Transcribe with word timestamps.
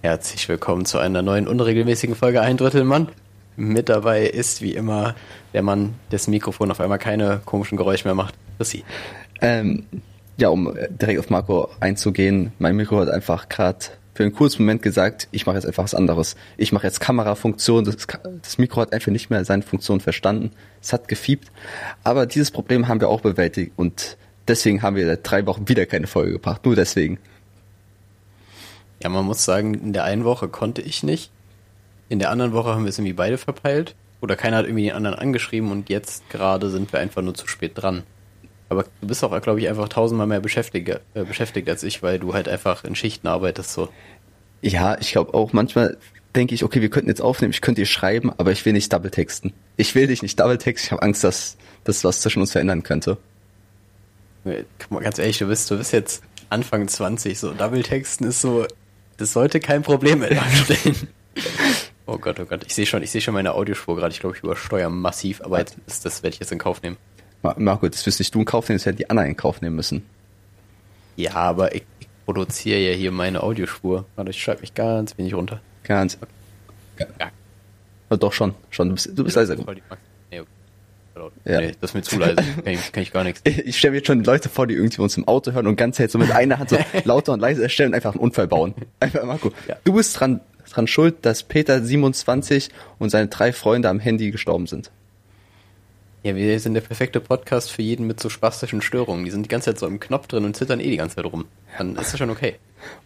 Herzlich 0.00 0.48
willkommen 0.48 0.84
zu 0.84 0.98
einer 0.98 1.22
neuen 1.22 1.48
unregelmäßigen 1.48 2.14
Folge 2.14 2.40
Ein 2.40 2.56
Drittel. 2.56 2.86
Mit 3.56 3.88
dabei 3.88 4.26
ist 4.26 4.62
wie 4.62 4.74
immer 4.74 5.16
der 5.54 5.62
Mann, 5.62 5.94
dessen 6.12 6.30
Mikrofon 6.30 6.70
auf 6.70 6.78
einmal 6.78 7.00
keine 7.00 7.40
komischen 7.44 7.76
Geräusche 7.76 8.06
mehr 8.06 8.14
macht. 8.14 8.34
Chrissy. 8.58 8.84
Ähm, 9.40 9.86
ja, 10.36 10.50
um 10.50 10.72
direkt 10.88 11.18
auf 11.18 11.30
Marco 11.30 11.68
einzugehen, 11.80 12.52
mein 12.60 12.76
Mikro 12.76 13.00
hat 13.00 13.10
einfach 13.10 13.48
gerade 13.48 13.86
für 14.14 14.22
einen 14.22 14.32
kurzen 14.32 14.62
Moment 14.62 14.82
gesagt, 14.82 15.26
ich 15.32 15.46
mache 15.46 15.56
jetzt 15.56 15.66
einfach 15.66 15.82
was 15.82 15.96
anderes. 15.96 16.36
Ich 16.56 16.70
mache 16.70 16.86
jetzt 16.86 17.00
Kamerafunktion, 17.00 17.84
das, 17.84 17.96
das 18.40 18.56
Mikro 18.56 18.82
hat 18.82 18.92
einfach 18.92 19.10
nicht 19.10 19.30
mehr 19.30 19.44
seine 19.44 19.64
Funktion 19.64 19.98
verstanden. 19.98 20.52
Es 20.80 20.92
hat 20.92 21.08
gefiebt. 21.08 21.50
Aber 22.04 22.26
dieses 22.26 22.52
Problem 22.52 22.86
haben 22.86 23.00
wir 23.00 23.08
auch 23.08 23.22
bewältigt 23.22 23.72
und 23.74 24.16
deswegen 24.46 24.80
haben 24.80 24.94
wir 24.94 25.06
seit 25.06 25.28
drei 25.28 25.44
Wochen 25.46 25.68
wieder 25.68 25.86
keine 25.86 26.06
Folge 26.06 26.32
gebracht. 26.34 26.64
Nur 26.64 26.76
deswegen. 26.76 27.18
Ja, 29.02 29.08
man 29.08 29.24
muss 29.24 29.44
sagen, 29.44 29.74
in 29.74 29.92
der 29.92 30.04
einen 30.04 30.24
Woche 30.24 30.48
konnte 30.48 30.82
ich 30.82 31.02
nicht. 31.02 31.30
In 32.08 32.18
der 32.18 32.30
anderen 32.30 32.52
Woche 32.52 32.70
haben 32.70 32.84
wir 32.84 32.88
es 32.88 32.98
irgendwie 32.98 33.12
beide 33.12 33.38
verpeilt. 33.38 33.94
Oder 34.20 34.34
keiner 34.34 34.56
hat 34.56 34.66
irgendwie 34.66 34.84
den 34.84 34.94
anderen 34.94 35.16
angeschrieben 35.16 35.70
und 35.70 35.88
jetzt 35.88 36.28
gerade 36.30 36.70
sind 36.70 36.92
wir 36.92 36.98
einfach 36.98 37.22
nur 37.22 37.34
zu 37.34 37.46
spät 37.46 37.72
dran. 37.76 38.02
Aber 38.68 38.84
du 39.00 39.06
bist 39.06 39.22
auch, 39.22 39.40
glaube 39.40 39.60
ich, 39.60 39.68
einfach 39.68 39.88
tausendmal 39.88 40.26
mehr 40.26 40.40
beschäftigt, 40.40 40.88
äh, 41.14 41.24
beschäftigt 41.24 41.68
als 41.68 41.82
ich, 41.82 42.02
weil 42.02 42.18
du 42.18 42.34
halt 42.34 42.48
einfach 42.48 42.84
in 42.84 42.94
Schichten 42.94 43.28
arbeitest 43.28 43.72
so. 43.72 43.88
Ja, 44.60 44.98
ich 44.98 45.12
glaube 45.12 45.34
auch 45.34 45.52
manchmal 45.52 45.96
denke 46.34 46.54
ich, 46.54 46.64
okay, 46.64 46.82
wir 46.82 46.90
könnten 46.90 47.08
jetzt 47.08 47.22
aufnehmen, 47.22 47.52
ich 47.52 47.60
könnte 47.60 47.80
dir 47.80 47.86
schreiben, 47.86 48.30
aber 48.36 48.52
ich 48.52 48.64
will 48.64 48.72
nicht 48.72 48.92
double 48.92 49.10
texten. 49.10 49.52
Ich 49.76 49.94
will 49.94 50.08
dich 50.08 50.22
nicht 50.22 50.38
double 50.38 50.58
texten, 50.58 50.86
ich 50.86 50.92
habe 50.92 51.02
Angst, 51.02 51.24
dass 51.24 51.56
das 51.84 52.04
was 52.04 52.20
zwischen 52.20 52.40
uns 52.40 52.52
verändern 52.52 52.82
könnte. 52.82 53.16
Guck 54.44 54.90
mal, 54.90 55.02
ganz 55.02 55.18
ehrlich, 55.18 55.38
du 55.38 55.46
bist, 55.46 55.70
du 55.70 55.78
bist 55.78 55.92
jetzt 55.92 56.22
Anfang 56.50 56.86
20, 56.86 57.38
so 57.38 57.52
double 57.52 57.82
texten 57.82 58.24
ist 58.24 58.40
so, 58.40 58.66
das 59.18 59.32
sollte 59.32 59.60
kein 59.60 59.82
Problem 59.82 60.20
mehr 60.20 60.30
darstellen. 60.34 61.08
oh 62.06 62.16
Gott, 62.18 62.40
oh 62.40 62.46
Gott, 62.46 62.64
ich 62.66 62.74
sehe 62.74 62.86
schon, 62.86 63.02
ich 63.02 63.10
sehe 63.10 63.20
schon 63.20 63.34
meine 63.34 63.52
Audiospur 63.52 63.96
gerade, 63.96 64.12
ich 64.12 64.20
glaube, 64.20 64.36
ich 64.36 64.42
übersteuere 64.42 64.88
massiv, 64.88 65.42
aber 65.42 65.62
das, 65.62 66.00
das 66.00 66.22
werde 66.22 66.34
ich 66.34 66.40
jetzt 66.40 66.52
in 66.52 66.58
Kauf 66.58 66.82
nehmen. 66.82 66.96
Marco, 67.42 67.88
das 67.88 68.04
wirst 68.06 68.18
nicht 68.18 68.34
du 68.34 68.40
in 68.40 68.44
Kauf 68.44 68.68
nehmen, 68.68 68.78
das 68.78 68.86
hätten 68.86 68.98
die 68.98 69.10
anderen 69.10 69.28
in 69.28 69.36
Kauf 69.36 69.60
nehmen 69.60 69.76
müssen. 69.76 70.04
Ja, 71.16 71.34
aber 71.34 71.74
ich, 71.74 71.84
ich 72.00 72.08
produziere 72.24 72.78
ja 72.78 72.92
hier 72.96 73.12
meine 73.12 73.42
Audiospur. 73.42 74.06
Warte, 74.16 74.30
ich 74.30 74.42
schreibe 74.42 74.60
mich 74.60 74.74
ganz 74.74 75.18
wenig 75.18 75.34
runter. 75.34 75.60
Ganz. 75.82 76.18
Ja. 76.98 77.06
ja. 77.18 78.16
Doch 78.16 78.32
schon, 78.32 78.54
schon. 78.70 78.88
Du 78.88 78.94
bist, 78.94 79.10
du 79.14 79.24
bist 79.24 79.36
leiser. 79.36 79.56
Nee, 79.56 79.82
okay. 81.20 81.40
Ja. 81.44 81.60
Nee, 81.60 81.72
das 81.80 81.90
ist 81.90 81.94
mir 81.94 82.02
zu 82.02 82.18
leise. 82.18 82.36
Kann 82.64 82.72
ich, 82.72 82.92
kann 82.92 83.02
ich 83.02 83.12
gar 83.12 83.24
nichts. 83.24 83.40
Ich 83.44 83.78
stelle 83.78 83.92
mir 83.92 83.98
jetzt 83.98 84.06
schon 84.06 84.24
Leute 84.24 84.48
vor, 84.48 84.66
die 84.66 84.74
irgendwie 84.74 85.00
uns 85.00 85.16
im 85.16 85.26
Auto 85.26 85.52
hören 85.52 85.66
und 85.66 85.76
ganz 85.76 85.96
Zeit 85.96 86.10
so 86.10 86.18
mit 86.18 86.30
einer 86.30 86.58
Hand 86.58 86.70
so 86.70 86.78
lauter 87.04 87.32
und 87.32 87.40
leiser 87.40 87.62
erstellen 87.62 87.90
und 87.90 87.94
einfach 87.94 88.12
einen 88.12 88.20
Unfall 88.20 88.46
bauen. 88.46 88.74
Einfach, 89.00 89.24
Marco, 89.24 89.52
ja. 89.66 89.76
du 89.84 89.94
bist 89.94 90.18
dran, 90.18 90.40
dran 90.70 90.86
schuld, 90.86 91.16
dass 91.22 91.42
Peter 91.42 91.82
27 91.82 92.70
und 92.98 93.10
seine 93.10 93.28
drei 93.28 93.52
Freunde 93.52 93.88
am 93.88 94.00
Handy 94.00 94.30
gestorben 94.30 94.66
sind. 94.66 94.90
Ja, 96.24 96.34
wir 96.34 96.58
sind 96.58 96.74
der 96.74 96.80
perfekte 96.80 97.20
Podcast 97.20 97.70
für 97.70 97.82
jeden 97.82 98.06
mit 98.06 98.20
so 98.20 98.28
spastischen 98.28 98.82
Störungen. 98.82 99.24
Die 99.24 99.30
sind 99.30 99.44
die 99.44 99.48
ganze 99.48 99.70
Zeit 99.70 99.78
so 99.78 99.86
im 99.86 100.00
Knopf 100.00 100.26
drin 100.26 100.44
und 100.44 100.56
zittern 100.56 100.80
eh 100.80 100.90
die 100.90 100.96
ganze 100.96 101.16
Zeit 101.16 101.24
rum. 101.24 101.46
Dann 101.78 101.94
ist 101.94 102.12
das 102.12 102.18
schon 102.18 102.30
okay. 102.30 102.56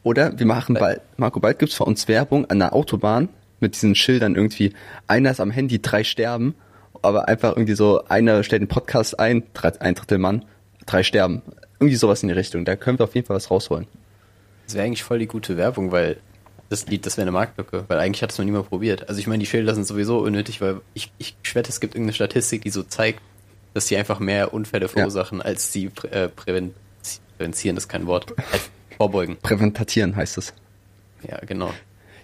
Oder 0.03 0.39
wir 0.39 0.47
machen 0.47 0.75
bald, 0.75 1.03
Marco, 1.19 1.39
bald 1.39 1.59
gibt's 1.59 1.75
für 1.75 1.85
uns 1.85 2.09
Werbung 2.09 2.47
an 2.47 2.59
der 2.59 2.75
Autobahn 2.75 3.29
mit 3.61 3.75
diesen 3.75 3.95
Schildern 3.95 4.35
irgendwie, 4.35 4.73
einer 5.07 5.31
ist 5.31 5.41
am 5.41 5.51
Handy, 5.51 5.81
drei 5.81 6.05
sterben, 6.05 6.55
aber 7.03 7.29
einfach 7.29 7.57
irgendwie 7.57 7.75
so, 7.75 8.05
einer 8.05 8.43
stellt 8.43 8.63
den 8.63 8.69
Podcast 8.69 9.19
ein, 9.19 9.43
ein 9.81 9.95
Drittel 9.95 10.19
Mann, 10.19 10.45
drei 10.87 11.03
sterben. 11.03 11.43
Irgendwie 11.79 11.97
sowas 11.97 12.23
in 12.23 12.29
die 12.29 12.35
Richtung. 12.35 12.65
Da 12.65 12.77
können 12.77 12.99
wir 12.99 13.05
auf 13.05 13.15
jeden 13.15 13.27
Fall 13.27 13.37
was 13.37 13.51
rausholen. 13.51 13.87
Das 14.67 14.75
wäre 14.75 14.87
eigentlich 14.87 15.03
voll 15.03 15.19
die 15.19 15.27
gute 15.27 15.57
Werbung, 15.57 15.91
weil 15.91 16.19
das 16.69 16.87
Lied, 16.87 17.05
das 17.05 17.17
wäre 17.17 17.25
eine 17.25 17.33
Marktlücke, 17.33 17.85
weil 17.89 17.99
eigentlich 17.99 18.23
hat 18.23 18.33
es 18.33 18.39
noch 18.39 18.45
niemand 18.45 18.69
probiert. 18.69 19.09
Also 19.09 19.21
ich 19.21 19.27
meine, 19.27 19.41
die 19.41 19.47
Schilder 19.47 19.75
sind 19.75 19.87
sowieso 19.87 20.21
unnötig, 20.21 20.61
weil 20.61 20.81
ich, 20.95 21.13
ich 21.19 21.37
schwette, 21.43 21.69
es 21.69 21.81
gibt 21.81 21.95
irgendeine 21.95 22.15
Statistik, 22.15 22.63
die 22.63 22.71
so 22.71 22.83
zeigt, 22.83 23.21
dass 23.75 23.89
sie 23.89 23.97
einfach 23.97 24.21
mehr 24.21 24.55
Unfälle 24.55 24.89
verursachen, 24.89 25.39
ja. 25.39 25.45
als 25.45 25.73
sie 25.73 25.89
prä 25.89 26.09
äh, 26.09 26.29
präven 26.29 26.75
prävenzieren, 27.37 27.75
das 27.75 27.85
ist 27.85 27.89
kein 27.89 28.07
Wort, 28.07 28.35
als 28.53 28.71
vorbeugen. 28.97 29.37
Präventatieren 29.43 30.15
heißt 30.15 30.39
es. 30.39 30.55
Ja, 31.29 31.39
genau. 31.45 31.73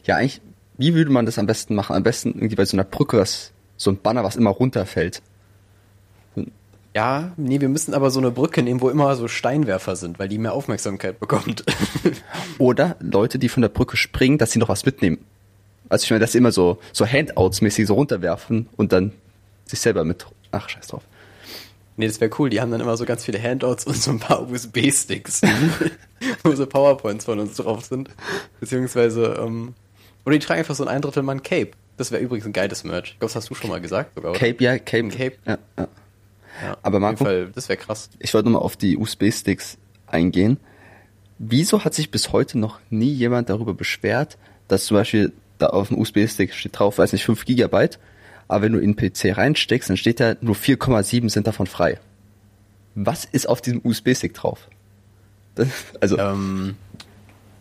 Ja, 0.05 0.17
eigentlich, 0.17 0.41
wie 0.77 0.95
würde 0.95 1.11
man 1.11 1.27
das 1.27 1.39
am 1.39 1.47
besten 1.47 1.75
machen? 1.75 1.97
Am 1.97 2.03
besten 2.03 2.35
irgendwie 2.35 2.55
bei 2.55 2.65
so 2.65 2.77
einer 2.77 2.85
Brücke, 2.85 3.19
was, 3.19 3.53
so 3.79 3.91
ein 3.91 3.99
Banner, 4.03 4.25
was 4.25 4.37
immer 4.37 4.51
runterfällt. 4.51 5.23
Ja, 6.95 7.33
nee, 7.37 7.61
wir 7.61 7.69
müssen 7.69 7.95
aber 7.95 8.11
so 8.11 8.19
eine 8.19 8.31
Brücke 8.31 8.63
nehmen, 8.63 8.81
wo 8.81 8.91
immer 8.91 9.15
so 9.15 9.29
Steinwerfer 9.29 9.95
sind, 9.95 10.19
weil 10.19 10.29
die 10.29 10.39
mehr 10.39 10.53
Aufmerksamkeit 10.53 11.21
bekommt. 11.21 11.65
Oder 12.59 12.97
Leute, 13.01 13.39
die 13.39 13.49
von 13.49 13.63
der 13.63 13.69
Brücke 13.69 13.97
springen, 13.97 14.37
dass 14.37 14.51
sie 14.51 14.59
noch 14.59 14.69
was 14.69 14.85
mitnehmen. 14.85 15.19
Also 15.89 16.05
ich 16.05 16.11
meine, 16.11 16.21
dass 16.21 16.33
sie 16.33 16.39
immer 16.39 16.53
so, 16.53 16.79
so 16.93 17.07
Handouts-mäßig 17.07 17.87
so 17.87 17.95
runterwerfen 17.95 18.69
und 18.77 18.93
dann 18.93 19.13
sich 19.65 19.81
selber 19.81 20.05
mit. 20.05 20.27
Ach, 20.51 20.69
scheiß 20.69 20.89
drauf. 20.89 21.03
Nee, 21.97 22.07
das 22.07 22.21
wäre 22.21 22.31
cool. 22.39 22.51
Die 22.51 22.61
haben 22.61 22.71
dann 22.71 22.81
immer 22.81 22.97
so 22.97 23.05
ganz 23.05 23.25
viele 23.25 23.43
Handouts 23.43 23.85
und 23.85 23.97
so 23.97 24.11
ein 24.11 24.19
paar 24.19 24.49
USB-Sticks, 24.49 25.43
wo 26.43 26.55
so 26.55 26.67
PowerPoints 26.67 27.27
von 27.27 27.39
uns 27.39 27.57
drauf 27.57 27.85
sind. 27.85 28.11
Beziehungsweise, 28.61 29.37
ähm, 29.41 29.75
oder 30.25 30.39
die 30.39 30.45
tragen 30.45 30.61
einfach 30.61 30.75
so 30.75 30.85
ein 30.85 30.89
ein 30.89 31.03
Drittel 31.03 31.23
Mann 31.23 31.43
Cape. 31.43 31.71
Das 31.99 32.13
wäre 32.13 32.23
übrigens 32.23 32.47
ein 32.47 32.53
geiles 32.53 32.85
Merch. 32.85 33.11
Ich 33.11 33.19
glaube, 33.19 33.27
das 33.27 33.37
hast 33.37 33.51
du 33.51 33.55
schon 33.55 33.69
mal 33.69 33.81
gesagt 33.81 34.15
sogar, 34.15 34.31
oder? 34.31 34.41
Cape, 34.41 34.65
ja, 34.65 34.79
Cape. 34.79 35.09
Cape. 35.09 35.37
Ja, 35.45 35.59
ja. 35.77 35.89
Ja, 36.63 36.77
Aber 36.83 36.99
Marco, 36.99 37.25
auf 37.25 37.31
jeden 37.31 37.45
Fall, 37.45 37.53
das 37.55 37.69
wäre 37.69 37.77
krass. 37.77 38.11
Ich 38.19 38.33
wollte 38.35 38.49
nochmal 38.49 38.63
auf 38.63 38.77
die 38.77 38.97
USB-Sticks 38.97 39.79
eingehen. 40.07 40.59
Wieso 41.39 41.85
hat 41.85 41.95
sich 41.95 42.11
bis 42.11 42.33
heute 42.33 42.59
noch 42.59 42.81
nie 42.91 43.13
jemand 43.13 43.49
darüber 43.49 43.75
beschwert, 43.75 44.39
dass 44.67 44.87
zum 44.87 44.97
Beispiel 44.97 45.33
da 45.59 45.69
auf 45.69 45.89
dem 45.89 45.99
USB-Stick 45.99 46.55
steht 46.55 46.79
drauf, 46.79 46.99
weiß 46.99 47.13
nicht, 47.13 47.25
5 47.25 47.45
Gigabyte, 47.45 47.99
aber 48.49 48.63
wenn 48.63 48.73
du 48.73 48.79
in 48.79 48.95
den 48.95 49.13
PC 49.13 49.37
reinsteckst, 49.37 49.91
dann 49.91 49.97
steht 49.97 50.21
da 50.21 50.37
nur 50.41 50.57
4,7 50.57 51.29
sind 51.31 51.47
davon 51.47 51.67
frei. 51.67 52.01
Was 52.95 53.25
ist 53.25 53.49
auf 53.49 53.61
diesem 53.61 53.81
USB-Stick 53.85 54.35
drauf? 54.35 54.69
Das, 55.55 55.69
also. 56.01 56.19
Ähm, 56.19 56.77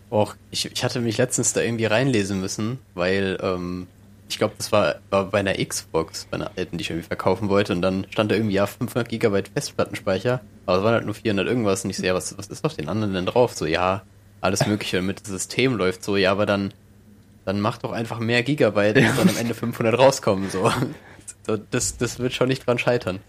auch, 0.10 0.36
ich, 0.52 0.72
ich 0.72 0.84
hatte 0.84 1.02
mich 1.02 1.18
letztens 1.18 1.54
da 1.54 1.62
irgendwie 1.62 1.86
reinlesen 1.86 2.40
müssen, 2.40 2.80
weil 2.96 3.38
ähm, 3.42 3.88
ich 4.30 4.38
glaube, 4.38 4.56
das 4.58 4.72
war, 4.72 4.96
war 5.10 5.26
bei 5.26 5.40
einer 5.40 5.54
Xbox, 5.54 6.26
bei 6.26 6.36
einer 6.36 6.52
alten, 6.56 6.78
die 6.78 6.82
ich 6.82 6.90
irgendwie 6.90 7.08
verkaufen 7.08 7.50
wollte. 7.50 7.74
Und 7.74 7.82
dann 7.82 8.06
stand 8.10 8.32
da 8.32 8.36
irgendwie, 8.36 8.56
ja, 8.56 8.66
500 8.66 9.08
Gigabyte 9.08 9.50
Festplattenspeicher. 9.50 10.42
Aber 10.66 10.78
es 10.78 10.84
waren 10.84 10.94
halt 10.94 11.06
nur 11.06 11.16
400 11.16 11.48
irgendwas. 11.48 11.84
Und 11.84 11.92
ich 11.92 11.98
so, 11.98 12.06
ja, 12.06 12.14
was, 12.14 12.38
was 12.38 12.48
ist 12.48 12.66
auf 12.66 12.76
den 12.76 12.90
anderen 12.90 13.14
denn 13.14 13.26
drauf? 13.26 13.54
So, 13.54 13.66
ja, 13.66 14.04
alles 14.42 14.68
Mögliche, 14.68 14.98
damit 14.98 15.22
das 15.22 15.30
System 15.30 15.78
läuft. 15.78 16.04
So, 16.04 16.18
ja, 16.18 16.32
aber 16.32 16.46
dann, 16.46 16.74
dann 17.46 17.62
mach 17.62 17.78
doch 17.78 17.92
einfach 17.92 18.20
mehr 18.20 18.44
Gigabyte 18.44 18.98
und 18.98 19.18
dann 19.18 19.30
am 19.30 19.38
Ende 19.38 19.54
500 19.54 19.98
rauskommen. 19.98 20.50
So, 20.50 20.72
so 21.48 21.58
das, 21.58 21.98
das 21.98 22.20
wird 22.20 22.34
schon 22.34 22.50
nicht 22.50 22.68
dran 22.68 22.80
scheitern. 22.80 23.20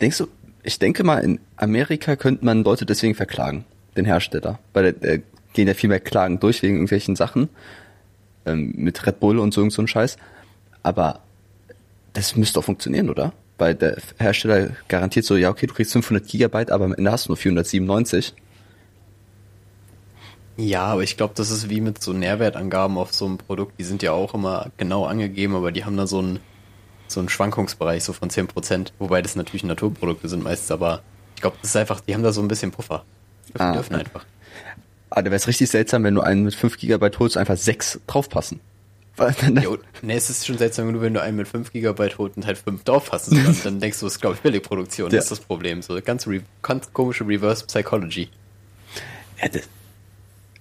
Denkst 0.00 0.18
du, 0.18 0.28
ich 0.62 0.78
denke 0.78 1.02
mal, 1.02 1.18
in 1.18 1.40
Amerika 1.56 2.16
könnte 2.16 2.44
man 2.44 2.62
Leute 2.62 2.84
deswegen 2.84 3.14
verklagen, 3.14 3.64
den 3.96 4.04
Hersteller. 4.04 4.58
Weil 4.74 4.94
äh, 5.00 5.20
gehen 5.54 5.66
ja 5.66 5.74
viel 5.74 5.88
mehr 5.88 6.00
Klagen 6.00 6.38
durch 6.40 6.62
wegen 6.62 6.74
irgendwelchen 6.74 7.16
Sachen 7.16 7.48
ähm, 8.50 8.72
mit 8.76 9.06
Red 9.06 9.20
Bull 9.20 9.38
und 9.38 9.54
so, 9.54 9.68
so 9.70 9.82
ein 9.82 9.88
Scheiß. 9.88 10.16
Aber 10.82 11.20
das 12.12 12.36
müsste 12.36 12.54
doch 12.54 12.64
funktionieren, 12.64 13.10
oder? 13.10 13.32
Weil 13.58 13.74
der 13.74 13.98
Hersteller 14.18 14.70
garantiert 14.88 15.24
so, 15.24 15.36
ja, 15.36 15.50
okay, 15.50 15.66
du 15.66 15.74
kriegst 15.74 15.92
500 15.92 16.26
Gigabyte, 16.26 16.70
aber 16.70 16.86
am 16.86 16.94
Ende 16.94 17.12
hast 17.12 17.26
du 17.26 17.30
nur 17.30 17.36
497. 17.36 18.34
Ja, 20.56 20.84
aber 20.84 21.02
ich 21.02 21.16
glaube, 21.16 21.34
das 21.36 21.50
ist 21.50 21.70
wie 21.70 21.80
mit 21.80 22.02
so 22.02 22.12
Nährwertangaben 22.12 22.98
auf 22.98 23.14
so 23.14 23.26
einem 23.26 23.38
Produkt. 23.38 23.78
Die 23.78 23.84
sind 23.84 24.02
ja 24.02 24.12
auch 24.12 24.34
immer 24.34 24.70
genau 24.76 25.06
angegeben, 25.06 25.54
aber 25.54 25.72
die 25.72 25.84
haben 25.84 25.96
da 25.96 26.06
so 26.06 26.18
einen, 26.18 26.40
so 27.06 27.20
einen 27.20 27.28
Schwankungsbereich 27.28 28.04
so 28.04 28.12
von 28.12 28.30
10%. 28.30 28.92
Wobei 28.98 29.22
das 29.22 29.36
natürlich 29.36 29.64
Naturprodukte 29.64 30.28
sind 30.28 30.42
meistens, 30.42 30.70
aber 30.70 31.02
ich 31.34 31.40
glaube, 31.40 31.56
das 31.62 31.70
ist 31.70 31.76
einfach, 31.76 32.00
die 32.00 32.14
haben 32.14 32.22
da 32.22 32.32
so 32.32 32.42
ein 32.42 32.48
bisschen 32.48 32.70
Puffer. 32.72 33.04
Die 33.48 33.60
ah, 33.60 33.72
dürfen 33.72 33.96
einfach. 33.96 34.26
Aber 35.10 35.22
da 35.22 35.26
wäre 35.26 35.36
es 35.36 35.48
richtig 35.48 35.68
seltsam, 35.68 36.04
wenn 36.04 36.14
du 36.14 36.20
einen 36.20 36.44
mit 36.44 36.54
5 36.54 36.78
GB 36.78 37.10
holst, 37.18 37.36
einfach 37.36 37.56
sechs 37.56 37.98
draufpassen. 38.06 38.60
jo, 39.62 39.76
ne, 40.02 40.14
es 40.14 40.30
ist 40.30 40.46
schon 40.46 40.56
seltsam 40.56 40.98
wenn 41.00 41.12
du 41.12 41.20
einen 41.20 41.36
mit 41.36 41.48
5 41.48 41.72
GB 41.72 42.10
holst 42.16 42.36
und 42.36 42.46
halt 42.46 42.58
5 42.58 42.84
draufpassen 42.84 43.42
sollst, 43.42 43.66
dann 43.66 43.80
denkst 43.80 43.98
du, 44.00 44.06
es 44.06 44.14
ist, 44.14 44.20
glaube 44.20 44.36
ich, 44.36 44.40
Billigproduktion. 44.40 45.10
Ja. 45.10 45.16
Das 45.16 45.24
ist 45.24 45.32
das 45.32 45.40
Problem. 45.40 45.82
So 45.82 46.00
ganz, 46.00 46.28
ganz 46.62 46.92
komische 46.92 47.26
Reverse 47.26 47.66
Psychology. 47.66 48.30
Ja, 49.42 49.48
das, 49.48 49.62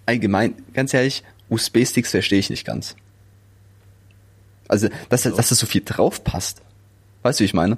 allgemein, 0.08 0.56
ganz 0.74 0.94
ehrlich, 0.94 1.24
USB-Sticks 1.50 2.12
verstehe 2.12 2.40
ich 2.40 2.50
nicht 2.50 2.66
ganz. 2.66 2.96
Also, 4.68 4.90
dass, 5.10 5.24
so. 5.24 5.36
dass 5.36 5.50
das 5.50 5.60
so 5.60 5.68
viel 5.68 5.82
draufpasst. 5.86 6.62
Weißt 7.22 7.40
du, 7.40 7.44
wie 7.44 7.46
ich 7.46 7.54
meine? 7.54 7.78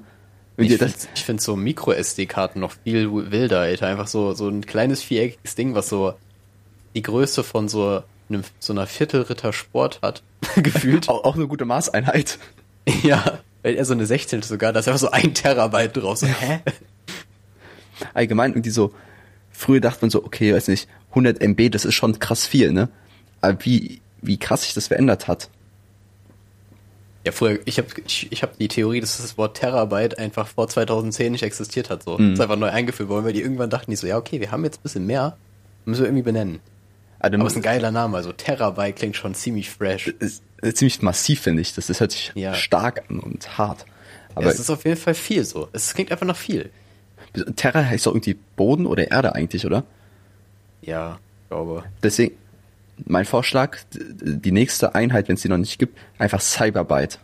Wenn 0.56 0.66
ich 0.68 0.78
finde 0.78 0.94
find 1.16 1.42
so 1.42 1.56
Micro-SD-Karten 1.56 2.60
noch 2.60 2.74
viel 2.84 3.12
wilder, 3.32 3.62
Alter. 3.62 3.88
Einfach 3.88 4.08
so, 4.08 4.34
so 4.34 4.48
ein 4.48 4.66
kleines 4.66 5.02
viereckiges 5.02 5.56
Ding, 5.56 5.74
was 5.76 5.90
so 5.90 6.14
die 6.96 7.02
Größe 7.02 7.44
von 7.44 7.70
so 7.70 8.04
einem, 8.30 8.44
so 8.60 8.74
einer 8.74 8.88
Viertelritter 8.88 9.54
Sport 9.54 10.00
hat, 10.02 10.24
gefühlt. 10.56 11.10
Auch, 11.10 11.24
auch 11.24 11.36
eine 11.36 11.48
gute 11.48 11.66
Maßeinheit. 11.66 12.40
Ja, 13.04 13.40
weil 13.62 13.76
er 13.76 13.86
so 13.86 13.94
eine 13.94 14.08
16 14.08 14.42
sogar, 14.42 14.74
da 14.74 14.80
ist 14.80 14.88
einfach 14.88 15.00
so 15.00 15.12
ein 15.12 15.36
Terabyte 15.36 15.98
drauf. 15.98 16.18
So, 16.18 16.26
hä? 16.26 16.62
Allgemein 18.16 18.54
irgendwie 18.54 18.72
so, 18.72 18.92
früher 19.52 19.80
dachte 19.80 20.00
man 20.02 20.10
so, 20.10 20.26
okay, 20.26 20.52
weiß 20.52 20.68
nicht, 20.68 20.90
100 21.10 21.40
MB, 21.42 21.70
das 21.72 21.86
ist 21.86 21.94
schon 21.94 22.18
krass 22.18 22.48
viel, 22.48 22.72
ne? 22.72 22.90
Aber 23.40 23.64
wie, 23.64 24.02
wie 24.22 24.38
krass 24.38 24.64
sich 24.64 24.74
das 24.74 24.88
verändert 24.88 25.28
hat. 25.28 25.50
Ja, 27.24 27.32
früher, 27.32 27.60
ich 27.66 27.78
habe 27.78 27.88
ich, 28.08 28.32
ich 28.32 28.42
hab 28.42 28.58
die 28.58 28.68
Theorie, 28.68 29.00
dass 29.00 29.18
das 29.18 29.38
Wort 29.38 29.58
Terabyte 29.58 30.18
einfach 30.18 30.48
vor 30.48 30.68
2010 30.68 31.34
nicht 31.34 31.44
existiert 31.44 31.90
hat. 31.92 32.04
So. 32.04 32.18
Mhm. 32.18 32.32
Das 32.32 32.40
ist 32.40 32.42
einfach 32.42 32.56
neu 32.56 32.70
eingeführt 32.70 33.10
worden, 33.10 33.26
weil 33.26 33.34
die 33.34 33.42
irgendwann 33.42 33.70
dachten, 33.70 33.92
die 33.92 33.98
so, 33.98 34.08
ja, 34.08 34.18
okay, 34.18 34.40
wir 34.40 34.52
haben 34.52 34.64
jetzt 34.64 34.80
ein 34.80 34.84
bisschen 34.84 35.06
mehr, 35.06 35.38
müssen 35.86 36.02
wir 36.02 36.08
irgendwie 36.08 36.24
benennen. 36.24 36.60
Also, 37.22 37.36
Aber 37.36 37.46
es 37.46 37.54
ist 37.54 37.58
ein 37.58 37.62
geiler 37.62 37.92
Name, 37.92 38.18
also 38.18 38.32
Terabyte 38.32 38.96
klingt 38.96 39.16
schon 39.16 39.36
ziemlich 39.36 39.70
fresh. 39.70 40.08
Ist, 40.08 40.42
ist 40.62 40.78
ziemlich 40.78 41.04
massiv, 41.04 41.42
finde 41.42 41.62
ich. 41.62 41.76
Das, 41.76 41.86
das 41.86 42.00
hört 42.00 42.12
sich 42.12 42.32
ja. 42.34 42.56
stark 42.56 43.04
an 43.10 43.20
und 43.20 43.60
hart. 43.60 43.86
Aber 44.34 44.46
ja, 44.46 44.52
es 44.52 44.60
ist 44.60 44.72
auf 44.72 44.86
jeden 44.86 44.98
Fall 44.98 45.14
viel 45.14 45.44
so. 45.44 45.70
Es 45.72 45.94
klingt 45.94 46.12
einfach 46.12 46.26
nach 46.26 46.38
viel. 46.38 46.72
Terra 47.56 47.86
heißt 47.86 48.08
doch 48.08 48.14
irgendwie 48.14 48.38
Boden 48.56 48.88
oder 48.88 49.12
Erde 49.12 49.36
eigentlich, 49.36 49.68
oder? 49.68 49.84
Ja, 50.82 51.20
glaube. 51.50 51.84
Deswegen, 52.02 52.36
mein 53.06 53.26
Vorschlag, 53.26 53.78
die 53.94 54.52
nächste 54.52 54.96
Einheit, 54.96 55.28
wenn 55.28 55.36
es 55.36 55.44
die 55.44 55.50
noch 55.50 55.58
nicht 55.58 55.78
gibt, 55.78 56.00
einfach 56.18 56.42
Cyberbyte. 56.42 57.20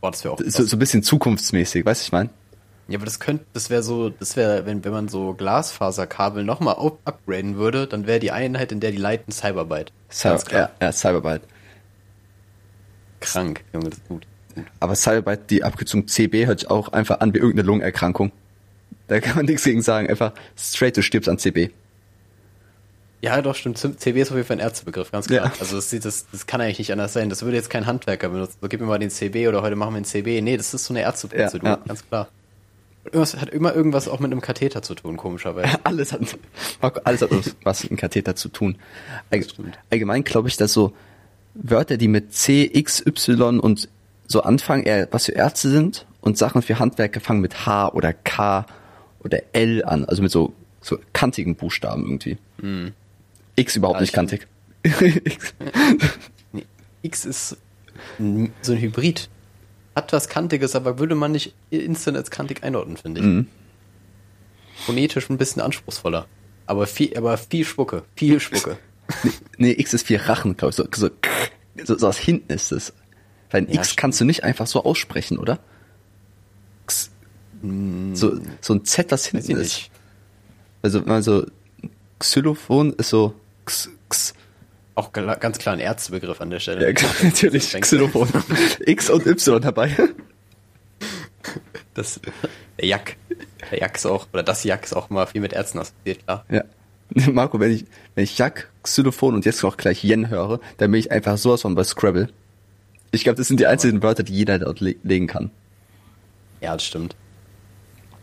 Boah, 0.00 0.10
das 0.10 0.24
wäre 0.24 0.34
auch 0.34 0.40
so, 0.44 0.64
so 0.64 0.76
ein 0.76 0.78
bisschen 0.80 1.04
zukunftsmäßig, 1.04 1.86
weißt 1.86 2.02
du, 2.02 2.04
ich 2.06 2.12
meine? 2.12 2.30
Ja, 2.88 2.98
aber 2.98 3.04
das 3.04 3.18
könnte, 3.18 3.44
das 3.52 3.68
wäre 3.68 3.82
so, 3.82 4.10
das 4.10 4.36
wäre, 4.36 4.64
wenn, 4.64 4.84
wenn 4.84 4.92
man 4.92 5.08
so 5.08 5.34
Glasfaserkabel 5.34 6.44
nochmal 6.44 6.76
upgraden 7.04 7.56
würde, 7.56 7.86
dann 7.88 8.06
wäre 8.06 8.20
die 8.20 8.30
Einheit, 8.30 8.70
in 8.70 8.78
der 8.78 8.92
die 8.92 8.96
leiten, 8.96 9.32
Cyberbyte. 9.32 9.92
Cyber, 10.08 10.42
ja, 10.52 10.70
ja, 10.80 10.92
Cyberbyte. 10.92 11.42
Krank, 13.20 13.64
Junge, 13.72 13.90
das 13.90 13.98
ist 13.98 14.08
gut. 14.08 14.26
Aber 14.78 14.94
Cyberbyte, 14.94 15.50
die 15.50 15.64
Abkürzung 15.64 16.06
CB, 16.06 16.46
hört 16.46 16.60
sich 16.60 16.70
auch 16.70 16.92
einfach 16.92 17.20
an 17.20 17.34
wie 17.34 17.38
irgendeine 17.38 17.66
Lungenerkrankung. 17.66 18.30
Da 19.08 19.20
kann 19.20 19.36
man 19.36 19.46
nichts 19.46 19.64
gegen 19.64 19.82
sagen. 19.82 20.08
Einfach 20.08 20.32
straight, 20.56 20.96
du 20.96 21.02
stirbst 21.02 21.28
an 21.28 21.38
CB. 21.38 21.70
Ja, 23.22 23.40
doch, 23.42 23.56
stimmt. 23.56 23.78
CB 23.78 24.20
ist 24.20 24.30
auf 24.30 24.36
jeden 24.36 24.46
Fall 24.46 24.58
ein 24.58 24.60
Ärztebegriff, 24.60 25.10
ganz 25.10 25.26
klar. 25.26 25.46
Ja. 25.46 25.52
Also 25.58 25.76
das, 25.76 25.90
das, 25.90 26.26
das 26.30 26.46
kann 26.46 26.60
eigentlich 26.60 26.78
nicht 26.78 26.92
anders 26.92 27.12
sein. 27.14 27.28
Das 27.28 27.42
würde 27.42 27.56
jetzt 27.56 27.70
kein 27.70 27.86
Handwerker 27.86 28.28
benutzen. 28.28 28.58
So, 28.60 28.68
gib 28.68 28.80
mir 28.80 28.86
mal 28.86 28.98
den 28.98 29.10
CB 29.10 29.48
oder 29.48 29.62
heute 29.62 29.74
machen 29.74 29.94
wir 29.94 29.96
einen 29.96 30.04
CB. 30.04 30.40
Nee, 30.42 30.56
das 30.56 30.72
ist 30.74 30.84
so 30.84 30.92
eine 30.92 31.00
Ärzteprozedur, 31.00 31.68
ja, 31.68 31.76
ja. 31.76 31.82
ganz 31.84 32.06
klar. 32.06 32.28
Irgendwas 33.06 33.36
hat 33.36 33.50
immer 33.50 33.74
irgendwas 33.74 34.08
auch 34.08 34.20
mit 34.20 34.32
einem 34.32 34.40
Katheter 34.40 34.82
zu 34.82 34.94
tun, 34.94 35.16
komischerweise. 35.16 35.78
alles 35.84 36.12
hat, 36.12 36.20
alles 37.04 37.22
hat 37.22 37.30
was 37.62 37.82
mit 37.82 37.92
einem 37.92 37.98
Katheter 37.98 38.36
zu 38.36 38.48
tun. 38.48 38.76
allgemein 39.90 40.24
glaube 40.24 40.48
ich, 40.48 40.56
dass 40.56 40.72
so 40.72 40.92
Wörter, 41.54 41.96
die 41.96 42.08
mit 42.08 42.34
C, 42.34 42.68
X, 42.72 43.04
Y 43.06 43.60
und 43.60 43.88
so 44.26 44.42
anfangen, 44.42 44.84
eher 44.84 45.08
was 45.12 45.26
für 45.26 45.32
Ärzte 45.32 45.70
sind 45.70 46.06
und 46.20 46.36
Sachen 46.36 46.62
für 46.62 46.78
Handwerker 46.78 47.20
fangen 47.20 47.40
mit 47.40 47.66
H 47.66 47.92
oder 47.92 48.12
K 48.12 48.66
oder 49.20 49.40
L 49.52 49.84
an, 49.84 50.04
also 50.04 50.22
mit 50.22 50.30
so, 50.30 50.52
so 50.80 50.98
kantigen 51.12 51.56
Buchstaben 51.56 52.04
irgendwie. 52.04 52.38
Mhm. 52.60 52.92
X 53.54 53.76
überhaupt 53.76 53.98
ja, 53.98 54.02
nicht 54.02 54.12
kantig. 54.12 54.46
X. 54.82 55.54
X 57.02 57.24
ist 57.24 57.56
so 58.62 58.72
ein 58.72 58.78
Hybrid. 58.78 59.28
Hat 59.96 60.12
was 60.12 60.28
Kantiges, 60.28 60.76
aber 60.76 60.98
würde 60.98 61.14
man 61.14 61.32
nicht 61.32 61.54
instant 61.70 62.18
als 62.18 62.30
kantig 62.30 62.62
einordnen, 62.62 62.98
finde 62.98 63.20
ich. 63.20 63.26
Mhm. 63.26 63.46
Phonetisch 64.84 65.30
ein 65.30 65.38
bisschen 65.38 65.62
anspruchsvoller. 65.62 66.26
Aber 66.66 66.86
viel, 66.86 67.16
aber 67.16 67.38
viel 67.38 67.64
Spucke. 67.64 68.02
Viel 68.14 68.38
Spucke. 68.38 68.76
nee, 69.22 69.30
nee, 69.56 69.72
X 69.72 69.94
ist 69.94 70.06
viel 70.06 70.18
Rachen, 70.18 70.54
glaube 70.56 70.70
ich. 70.70 70.76
So, 70.76 70.86
so, 70.94 71.08
so, 71.82 71.96
so 71.96 72.06
aus 72.08 72.18
hinten 72.18 72.52
ist 72.52 72.72
es. 72.72 72.92
Weil 73.50 73.62
ein 73.62 73.72
ja, 73.72 73.80
X 73.80 73.96
kannst 73.96 74.20
du 74.20 74.26
nicht 74.26 74.44
einfach 74.44 74.66
so 74.66 74.84
aussprechen, 74.84 75.38
oder? 75.38 75.60
X. 76.84 77.10
Mm. 77.62 78.14
So, 78.14 78.38
so 78.60 78.74
ein 78.74 78.84
Z, 78.84 79.10
das 79.10 79.24
hinten 79.24 79.52
ist. 79.52 79.58
Nicht. 79.58 79.90
Also, 80.82 81.02
also 81.06 81.46
Xylophon 82.18 82.92
ist 82.92 83.08
so 83.08 83.34
X, 83.62 83.88
X. 84.08 84.34
Auch 84.96 85.12
ganz 85.12 85.58
klar 85.58 85.74
ein 85.74 85.80
Ärztebegriff 85.80 86.40
an 86.40 86.48
der 86.48 86.58
Stelle. 86.58 86.90
Ja, 86.90 87.08
natürlich, 87.22 87.78
Xylophon. 87.78 88.28
X 88.80 89.10
und 89.10 89.26
Y 89.26 89.60
dabei. 89.60 89.94
Das, 91.92 92.18
der 92.78 92.86
Jack. 92.86 93.16
Der 93.70 93.78
Jack 93.80 93.96
ist 93.96 94.06
auch, 94.06 94.26
oder 94.32 94.42
das 94.42 94.64
Jack 94.64 94.84
ist 94.84 94.94
auch 94.94 95.10
immer 95.10 95.26
viel 95.26 95.42
mit 95.42 95.52
Ärzten 95.52 95.78
assoziiert, 95.78 96.24
klar. 96.24 96.46
Ja. 96.50 96.64
Marco, 97.30 97.60
wenn 97.60 97.72
ich, 97.72 97.84
wenn 98.14 98.24
ich 98.24 98.38
Jack, 98.38 98.70
Xylophon 98.82 99.34
und 99.34 99.44
jetzt 99.44 99.62
auch 99.64 99.76
gleich 99.76 100.02
Yen 100.02 100.30
höre, 100.30 100.60
dann 100.78 100.90
bin 100.90 100.98
ich 100.98 101.10
einfach 101.10 101.36
sowas 101.36 101.60
von 101.60 101.74
bei 101.74 101.84
Scrabble. 101.84 102.28
Ich 103.12 103.22
glaube, 103.22 103.36
das 103.36 103.48
sind 103.48 103.60
die 103.60 103.66
einzigen 103.66 104.02
Wörter, 104.02 104.22
die 104.22 104.32
jeder 104.32 104.58
dort 104.58 104.80
le 104.80 104.96
legen 105.02 105.26
kann. 105.26 105.50
Ja, 106.62 106.72
das 106.72 106.84
stimmt. 106.84 107.16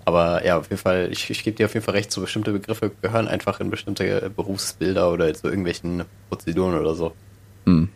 Aber 0.05 0.45
ja, 0.45 0.57
auf 0.57 0.69
jeden 0.69 0.81
Fall, 0.81 1.09
ich, 1.11 1.29
ich 1.29 1.43
gebe 1.43 1.55
dir 1.55 1.65
auf 1.65 1.73
jeden 1.73 1.85
Fall 1.85 1.95
recht, 1.95 2.11
so 2.11 2.21
bestimmte 2.21 2.51
Begriffe 2.51 2.91
gehören 3.01 3.27
einfach 3.27 3.59
in 3.59 3.69
bestimmte 3.69 4.29
Berufsbilder 4.35 5.11
oder 5.11 5.33
zu 5.33 5.47
irgendwelchen 5.47 6.03
Prozeduren 6.29 6.77
oder 6.77 6.95
so. 6.95 7.13
Mhm. 7.65 7.89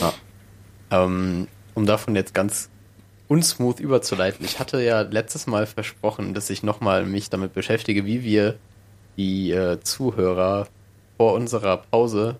Ja. 0.00 0.12
Ähm, 0.90 1.48
um 1.74 1.86
davon 1.86 2.14
jetzt 2.14 2.34
ganz 2.34 2.68
unsmooth 3.28 3.80
überzuleiten, 3.80 4.44
ich 4.44 4.58
hatte 4.58 4.82
ja 4.82 5.00
letztes 5.02 5.46
Mal 5.46 5.66
versprochen, 5.66 6.34
dass 6.34 6.50
ich 6.50 6.62
nochmal 6.62 7.06
mich 7.06 7.30
damit 7.30 7.54
beschäftige, 7.54 8.04
wie 8.04 8.22
wir 8.22 8.56
die 9.16 9.52
äh, 9.52 9.80
Zuhörer 9.80 10.68
vor 11.16 11.32
unserer 11.32 11.78
Pause, 11.78 12.36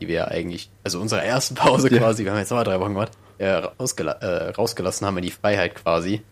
die 0.00 0.08
wir 0.08 0.14
ja 0.14 0.28
eigentlich, 0.28 0.70
also 0.82 0.98
unserer 0.98 1.22
ersten 1.22 1.54
Pause 1.56 1.90
quasi, 1.90 2.22
ja. 2.22 2.26
wir 2.26 2.32
haben 2.32 2.38
jetzt 2.38 2.50
nochmal 2.50 2.64
drei 2.64 2.80
Wochen 2.80 2.94
gemacht, 2.94 3.12
äh, 3.36 3.50
rausgela 3.50 4.12
äh, 4.12 4.50
rausgelassen 4.50 5.06
haben 5.06 5.18
in 5.18 5.24
die 5.24 5.30
Freiheit 5.30 5.74
quasi 5.74 6.22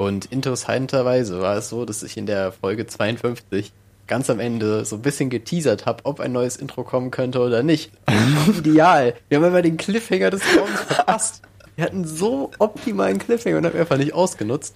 und 0.00 0.24
interessanterweise 0.32 1.42
war 1.42 1.58
es 1.58 1.68
so, 1.68 1.84
dass 1.84 2.02
ich 2.02 2.16
in 2.16 2.24
der 2.24 2.52
Folge 2.52 2.86
52 2.86 3.70
ganz 4.06 4.30
am 4.30 4.40
Ende 4.40 4.86
so 4.86 4.96
ein 4.96 5.02
bisschen 5.02 5.28
geteasert 5.28 5.84
habe, 5.84 6.06
ob 6.06 6.20
ein 6.20 6.32
neues 6.32 6.56
Intro 6.56 6.84
kommen 6.84 7.10
könnte 7.10 7.38
oder 7.38 7.62
nicht. 7.62 7.92
Ideal. 8.48 9.12
Wir 9.28 9.36
haben 9.36 9.44
immer 9.44 9.60
den 9.60 9.76
Cliffhanger 9.76 10.30
des 10.30 10.40
Raums 10.56 10.80
verpasst. 10.80 11.42
Wir 11.76 11.84
hatten 11.84 12.06
so 12.06 12.50
optimalen 12.58 13.18
Cliffhanger 13.18 13.58
und 13.58 13.66
haben 13.66 13.78
einfach 13.78 13.98
nicht 13.98 14.14
ausgenutzt. 14.14 14.74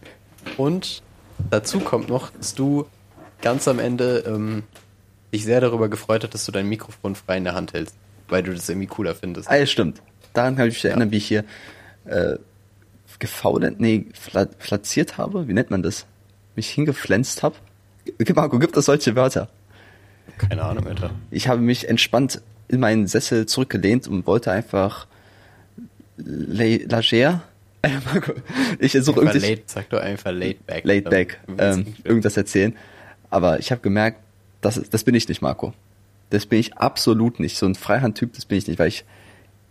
Und 0.59 1.03
dazu 1.49 1.81
kommt 1.81 2.11
noch, 2.11 2.29
dass 2.29 2.55
du 2.55 2.85
ganz 3.41 3.67
am 3.67 3.79
Ende 3.79 4.25
ähm, 4.27 4.65
dich 5.32 5.44
sehr 5.44 5.62
darüber 5.62 5.88
gefreut 5.88 6.23
hast, 6.23 6.35
dass 6.35 6.44
du 6.44 6.53
dein 6.53 6.69
Mikrofon 6.69 7.15
frei 7.15 7.38
in 7.38 7.44
der 7.44 7.55
Hand 7.55 7.73
hältst, 7.73 7.97
weil 8.29 8.43
du 8.43 8.53
das 8.53 8.69
irgendwie 8.69 8.88
cooler 8.88 9.15
findest. 9.15 9.49
Ah, 9.49 9.56
ja, 9.56 9.65
stimmt. 9.65 10.03
Daran 10.35 10.55
kann 10.55 10.69
ich 10.69 10.75
mich 10.75 10.85
erinnern, 10.85 11.11
wie 11.12 11.17
ich 11.17 11.27
hier 11.27 11.44
äh, 12.05 12.35
gefaulert, 13.19 13.81
nee, 13.81 14.07
flatziert 14.59 15.19
habe, 15.19 15.49
wie 15.49 15.53
nennt 15.53 15.71
man 15.71 15.83
das? 15.83 16.07
Mich 16.57 16.71
hingepflänzt 16.71 17.43
habe. 17.43 17.57
Marco, 18.35 18.59
gibt 18.59 18.77
es 18.77 18.85
solche 18.87 19.17
Wörter? 19.17 19.49
Keine 20.39 20.63
Ahnung, 20.63 20.87
Alter. 20.87 21.11
Ich 21.31 21.49
habe 21.49 21.61
mich 21.61 21.89
entspannt 21.89 22.41
in 22.69 22.81
meinen 22.81 23.07
Sessel 23.07 23.47
zurückgelehnt 23.47 24.09
und 24.09 24.27
wollte 24.27 24.51
einfach 24.51 25.07
lager. 26.17 27.43
Marco, 28.06 28.33
ich 28.79 28.93
suche 28.93 29.21
irgendwie. 29.21 29.39
Late, 29.39 29.63
sag 29.67 29.91
doch 29.91 30.01
einfach 30.01 30.33
laid 30.33 30.67
back. 30.67 30.85
Laid 30.85 31.11
back. 31.11 31.41
Ähm, 31.59 31.94
irgendwas 32.05 32.37
erzählen. 32.37 32.75
Aber 33.31 33.59
ich 33.59 33.71
habe 33.71 33.83
gemerkt, 33.83 34.21
das, 34.61 34.81
das 34.89 35.05
bin 35.05 35.15
ich 35.15 35.29
nicht, 35.29 35.43
Marco. 35.43 35.75
Das 36.31 36.47
bin 36.47 36.59
ich 36.59 36.75
absolut 36.79 37.41
nicht. 37.41 37.59
So 37.59 37.67
ein 37.67 37.75
Freihandtyp, 37.75 38.33
das 38.33 38.47
bin 38.47 38.59
ich 38.59 38.67
nicht, 38.67 38.79
weil 38.79 38.89
ich, 38.89 39.05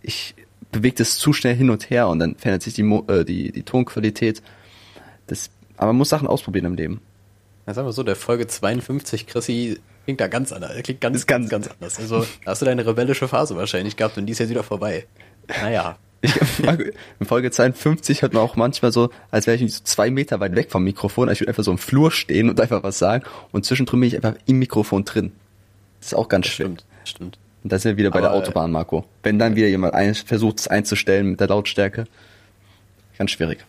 ich 0.01 0.35
bewegt 0.73 0.99
es 0.99 1.17
zu 1.17 1.31
schnell 1.31 1.55
hin 1.55 1.69
und 1.69 1.89
her 1.89 2.09
und 2.09 2.19
dann 2.19 2.35
verändert 2.35 2.63
sich 2.63 2.73
die, 2.73 2.81
äh, 2.81 3.23
die, 3.23 3.53
die 3.53 3.63
Tonqualität. 3.63 4.41
Das, 5.27 5.49
aber 5.77 5.87
man 5.87 5.97
muss 5.97 6.09
Sachen 6.09 6.27
ausprobieren 6.27 6.65
im 6.65 6.75
Leben. 6.75 7.01
Ja, 7.65 7.73
sagen 7.73 7.87
wir 7.87 7.93
so, 7.93 8.03
der 8.03 8.17
Folge 8.17 8.45
52, 8.45 9.25
Chrissy, 9.25 9.79
klingt 10.03 10.19
da 10.19 10.27
ganz 10.27 10.51
anders. 10.51 10.71
Klingt 10.83 10.99
ganz, 10.99 11.15
ist 11.15 11.27
ganz, 11.27 11.49
ganz 11.49 11.69
anders. 11.69 11.97
Also, 11.97 12.25
da 12.43 12.51
hast 12.51 12.61
du 12.61 12.65
deine 12.65 12.85
rebellische 12.85 13.29
Phase 13.29 13.55
wahrscheinlich 13.55 13.95
gehabt 13.95 14.17
und 14.17 14.25
die 14.25 14.33
ist 14.33 14.39
jetzt 14.39 14.49
wieder 14.49 14.63
vorbei. 14.63 15.05
Naja. 15.47 15.97
Ich, 16.25 16.33
in 17.19 17.25
Folge 17.25 17.51
52 17.51 18.21
hört 18.21 18.31
man 18.31 18.43
auch 18.43 18.55
manchmal 18.55 18.93
so, 18.93 19.09
als 19.29 19.45
wäre 19.45 19.57
ich 19.57 19.73
so 19.73 19.81
zwei 19.83 20.09
Meter 20.09 20.39
weit 20.39 20.55
weg 20.55 20.71
vom 20.71 20.85
Mikrofon. 20.85 21.29
Ich 21.29 21.41
würde 21.41 21.49
einfach 21.49 21.65
so 21.65 21.71
im 21.71 21.77
Flur 21.77 22.11
stehen 22.11 22.49
und 22.49 22.61
einfach 22.61 22.81
was 22.81 22.97
sagen. 22.97 23.25
Und 23.51 23.65
zwischendrin 23.65 23.99
bin 23.99 24.07
ich 24.07 24.15
einfach 24.15 24.35
im 24.45 24.57
Mikrofon 24.57 25.03
drin. 25.03 25.33
Das 25.99 26.07
ist 26.07 26.13
auch 26.13 26.29
ganz 26.29 26.45
das 26.45 26.53
schlimm. 26.53 26.77
Stimmt, 27.03 27.35
stimmt. 27.35 27.39
Und 27.63 27.71
da 27.71 27.79
sind 27.79 27.91
wir 27.91 27.97
wieder 27.97 28.11
bei 28.11 28.19
Aber, 28.19 28.29
der 28.29 28.37
Autobahn, 28.37 28.71
Marco. 28.71 29.05
Wenn 29.23 29.39
dann 29.39 29.55
wieder 29.55 29.67
jemand 29.67 29.93
ein, 29.93 30.13
versucht, 30.13 30.59
es 30.59 30.67
einzustellen 30.67 31.31
mit 31.31 31.39
der 31.39 31.47
Lautstärke, 31.47 32.05
ganz 33.17 33.31
schwierig. 33.31 33.65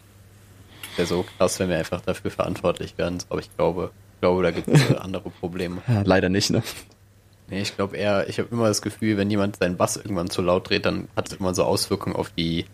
Wäre 0.96 1.06
so 1.06 1.24
krass, 1.38 1.58
wenn 1.60 1.68
wir 1.68 1.78
einfach 1.78 2.00
dafür 2.00 2.30
verantwortlich 2.30 2.94
wären. 2.96 3.18
Aber 3.28 3.40
ich 3.40 3.54
glaube, 3.56 3.90
ich 4.14 4.20
glaube, 4.20 4.42
da 4.42 4.50
gibt 4.50 4.68
es 4.68 4.96
andere 4.96 5.30
Probleme. 5.30 5.82
Ja, 5.86 6.02
leider 6.02 6.28
nicht, 6.28 6.50
ne? 6.50 6.62
Nee, 7.48 7.60
ich 7.60 7.76
glaube 7.76 7.96
eher, 7.96 8.28
ich 8.28 8.38
habe 8.38 8.48
immer 8.50 8.68
das 8.68 8.80
Gefühl, 8.80 9.16
wenn 9.16 9.30
jemand 9.30 9.56
seinen 9.56 9.76
Bass 9.76 9.96
irgendwann 9.96 10.30
zu 10.30 10.42
laut 10.42 10.70
dreht, 10.70 10.86
dann 10.86 11.08
hat 11.14 11.28
es 11.28 11.34
immer 11.34 11.54
so 11.54 11.64
Auswirkungen 11.64 12.16
auf 12.16 12.30
die 12.30 12.64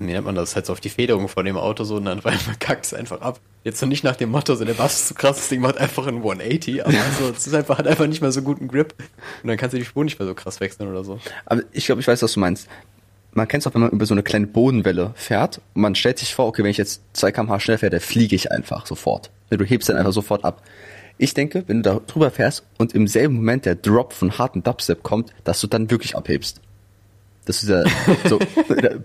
wie 0.00 0.12
nennt 0.12 0.24
man 0.24 0.34
das, 0.34 0.56
halt 0.56 0.66
so 0.66 0.72
auf 0.72 0.80
die 0.80 0.88
Federung 0.88 1.28
von 1.28 1.44
dem 1.44 1.58
Auto 1.58 1.84
so 1.84 1.96
und 1.96 2.06
dann 2.06 2.22
kackt 2.58 2.86
es 2.86 2.94
einfach 2.94 3.20
ab. 3.20 3.38
Jetzt 3.64 3.80
noch 3.82 3.88
nicht 3.88 4.02
nach 4.02 4.16
dem 4.16 4.30
Motto, 4.30 4.54
so 4.54 4.64
der 4.64 4.74
Bass 4.74 5.00
ist 5.00 5.08
zu 5.08 5.14
krass, 5.14 5.36
das 5.36 5.48
Ding 5.48 5.60
macht 5.60 5.76
einfach 5.76 6.06
ein 6.06 6.16
180, 6.16 6.86
aber 6.86 6.96
also, 6.98 7.34
es 7.36 7.46
ist 7.46 7.54
einfach, 7.54 7.78
hat 7.78 7.86
einfach 7.86 8.06
nicht 8.06 8.22
mehr 8.22 8.32
so 8.32 8.40
guten 8.40 8.66
Grip 8.66 8.94
und 9.42 9.48
dann 9.48 9.58
kannst 9.58 9.74
du 9.74 9.78
die 9.78 9.84
Spur 9.84 10.02
nicht 10.02 10.18
mehr 10.18 10.26
so 10.26 10.34
krass 10.34 10.58
wechseln 10.60 10.88
oder 10.88 11.04
so. 11.04 11.20
Aber 11.44 11.62
ich 11.72 11.84
glaube, 11.84 12.00
ich 12.00 12.08
weiß, 12.08 12.22
was 12.22 12.32
du 12.32 12.40
meinst. 12.40 12.66
Man 13.32 13.46
kennt 13.46 13.62
es 13.62 13.66
auch, 13.66 13.74
wenn 13.74 13.82
man 13.82 13.90
über 13.90 14.06
so 14.06 14.14
eine 14.14 14.22
kleine 14.22 14.46
Bodenwelle 14.46 15.12
fährt 15.14 15.60
und 15.74 15.82
man 15.82 15.94
stellt 15.94 16.18
sich 16.18 16.34
vor, 16.34 16.46
okay, 16.46 16.64
wenn 16.64 16.70
ich 16.70 16.78
jetzt 16.78 17.02
2 17.12 17.30
kmh 17.30 17.60
schnell 17.60 17.78
fähre, 17.78 17.90
dann 17.90 18.00
fliege 18.00 18.34
ich 18.34 18.50
einfach 18.50 18.86
sofort. 18.86 19.30
Du 19.50 19.64
hebst 19.64 19.88
dann 19.88 19.96
einfach 19.96 20.12
sofort 20.12 20.44
ab. 20.44 20.62
Ich 21.18 21.34
denke, 21.34 21.64
wenn 21.66 21.82
du 21.82 21.90
da 21.90 22.00
drüber 22.06 22.30
fährst 22.30 22.64
und 22.78 22.94
im 22.94 23.06
selben 23.06 23.34
Moment 23.34 23.66
der 23.66 23.74
Drop 23.74 24.14
von 24.14 24.38
harten 24.38 24.62
Dubstep 24.62 25.02
kommt, 25.02 25.34
dass 25.44 25.60
du 25.60 25.66
dann 25.66 25.90
wirklich 25.90 26.16
abhebst. 26.16 26.62
Dass 27.50 27.62
du 27.62 27.66
da 27.66 27.84
so, 28.28 28.38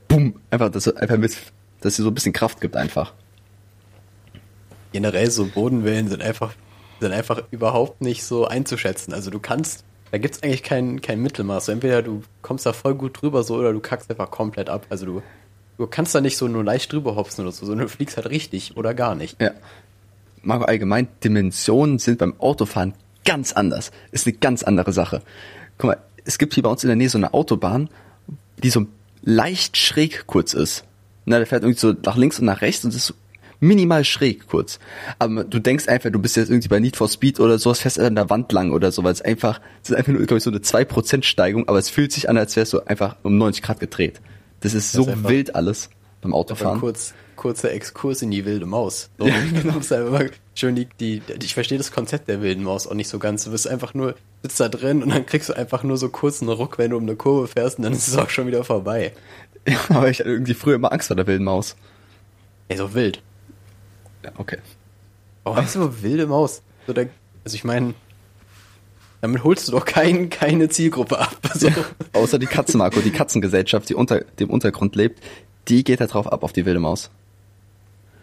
boom, 0.07 0.35
einfach, 0.51 0.69
dass 0.69 0.87
einfach 0.87 1.17
mit, 1.17 1.35
dass 1.81 1.95
dir 1.95 2.03
so 2.03 2.09
ein 2.09 2.13
bisschen 2.13 2.31
Kraft 2.31 2.61
gibt 2.61 2.75
einfach. 2.75 3.11
Generell 4.91 5.31
so 5.31 5.47
Bodenwellen 5.47 6.09
sind 6.09 6.21
einfach, 6.21 6.53
sind 6.99 7.11
einfach 7.11 7.41
überhaupt 7.49 8.01
nicht 8.01 8.23
so 8.23 8.45
einzuschätzen. 8.45 9.15
Also 9.15 9.31
du 9.31 9.39
kannst, 9.39 9.83
da 10.11 10.19
gibt's 10.19 10.43
eigentlich 10.43 10.61
kein, 10.61 11.01
kein 11.01 11.23
Mittelmaß. 11.23 11.69
entweder 11.69 12.03
du 12.03 12.21
kommst 12.43 12.67
da 12.67 12.73
voll 12.73 12.93
gut 12.93 13.19
drüber 13.19 13.41
so 13.41 13.55
oder 13.55 13.73
du 13.73 13.79
kackst 13.79 14.11
einfach 14.11 14.29
komplett 14.29 14.69
ab. 14.69 14.85
Also 14.91 15.07
du, 15.07 15.23
du 15.79 15.87
kannst 15.87 16.13
da 16.13 16.21
nicht 16.21 16.37
so 16.37 16.47
nur 16.47 16.63
leicht 16.63 16.93
drüber 16.93 17.15
hopsen 17.15 17.41
oder 17.41 17.51
so, 17.51 17.65
sondern 17.65 17.87
du 17.87 17.91
fliegst 17.91 18.15
halt 18.15 18.29
richtig 18.29 18.77
oder 18.77 18.93
gar 18.93 19.15
nicht. 19.15 19.41
Ja. 19.41 19.53
Marco, 20.43 20.65
allgemein, 20.65 21.07
Dimensionen 21.23 21.97
sind 21.97 22.19
beim 22.19 22.39
Autofahren 22.39 22.93
ganz 23.25 23.53
anders. 23.53 23.89
Ist 24.11 24.27
eine 24.27 24.37
ganz 24.37 24.61
andere 24.61 24.93
Sache. 24.93 25.23
Guck 25.79 25.87
mal, 25.87 25.97
es 26.25 26.37
gibt 26.37 26.53
hier 26.53 26.61
bei 26.61 26.69
uns 26.69 26.83
in 26.83 26.89
der 26.89 26.95
Nähe 26.95 27.09
so 27.09 27.17
eine 27.17 27.33
Autobahn, 27.33 27.89
die 28.63 28.69
so 28.69 28.87
leicht 29.21 29.77
schräg 29.77 30.27
kurz 30.27 30.53
ist. 30.53 30.85
Na, 31.25 31.37
der 31.37 31.47
fährt 31.47 31.63
irgendwie 31.63 31.79
so 31.79 31.93
nach 32.03 32.17
links 32.17 32.39
und 32.39 32.45
nach 32.45 32.61
rechts 32.61 32.85
und 32.85 32.93
ist 32.93 33.07
so 33.07 33.13
minimal 33.59 34.03
schräg 34.03 34.47
kurz. 34.47 34.79
Aber 35.17 35.43
du 35.43 35.59
denkst 35.59 35.87
einfach, 35.87 36.11
du 36.11 36.19
bist 36.19 36.35
jetzt 36.35 36.49
irgendwie 36.49 36.67
bei 36.67 36.79
Need 36.79 36.95
for 36.95 37.09
Speed 37.09 37.39
oder 37.39 37.57
sowas, 37.57 37.79
fährst 37.79 37.99
an 37.99 38.15
der 38.15 38.29
Wand 38.29 38.51
lang 38.51 38.71
oder 38.71 38.91
so, 38.91 39.03
weil 39.03 39.13
es 39.13 39.21
einfach, 39.21 39.59
es 39.81 39.89
ist 39.89 39.95
einfach 39.95 40.13
nur, 40.13 40.21
glaube 40.25 40.37
ich, 40.37 40.43
so 40.43 40.51
eine 40.51 40.59
2% 40.59 41.23
Steigung, 41.23 41.67
aber 41.67 41.79
es 41.79 41.89
fühlt 41.89 42.11
sich 42.11 42.29
an, 42.29 42.37
als 42.37 42.55
wärst 42.55 42.73
du 42.73 42.81
einfach 42.81 43.15
um 43.23 43.37
90 43.37 43.63
Grad 43.63 43.79
gedreht. 43.79 44.21
Das 44.59 44.73
ist 44.73 44.91
so 44.91 45.05
das 45.05 45.15
ist 45.15 45.27
wild 45.27 45.55
alles 45.55 45.89
beim 46.21 46.33
Autofahren. 46.33 46.79
Kurz, 46.79 47.13
kurzer 47.35 47.71
Exkurs 47.71 48.21
in 48.21 48.31
die 48.31 48.45
wilde 48.45 48.65
Maus. 48.65 49.09
So, 49.17 49.27
ja, 49.27 49.35
genau. 49.51 50.19
schön 50.55 50.75
die, 50.75 50.87
die, 50.99 51.21
ich 51.41 51.53
verstehe 51.53 51.77
das 51.77 51.91
Konzept 51.91 52.27
der 52.27 52.41
wilden 52.41 52.63
Maus 52.63 52.87
auch 52.87 52.93
nicht 52.93 53.07
so 53.07 53.19
ganz. 53.19 53.45
Du 53.45 53.51
bist 53.51 53.67
einfach 53.67 53.93
nur, 53.93 54.15
sitzt 54.43 54.59
da 54.59 54.69
drin 54.69 55.03
und 55.03 55.09
dann 55.09 55.25
kriegst 55.25 55.49
du 55.49 55.53
einfach 55.53 55.83
nur 55.83 55.97
so 55.97 56.09
kurz 56.09 56.41
einen 56.41 56.51
Ruck, 56.51 56.77
wenn 56.77 56.91
du 56.91 56.97
um 56.97 57.03
eine 57.03 57.15
Kurve 57.15 57.47
fährst 57.47 57.77
und 57.77 57.83
dann 57.83 57.93
ist 57.93 58.07
es 58.07 58.17
auch 58.17 58.29
schon 58.29 58.47
wieder 58.47 58.63
vorbei. 58.63 59.13
Ja, 59.67 59.79
aber 59.89 60.11
ich 60.11 60.19
hatte 60.19 60.29
irgendwie 60.29 60.53
früher 60.53 60.75
immer 60.75 60.91
Angst 60.91 61.07
vor 61.07 61.15
der 61.15 61.25
wilden 61.25 61.43
Maus. 61.43 61.75
Ey, 62.67 62.77
so 62.77 62.93
wild. 62.93 63.23
Ja, 64.23 64.31
okay. 64.37 64.59
Oh, 65.43 65.55
weißt 65.55 65.77
du, 65.77 66.03
wilde 66.03 66.27
Maus? 66.27 66.61
So 66.85 66.93
der, 66.93 67.09
also 67.43 67.55
ich 67.55 67.63
meine, 67.63 67.95
damit 69.21 69.43
holst 69.43 69.67
du 69.67 69.71
doch 69.71 69.85
kein, 69.85 70.29
keine 70.29 70.69
Zielgruppe 70.69 71.19
ab. 71.19 71.35
Also. 71.49 71.67
Ja, 71.69 71.75
außer 72.13 72.37
die 72.37 72.45
Katzen, 72.45 72.77
Marco, 72.77 72.99
die 72.99 73.11
Katzengesellschaft, 73.11 73.89
die 73.89 73.95
unter 73.95 74.21
dem 74.39 74.49
Untergrund 74.49 74.95
lebt, 74.95 75.23
die 75.67 75.83
geht 75.83 76.01
da 76.01 76.07
drauf 76.07 76.31
ab 76.31 76.43
auf 76.43 76.53
die 76.53 76.65
wilde 76.65 76.79
Maus. 76.79 77.09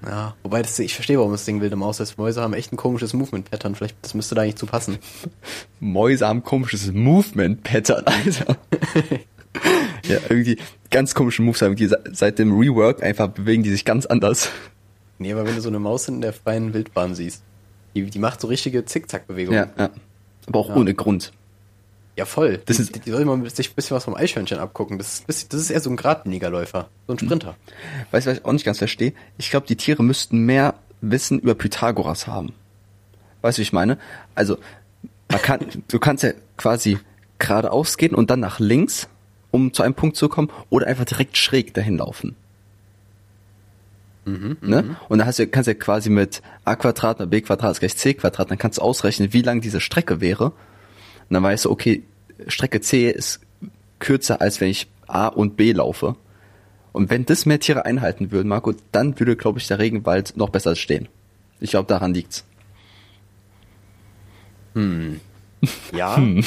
Ja, 0.06 0.34
wobei 0.42 0.62
das, 0.62 0.78
ich 0.78 0.94
verstehe, 0.94 1.18
warum 1.18 1.32
das 1.32 1.44
Ding 1.44 1.60
wilde 1.60 1.76
Maus 1.76 2.00
ist. 2.00 2.18
Mäuse 2.18 2.40
haben 2.40 2.54
echt 2.54 2.72
ein 2.72 2.76
komisches 2.76 3.12
Movement-Pattern. 3.12 3.74
Vielleicht, 3.74 3.96
das 4.02 4.14
müsste 4.14 4.34
da 4.34 4.42
eigentlich 4.42 4.56
zu 4.56 4.66
passen. 4.66 4.98
Mäuse 5.80 6.26
haben 6.26 6.42
komisches 6.42 6.92
Movement-Pattern, 6.92 8.04
Alter. 8.04 8.56
ja, 10.04 10.18
irgendwie 10.28 10.58
ganz 10.90 11.14
komische 11.14 11.42
Moves 11.42 11.62
haben 11.62 11.76
die 11.76 11.90
seit 12.12 12.38
dem 12.38 12.58
Rework 12.58 13.02
einfach 13.02 13.28
bewegen 13.28 13.62
die 13.62 13.70
sich 13.70 13.84
ganz 13.84 14.06
anders. 14.06 14.50
Nee, 15.18 15.32
aber 15.32 15.46
wenn 15.46 15.54
du 15.54 15.60
so 15.60 15.68
eine 15.68 15.78
Maus 15.78 16.08
in 16.08 16.20
der 16.20 16.32
freien 16.32 16.74
Wildbahn 16.74 17.14
siehst, 17.14 17.42
die, 17.94 18.04
die 18.04 18.18
macht 18.18 18.40
so 18.40 18.48
richtige 18.48 18.84
Zickzack-Bewegungen. 18.84 19.68
Ja, 19.76 19.84
ja. 19.84 19.90
Aber 20.46 20.58
auch 20.58 20.68
ja. 20.70 20.76
ohne 20.76 20.94
Grund. 20.94 21.32
Ja, 22.16 22.26
voll. 22.26 22.60
Das 22.66 22.76
die, 22.76 22.82
ist, 22.82 23.06
die 23.06 23.10
soll 23.10 23.24
mal 23.24 23.48
sich 23.48 23.70
ein 23.70 23.74
bisschen 23.74 23.96
was 23.96 24.04
vom 24.04 24.14
Eichhörnchen 24.14 24.58
abgucken. 24.58 24.98
Das 24.98 25.24
ist, 25.26 25.52
das 25.52 25.60
ist 25.60 25.70
eher 25.70 25.80
so 25.80 25.88
ein 25.88 25.96
geradliniger 25.96 26.50
Läufer, 26.50 26.88
so 27.06 27.14
ein 27.14 27.18
Sprinter. 27.18 27.56
Weißt 28.10 28.26
du, 28.26 28.30
was 28.30 28.38
ich 28.38 28.44
auch 28.44 28.52
nicht 28.52 28.66
ganz 28.66 28.78
verstehe? 28.78 29.14
Ich 29.38 29.50
glaube, 29.50 29.66
die 29.66 29.76
Tiere 29.76 30.02
müssten 30.02 30.40
mehr 30.40 30.74
Wissen 31.00 31.38
über 31.38 31.54
Pythagoras 31.54 32.26
haben. 32.26 32.52
Weißt 33.40 33.56
du, 33.56 33.60
wie 33.60 33.62
ich 33.62 33.72
meine? 33.72 33.98
Also, 34.34 34.58
man 35.30 35.40
kann, 35.40 35.60
du 35.88 35.98
kannst 35.98 36.22
ja 36.22 36.32
quasi 36.58 36.98
geradeaus 37.38 37.96
gehen 37.96 38.14
und 38.14 38.30
dann 38.30 38.40
nach 38.40 38.60
links, 38.60 39.08
um 39.50 39.72
zu 39.72 39.82
einem 39.82 39.94
Punkt 39.94 40.16
zu 40.16 40.28
kommen, 40.28 40.50
oder 40.68 40.86
einfach 40.86 41.06
direkt 41.06 41.38
schräg 41.38 41.72
dahin 41.72 41.96
laufen. 41.96 42.36
Mhm, 44.26 44.58
ne? 44.60 44.82
Mhm. 44.82 44.96
Und 45.08 45.18
dann 45.18 45.26
hast 45.26 45.38
du, 45.38 45.46
kannst 45.46 45.66
du 45.66 45.72
ja 45.72 45.78
quasi 45.78 46.10
mit 46.10 46.42
a 46.64 46.76
Quadrat 46.76 47.28
b 47.30 47.40
Quadrat 47.40 47.72
ist 47.72 47.80
gleich 47.80 47.96
c 47.96 48.14
Quadrat, 48.14 48.50
dann 48.50 48.58
kannst 48.58 48.78
du 48.78 48.82
ausrechnen, 48.82 49.32
wie 49.32 49.42
lang 49.42 49.62
diese 49.62 49.80
Strecke 49.80 50.20
wäre 50.20 50.52
und 51.32 51.36
dann 51.36 51.44
weißt 51.44 51.64
du, 51.64 51.70
okay, 51.70 52.02
Strecke 52.46 52.82
C 52.82 53.08
ist 53.08 53.40
kürzer, 54.00 54.42
als 54.42 54.60
wenn 54.60 54.68
ich 54.68 54.86
A 55.06 55.28
und 55.28 55.56
B 55.56 55.72
laufe. 55.72 56.14
Und 56.92 57.08
wenn 57.08 57.24
das 57.24 57.46
mehr 57.46 57.58
Tiere 57.58 57.86
einhalten 57.86 58.32
würden, 58.32 58.48
Marco, 58.48 58.74
dann 58.92 59.18
würde, 59.18 59.34
glaube 59.34 59.58
ich, 59.58 59.66
der 59.66 59.78
Regenwald 59.78 60.36
noch 60.36 60.50
besser 60.50 60.76
stehen. 60.76 61.08
Ich 61.58 61.70
glaube, 61.70 61.88
daran 61.88 62.12
liegt's. 62.12 62.44
Hm. 64.74 65.20
Ja. 65.94 66.16
hm. 66.16 66.44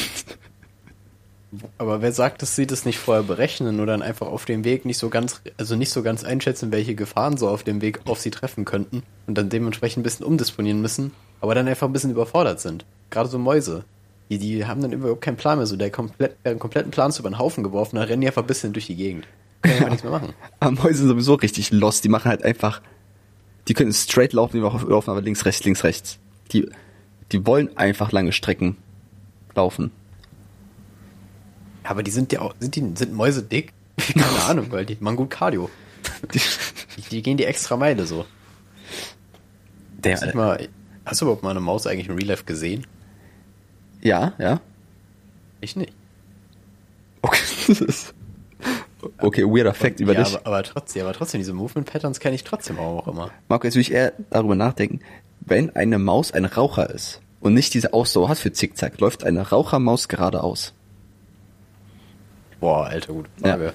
Aber 1.79 2.03
wer 2.03 2.11
sagt, 2.11 2.43
dass 2.43 2.55
sie 2.55 2.67
das 2.67 2.85
nicht 2.85 2.99
vorher 2.99 3.23
berechnen 3.23 3.79
oder 3.79 3.93
dann 3.93 4.03
einfach 4.03 4.27
auf 4.27 4.45
dem 4.45 4.65
Weg 4.65 4.85
nicht 4.85 4.99
so 4.99 5.09
ganz, 5.09 5.41
also 5.57 5.75
nicht 5.75 5.89
so 5.89 6.03
ganz 6.03 6.23
einschätzen, 6.23 6.71
welche 6.71 6.93
Gefahren 6.93 7.37
so 7.37 7.49
auf 7.49 7.63
dem 7.63 7.81
Weg 7.81 8.01
auf 8.05 8.19
sie 8.19 8.29
treffen 8.29 8.65
könnten 8.65 9.01
und 9.25 9.35
dann 9.35 9.49
dementsprechend 9.49 10.01
ein 10.01 10.03
bisschen 10.03 10.27
umdisponieren 10.27 10.79
müssen, 10.79 11.11
aber 11.41 11.55
dann 11.55 11.67
einfach 11.67 11.87
ein 11.87 11.93
bisschen 11.93 12.11
überfordert 12.11 12.59
sind. 12.59 12.85
Gerade 13.09 13.29
so 13.29 13.39
Mäuse. 13.39 13.83
Die, 14.29 14.39
die 14.39 14.65
haben 14.65 14.81
dann 14.81 14.91
überhaupt 14.91 15.21
keinen 15.21 15.37
Plan 15.37 15.57
mehr. 15.57 15.67
So 15.67 15.75
der 15.75 15.91
komplett, 15.91 16.37
der 16.43 16.55
kompletten 16.55 16.91
Plan 16.91 17.09
ist 17.09 17.19
über 17.19 17.29
den 17.29 17.37
Haufen 17.37 17.63
geworfen, 17.63 17.97
dann 17.97 18.05
rennen 18.05 18.21
die 18.21 18.27
einfach 18.27 18.43
ein 18.43 18.47
bisschen 18.47 18.73
durch 18.73 18.87
die 18.87 18.95
Gegend. 18.95 19.27
Können 19.61 19.81
ja 19.81 19.89
nichts 19.89 20.03
mehr 20.03 20.11
machen. 20.11 20.33
Aber 20.59 20.71
Mäuse 20.71 20.99
sind 20.99 21.07
sowieso 21.07 21.35
richtig 21.35 21.71
lost. 21.71 22.03
Die 22.03 22.09
machen 22.09 22.29
halt 22.29 22.43
einfach, 22.43 22.81
die 23.67 23.73
können 23.73 23.93
straight 23.93 24.33
laufen, 24.33 24.57
die 24.57 24.61
laufen 24.61 25.09
aber 25.09 25.21
links, 25.21 25.45
rechts, 25.45 25.63
links, 25.63 25.83
rechts. 25.83 26.19
Die, 26.51 26.69
die 27.31 27.45
wollen 27.45 27.75
einfach 27.77 28.11
lange 28.11 28.31
Strecken 28.31 28.77
laufen. 29.55 29.91
Aber 31.83 32.03
die 32.03 32.11
sind 32.11 32.31
ja 32.31 32.41
auch, 32.41 32.53
sind 32.59 32.75
die, 32.75 32.91
sind 32.95 33.13
Mäuse 33.13 33.43
dick? 33.43 33.73
Keine 34.13 34.43
Ahnung, 34.47 34.67
weil 34.71 34.85
die 34.85 34.97
machen 34.99 35.17
gut 35.17 35.29
Cardio. 35.29 35.69
Die, 36.33 36.41
die, 37.11 37.21
gehen 37.21 37.37
die 37.37 37.45
extra 37.45 37.77
Meile 37.77 38.05
so. 38.05 38.25
Der, 39.97 40.35
mal, 40.35 40.67
hast 41.03 41.21
du 41.21 41.25
überhaupt 41.25 41.43
mal 41.43 41.51
eine 41.51 41.59
Maus 41.59 41.87
eigentlich 41.87 42.07
im 42.07 42.15
Real 42.15 42.27
Life 42.29 42.43
gesehen? 42.43 42.85
Ja, 44.05 44.33
ja. 44.37 44.61
Ich 45.61 45.75
nicht. 45.75 45.91
Okay, 47.23 47.39
okay 49.19 49.43
weirder 49.43 49.73
Fact 49.73 49.99
über 49.99 50.13
ja, 50.13 50.23
dich. 50.23 50.35
Aber, 50.35 50.45
aber, 50.45 50.63
trotzdem, 50.63 51.01
aber 51.01 51.13
trotzdem, 51.13 51.39
diese 51.39 51.53
Movement 51.53 51.91
Patterns 51.91 52.19
kenne 52.19 52.35
ich 52.35 52.43
trotzdem 52.43 52.77
auch 52.77 53.07
immer. 53.07 53.31
Marco, 53.49 53.65
jetzt 53.65 53.73
will 53.73 53.81
ich 53.81 53.91
eher 53.91 54.13
darüber 54.29 54.53
nachdenken, 54.53 54.99
wenn 55.41 55.75
eine 55.75 55.97
Maus 55.97 56.31
ein 56.31 56.45
Raucher 56.45 56.87
ist 56.91 57.19
und 57.39 57.55
nicht 57.55 57.73
diese 57.73 57.93
Ausdauer 57.93 58.29
hat 58.29 58.37
für 58.37 58.53
Zickzack, 58.53 58.99
läuft 58.99 59.23
eine 59.23 59.49
Rauchermaus 59.49 60.07
geradeaus. 60.07 60.75
Boah, 62.59 62.85
Alter, 62.85 63.13
gute 63.13 63.29
Frage. 63.41 63.73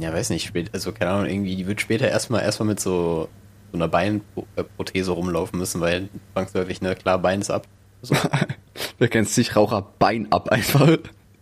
Ja. 0.00 0.08
ja, 0.08 0.12
weiß 0.12 0.30
nicht, 0.30 0.52
also 0.72 0.90
keine 0.90 1.12
Ahnung, 1.12 1.30
irgendwie, 1.30 1.54
die 1.54 1.68
wird 1.68 1.80
später 1.80 2.08
erstmal 2.08 2.42
erstmal 2.42 2.66
mit 2.66 2.80
so, 2.80 3.28
so 3.70 3.78
einer 3.78 3.86
Beinprothese 3.86 5.12
rumlaufen 5.12 5.56
müssen, 5.56 5.80
weil 5.80 6.08
zwangsläufig, 6.32 6.80
ne, 6.80 6.96
klar, 6.96 7.20
Bein 7.20 7.40
ist 7.40 7.50
ab. 7.50 7.68
So. 8.02 8.14
Wer 8.98 9.08
kennt 9.08 9.28
sich 9.28 9.56
Raucherbein 9.56 10.30
ab 10.30 10.50
einfach? 10.50 10.98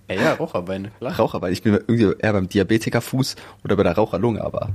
Ja, 0.09 0.15
ja, 0.15 0.33
Raucherbein, 0.35 0.91
klar. 0.99 1.17
Raucherbein. 1.17 1.53
Ich 1.53 1.63
bin 1.63 1.75
irgendwie 1.75 2.13
eher 2.19 2.33
beim 2.33 2.49
Diabetikerfuß 2.49 3.37
oder 3.65 3.77
bei 3.77 3.83
der 3.83 3.93
Raucherlunge, 3.93 4.43
aber. 4.43 4.71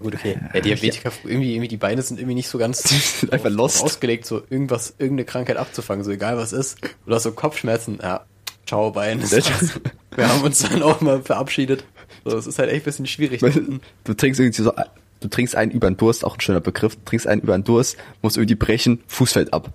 Gut, 0.00 0.14
okay. 0.14 0.38
Der 0.52 0.60
Diabetiker, 0.60 1.12
irgendwie, 1.22 1.52
irgendwie 1.52 1.68
die 1.68 1.76
Beine 1.76 2.02
sind 2.02 2.18
irgendwie 2.18 2.34
nicht 2.34 2.48
so 2.48 2.58
ganz 2.58 2.82
sind 3.20 3.32
einfach 3.32 3.50
lost. 3.50 3.82
ausgelegt, 3.82 4.26
so 4.26 4.42
irgendwas, 4.50 4.94
irgendeine 4.98 5.24
Krankheit 5.24 5.56
abzufangen, 5.56 6.04
so 6.04 6.10
egal 6.10 6.36
was 6.36 6.52
ist. 6.52 6.78
Du 7.06 7.14
hast 7.14 7.22
so 7.22 7.32
Kopfschmerzen, 7.32 8.00
ja, 8.02 8.24
ciao 8.66 8.90
Bein. 8.90 9.22
Wir 10.16 10.28
haben 10.28 10.42
uns 10.42 10.60
dann 10.60 10.82
auch 10.82 11.00
mal 11.00 11.22
verabschiedet. 11.22 11.84
So, 12.24 12.30
das 12.32 12.46
ist 12.46 12.58
halt 12.58 12.70
echt 12.70 12.82
ein 12.82 12.84
bisschen 12.84 13.06
schwierig. 13.06 13.40
Du 13.40 14.14
trinkst 14.14 14.40
irgendwie 14.40 14.62
so, 14.62 14.72
du 15.20 15.28
trinkst 15.28 15.54
einen 15.54 15.70
über 15.70 15.90
den 15.90 15.96
Durst, 15.96 16.24
auch 16.24 16.36
ein 16.36 16.40
schöner 16.40 16.60
Begriff, 16.60 16.96
du 16.96 17.02
trinkst 17.04 17.26
einen 17.26 17.42
über 17.42 17.56
den 17.56 17.64
Durst, 17.64 17.96
musst 18.22 18.36
irgendwie 18.36 18.56
brechen, 18.56 19.02
Fuß 19.06 19.32
fällt 19.32 19.52
ab. 19.52 19.72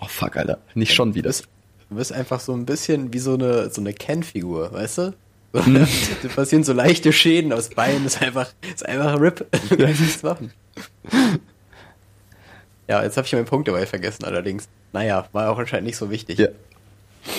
Oh 0.00 0.06
fuck, 0.08 0.36
Alter. 0.36 0.58
Nicht 0.74 0.94
schon 0.94 1.14
wieder. 1.14 1.30
Du 1.88 1.96
bist 1.96 2.12
einfach 2.12 2.40
so 2.40 2.52
ein 2.52 2.66
bisschen 2.66 3.12
wie 3.12 3.18
so 3.18 3.34
eine, 3.34 3.70
so 3.70 3.80
eine 3.80 3.92
Ken-Figur, 3.92 4.72
weißt 4.72 4.98
du? 4.98 5.14
Da 5.52 6.28
passieren 6.34 6.64
so 6.64 6.72
leichte 6.72 7.12
Schäden 7.12 7.52
aus 7.52 7.70
Beinen, 7.70 8.06
ist 8.06 8.22
einfach, 8.22 8.50
ist 8.74 8.86
einfach 8.86 9.20
RIP. 9.20 9.46
Du 9.68 9.76
kannst 9.76 10.00
nichts 10.00 10.22
machen. 10.22 10.52
Ja, 12.88 13.02
jetzt 13.02 13.16
habe 13.16 13.26
ich 13.26 13.32
meinen 13.32 13.44
Punkt 13.44 13.68
dabei 13.68 13.86
vergessen, 13.86 14.24
allerdings. 14.24 14.68
Naja, 14.92 15.28
war 15.32 15.50
auch 15.50 15.58
anscheinend 15.58 15.86
nicht 15.86 15.96
so 15.96 16.10
wichtig. 16.10 16.38
Ja. 16.38 16.48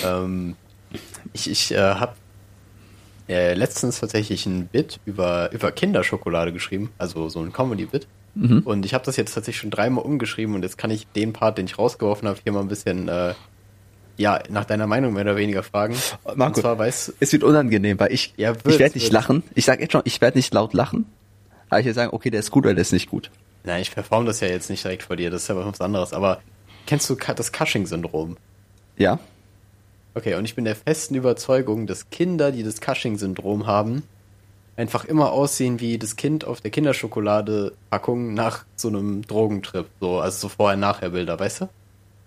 Ähm, 0.04 0.56
ich 1.32 1.50
ich 1.50 1.72
äh, 1.72 1.78
habe 1.78 2.14
äh, 3.28 3.54
letztens 3.54 4.00
tatsächlich 4.00 4.46
ein 4.46 4.66
Bit 4.66 5.00
über, 5.04 5.50
über 5.52 5.72
Kinderschokolade 5.72 6.52
geschrieben, 6.52 6.90
also 6.98 7.28
so 7.28 7.40
ein 7.40 7.52
Comedy-Bit. 7.52 8.06
Mhm. 8.34 8.60
Und 8.64 8.84
ich 8.84 8.94
habe 8.94 9.04
das 9.04 9.16
jetzt 9.16 9.34
tatsächlich 9.34 9.60
schon 9.60 9.70
dreimal 9.70 10.04
umgeschrieben 10.04 10.54
und 10.54 10.62
jetzt 10.62 10.78
kann 10.78 10.90
ich 10.90 11.06
den 11.08 11.32
Part, 11.32 11.58
den 11.58 11.66
ich 11.66 11.78
rausgeworfen 11.78 12.28
habe, 12.28 12.38
hier 12.42 12.52
mal 12.52 12.60
ein 12.60 12.68
bisschen 12.68 13.08
äh, 13.08 13.34
ja, 14.16 14.40
nach 14.48 14.64
deiner 14.64 14.86
Meinung 14.86 15.12
mehr 15.14 15.22
oder 15.22 15.36
weniger 15.36 15.62
fragen. 15.62 15.96
Marco, 16.34 16.56
und 16.56 16.62
zwar 16.62 16.78
weiß, 16.78 17.14
es 17.20 17.32
wird 17.32 17.42
unangenehm, 17.42 17.98
weil 17.98 18.12
ich, 18.12 18.34
ja, 18.36 18.52
ich 18.52 18.78
werde 18.78 18.98
nicht 18.98 19.12
lachen. 19.12 19.42
Ich 19.54 19.64
sage 19.64 19.82
jetzt 19.82 19.92
schon, 19.92 20.02
ich 20.04 20.20
werde 20.20 20.38
nicht 20.38 20.52
laut 20.54 20.72
lachen. 20.72 21.06
Aber 21.68 21.80
ich 21.80 21.86
werde 21.86 21.94
sagen, 21.94 22.10
okay, 22.12 22.30
der 22.30 22.40
ist 22.40 22.50
gut 22.50 22.64
oder 22.64 22.74
der 22.74 22.82
ist 22.82 22.92
nicht 22.92 23.08
gut. 23.08 23.30
Nein, 23.64 23.82
ich 23.82 23.92
performe 23.92 24.26
das 24.26 24.40
ja 24.40 24.48
jetzt 24.48 24.70
nicht 24.70 24.84
direkt 24.84 25.04
vor 25.04 25.16
dir, 25.16 25.30
das 25.30 25.42
ist 25.42 25.48
ja 25.48 25.56
was 25.56 25.80
anderes, 25.80 26.12
aber 26.12 26.40
kennst 26.86 27.08
du 27.08 27.14
das 27.14 27.50
Cushing-Syndrom? 27.52 28.36
Ja. 28.96 29.18
Okay, 30.14 30.34
und 30.34 30.44
ich 30.44 30.54
bin 30.54 30.64
der 30.64 30.76
festen 30.76 31.14
Überzeugung, 31.14 31.86
dass 31.86 32.10
Kinder, 32.10 32.52
die 32.52 32.62
das 32.62 32.80
Cushing-Syndrom 32.80 33.66
haben, 33.66 34.02
einfach 34.76 35.04
immer 35.04 35.32
aussehen 35.32 35.80
wie 35.80 35.98
das 35.98 36.16
Kind 36.16 36.44
auf 36.44 36.60
der 36.60 36.70
Kinderschokolade-Packung 36.70 38.34
nach 38.34 38.64
so 38.76 38.88
einem 38.88 39.22
Drogentrip. 39.22 39.86
So, 40.00 40.18
also 40.20 40.38
so 40.38 40.48
Vorher-Nachher-Bilder, 40.48 41.38
weißt 41.38 41.62
du? 41.62 41.68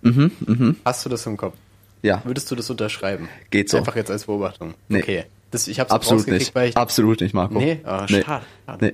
Mhm, 0.04 0.32
mhm. 0.46 0.75
Hast 0.86 1.06
du 1.06 1.10
das 1.10 1.25
im 1.25 1.38
Kopf? 1.38 1.56
Ja. 2.01 2.22
Würdest 2.24 2.50
du 2.51 2.56
das 2.56 2.70
unterschreiben? 2.70 3.27
Geht 3.50 3.70
so. 3.70 3.77
Einfach 3.77 3.96
jetzt 3.96 4.12
als 4.12 4.25
Beobachtung. 4.25 4.75
Nee. 4.88 5.00
Okay. 5.01 5.24
Das, 5.51 5.68
ich 5.68 5.80
hab's 5.80 5.92
Absolut 5.92 6.27
nicht. 6.27 6.54
weil 6.56 6.70
ich. 6.70 6.77
Absolut 6.77 7.22
nicht, 7.22 7.34
Marco. 7.34 7.58
Nee, 7.58 7.80
oh, 7.86 8.01
Nee. 8.10 8.22
schade. 8.22 8.46
schade. 8.66 8.86
Nee. 8.86 8.94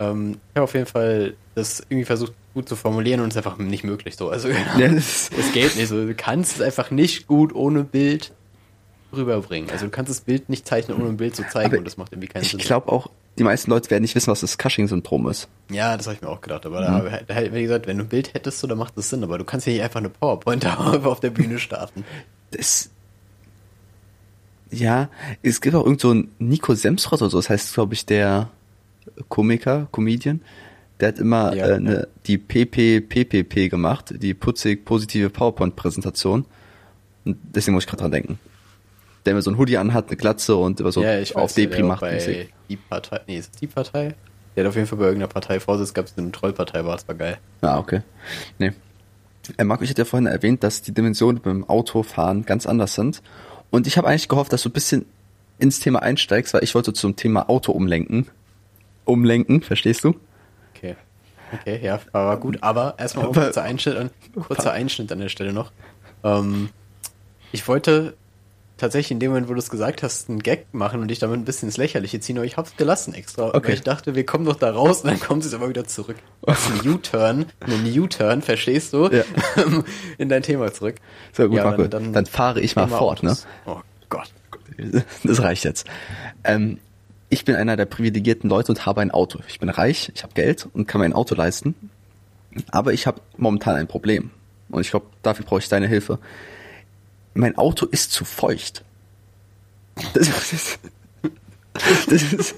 Ähm, 0.00 0.32
ich 0.50 0.56
habe 0.56 0.64
auf 0.64 0.74
jeden 0.74 0.86
Fall 0.86 1.34
das 1.54 1.80
irgendwie 1.88 2.06
versucht 2.06 2.32
gut 2.54 2.68
zu 2.68 2.74
formulieren 2.74 3.20
und 3.20 3.28
es 3.28 3.36
ist 3.36 3.46
einfach 3.46 3.58
nicht 3.58 3.84
möglich 3.84 4.16
so. 4.16 4.30
Also 4.30 4.48
Ja, 4.48 4.56
es 4.78 5.30
geht 5.52 5.76
nicht 5.76 5.88
so. 5.88 6.06
Du 6.06 6.14
kannst 6.14 6.56
es 6.56 6.62
einfach 6.62 6.90
nicht 6.90 7.26
gut 7.26 7.54
ohne 7.54 7.84
Bild 7.84 8.32
rüberbringen. 9.12 9.70
Also 9.70 9.86
du 9.86 9.90
kannst 9.90 10.10
das 10.10 10.20
Bild 10.20 10.48
nicht 10.48 10.66
zeichnen, 10.66 10.98
ohne 10.98 11.08
ein 11.10 11.16
Bild 11.16 11.34
zu 11.36 11.46
zeigen 11.48 11.66
Aber 11.72 11.78
und 11.78 11.84
das 11.84 11.96
macht 11.96 12.12
irgendwie 12.12 12.28
keinen 12.28 12.42
ich 12.42 12.50
Sinn. 12.50 12.60
glaube 12.60 12.90
auch, 12.90 13.08
die 13.38 13.44
meisten 13.44 13.70
Leute 13.70 13.90
werden 13.90 14.02
nicht 14.02 14.14
wissen, 14.14 14.30
was 14.30 14.40
das 14.40 14.58
Cushing-Syndrom 14.58 15.28
ist. 15.28 15.48
Ja, 15.70 15.96
das 15.96 16.06
habe 16.06 16.16
ich 16.16 16.22
mir 16.22 16.28
auch 16.28 16.40
gedacht. 16.40 16.66
Aber 16.66 16.80
Mhm. 16.80 16.84
da, 16.84 16.90
habe 16.92 17.08
ich- 17.20 17.26
da, 17.26 17.34
hätte- 17.34 17.54
wie 17.54 17.62
gesagt, 17.62 17.86
wenn 17.86 17.98
du 17.98 18.04
ein 18.04 18.08
Bild 18.08 18.34
hättest, 18.34 18.58
so, 18.60 18.66
dann 18.66 18.78
macht 18.78 18.96
das 18.98 19.08
Sinn. 19.10 19.22
Aber 19.24 19.38
du 19.38 19.44
kannst 19.44 19.66
ja 19.66 19.72
nicht 19.72 19.82
einfach 19.82 20.00
eine 20.00 20.10
PowerPoint 20.10 20.66
auf 20.66 21.20
der 21.20 21.30
Bühne 21.30 21.58
starten. 21.58 22.04
Das, 22.50 22.90
ja, 24.70 25.08
es 25.42 25.60
gibt 25.60 25.74
auch 25.74 25.84
irgend 25.84 26.00
so 26.00 26.10
einen 26.10 26.30
Nico 26.38 26.74
Semsrott 26.74 27.22
oder 27.22 27.30
so, 27.30 27.38
das 27.38 27.50
heißt, 27.50 27.74
glaube 27.74 27.94
ich, 27.94 28.06
der 28.06 28.50
Komiker, 29.28 29.88
Comedian, 29.90 30.40
der 31.00 31.08
hat 31.08 31.18
immer 31.18 31.54
Ja, 31.54 31.66
äh, 31.66 31.80
ne, 31.80 32.08
die 32.26 32.38
PPPPP 32.38 33.68
gemacht, 33.68 34.14
die 34.18 34.34
putzig 34.34 34.84
positive 34.84 35.30
PowerPoint-Präsentation. 35.30 36.44
Und 37.24 37.36
deswegen 37.54 37.74
muss 37.74 37.84
ich 37.84 37.88
gerade 37.88 38.02
dran 38.02 38.12
denken. 38.12 38.38
Der 39.24 39.32
immer 39.32 39.42
so 39.42 39.50
ein 39.50 39.58
Hoodie 39.58 39.76
anhat, 39.76 40.08
eine 40.08 40.16
Glatze 40.16 40.56
und 40.56 40.80
immer 40.80 40.92
so 40.92 41.02
ja, 41.02 41.18
ich 41.18 41.36
auf 41.36 41.44
weiß, 41.44 41.54
Depri 41.54 41.82
macht. 41.82 42.00
bei 42.00 42.48
die 42.68 42.76
Partei. 42.76 43.20
Nee, 43.26 43.38
ist 43.38 43.54
es 43.54 43.60
die 43.60 43.66
Partei? 43.66 44.14
Der 44.56 44.64
hat 44.64 44.68
auf 44.70 44.76
jeden 44.76 44.86
Fall 44.86 44.98
bei 44.98 45.04
irgendeiner 45.04 45.32
Partei 45.32 45.60
Vorsitz, 45.60 45.94
gab 45.94 46.06
es 46.06 46.16
eine 46.16 46.32
Trollpartei, 46.32 46.84
war 46.84 46.96
das 46.96 47.06
war 47.06 47.14
geil. 47.14 47.38
Ah, 47.60 47.78
okay. 47.78 48.02
Nee. 48.58 48.72
Äh, 49.56 49.64
Marco, 49.64 49.84
ich 49.84 49.90
hatte 49.90 50.02
ja 50.02 50.06
vorhin 50.06 50.26
erwähnt, 50.26 50.62
dass 50.62 50.82
die 50.82 50.92
Dimensionen 50.92 51.40
beim 51.40 51.68
Autofahren 51.68 52.44
ganz 52.44 52.66
anders 52.66 52.94
sind. 52.94 53.22
Und 53.70 53.86
ich 53.86 53.96
habe 53.96 54.08
eigentlich 54.08 54.28
gehofft, 54.28 54.52
dass 54.52 54.62
du 54.62 54.68
ein 54.68 54.72
bisschen 54.72 55.06
ins 55.58 55.80
Thema 55.80 56.02
einsteigst, 56.02 56.54
weil 56.54 56.64
ich 56.64 56.74
wollte 56.74 56.92
zum 56.92 57.16
Thema 57.16 57.48
Auto 57.48 57.72
umlenken. 57.72 58.28
Umlenken, 59.04 59.62
verstehst 59.62 60.04
du? 60.04 60.14
Okay. 60.74 60.96
Okay, 61.52 61.80
ja, 61.82 62.00
war 62.12 62.36
gut. 62.38 62.58
Aber 62.62 62.94
erstmal 62.98 63.30
kurzer 63.30 63.62
Einschnitt, 63.62 63.96
an, 63.96 64.10
kurzer 64.34 64.72
Einschnitt 64.72 65.10
an 65.12 65.18
der 65.18 65.28
Stelle 65.28 65.52
noch. 65.52 65.72
Ähm, 66.22 66.70
ich 67.52 67.66
wollte 67.66 68.14
tatsächlich 68.80 69.12
in 69.12 69.20
dem 69.20 69.30
Moment, 69.30 69.48
wo 69.48 69.52
du 69.54 69.58
es 69.60 69.70
gesagt 69.70 70.02
hast, 70.02 70.28
einen 70.28 70.40
Gag 70.40 70.66
machen 70.72 71.00
und 71.00 71.08
dich 71.08 71.18
damit 71.20 71.38
ein 71.38 71.44
bisschen 71.44 71.68
ins 71.68 71.76
Lächerliche 71.76 72.18
ziehen, 72.20 72.36
aber 72.38 72.44
ich 72.46 72.56
hab's 72.56 72.76
gelassen 72.76 73.14
extra. 73.14 73.48
Okay. 73.54 73.68
Weil 73.68 73.74
ich 73.74 73.82
dachte, 73.82 74.14
wir 74.16 74.26
kommen 74.26 74.44
doch 74.44 74.56
da 74.56 74.70
raus 74.72 75.02
und 75.02 75.10
dann 75.10 75.20
kommt 75.20 75.44
es 75.44 75.54
aber 75.54 75.68
wieder 75.68 75.84
zurück. 75.86 76.16
Das 76.42 76.58
ist 76.68 76.84
ein 76.84 76.90
U-Turn, 76.90 77.46
einen 77.60 77.98
U-Turn, 78.00 78.42
verstehst 78.42 78.92
du? 78.92 79.08
Ja. 79.10 79.22
In 80.18 80.28
dein 80.28 80.42
Thema 80.42 80.72
zurück. 80.72 80.96
So 81.32 81.46
gut, 81.48 81.56
Ja, 81.58 81.64
Marco. 81.64 81.84
dann- 81.86 82.12
Dann, 82.12 82.26
fahre 82.26 82.60
ich 82.60 82.74
mal 82.74 82.88
fort, 82.88 83.22
ne? 83.22 83.30
Autos. 83.30 83.46
Oh 83.66 83.80
Gott. 84.08 84.32
Das 85.24 85.42
reicht 85.42 85.64
jetzt. 85.64 85.86
Ähm, 86.44 86.78
ich 87.28 87.44
bin 87.44 87.54
einer 87.54 87.76
der 87.76 87.84
privilegierten 87.86 88.50
Leute 88.50 88.72
und 88.72 88.86
habe 88.86 89.00
ein 89.02 89.10
Auto. 89.10 89.38
Ich 89.46 89.60
bin 89.60 89.68
reich, 89.68 90.10
ich 90.14 90.22
habe 90.24 90.32
Geld 90.34 90.66
und 90.72 90.88
kann 90.88 91.00
mir 91.00 91.04
ein 91.04 91.12
Auto 91.12 91.34
leisten. 91.34 91.74
Aber 92.72 92.92
ich 92.92 93.06
habe 93.06 93.20
momentan 93.36 93.76
ein 93.76 93.86
Problem. 93.86 94.30
Und 94.70 94.80
ich 94.80 94.90
glaube, 94.90 95.06
dafür 95.22 95.44
brauche 95.44 95.60
ich 95.60 95.68
deine 95.68 95.86
Hilfe. 95.86 96.18
Mein 97.34 97.56
Auto 97.56 97.86
ist 97.86 98.12
zu 98.12 98.24
feucht. 98.24 98.84
Das 100.14 100.28
ist, 100.52 100.78
das 102.08 102.22
ist, 102.32 102.54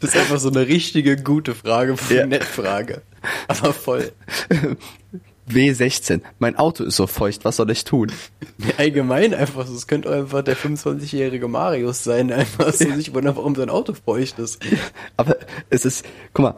Das 0.00 0.10
ist 0.10 0.16
einfach 0.16 0.38
so 0.38 0.48
eine 0.48 0.66
richtige 0.66 1.16
gute 1.16 1.54
Frage, 1.54 1.96
Ja. 2.10 2.26
Nettfrage. 2.26 3.02
Aber 3.48 3.72
voll. 3.72 4.12
W16. 5.48 6.20
Mein 6.38 6.56
Auto 6.56 6.84
ist 6.84 6.96
so 6.96 7.06
feucht, 7.06 7.44
was 7.44 7.56
soll 7.56 7.70
ich 7.70 7.84
tun? 7.84 8.10
Allgemein 8.78 9.34
einfach 9.34 9.66
so, 9.66 9.74
es 9.74 9.86
könnte 9.86 10.10
einfach 10.12 10.42
der 10.42 10.56
25-jährige 10.56 11.48
Marius 11.48 12.04
sein, 12.04 12.32
einfach 12.32 12.72
so 12.72 12.90
sich 12.92 13.12
wundern, 13.14 13.36
warum 13.36 13.54
sein 13.54 13.70
Auto 13.70 13.94
feucht 13.94 14.38
ist. 14.38 14.60
Aber 15.16 15.36
es 15.70 15.84
ist, 15.84 16.04
guck 16.32 16.42
mal, 16.44 16.54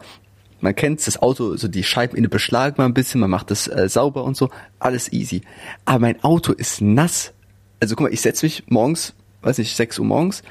man 0.61 0.75
kennt 0.75 1.05
das 1.05 1.21
Auto, 1.21 1.55
so 1.57 1.67
die 1.67 1.83
Scheiben 1.83 2.15
innen 2.15 2.29
beschlagen 2.29 2.75
man 2.77 2.91
ein 2.91 2.93
bisschen, 2.93 3.21
man 3.21 3.29
macht 3.29 3.51
das 3.51 3.67
äh, 3.67 3.87
sauber 3.89 4.23
und 4.23 4.37
so, 4.37 4.49
alles 4.79 5.11
easy. 5.11 5.41
Aber 5.85 5.99
mein 5.99 6.23
Auto 6.23 6.53
ist 6.53 6.81
nass. 6.81 7.33
Also 7.79 7.95
guck 7.95 8.07
mal, 8.07 8.13
ich 8.13 8.21
setze 8.21 8.45
mich 8.45 8.63
morgens, 8.67 9.13
weiß 9.41 9.57
nicht, 9.57 9.75
6 9.75 9.99
Uhr 9.99 10.05
morgens, 10.05 10.43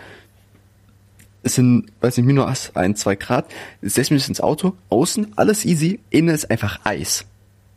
es 1.42 1.56
sind, 1.56 1.92
weiß 2.00 2.16
nicht, 2.16 2.26
minus 2.26 2.72
ein, 2.74 2.96
zwei 2.96 3.16
Grad, 3.16 3.46
ich 3.82 3.92
setze 3.92 4.14
mich 4.14 4.28
ins 4.28 4.40
Auto, 4.40 4.74
außen, 4.88 5.32
alles 5.36 5.64
easy, 5.64 6.00
innen 6.10 6.34
ist 6.34 6.50
einfach 6.50 6.80
Eis. 6.84 7.26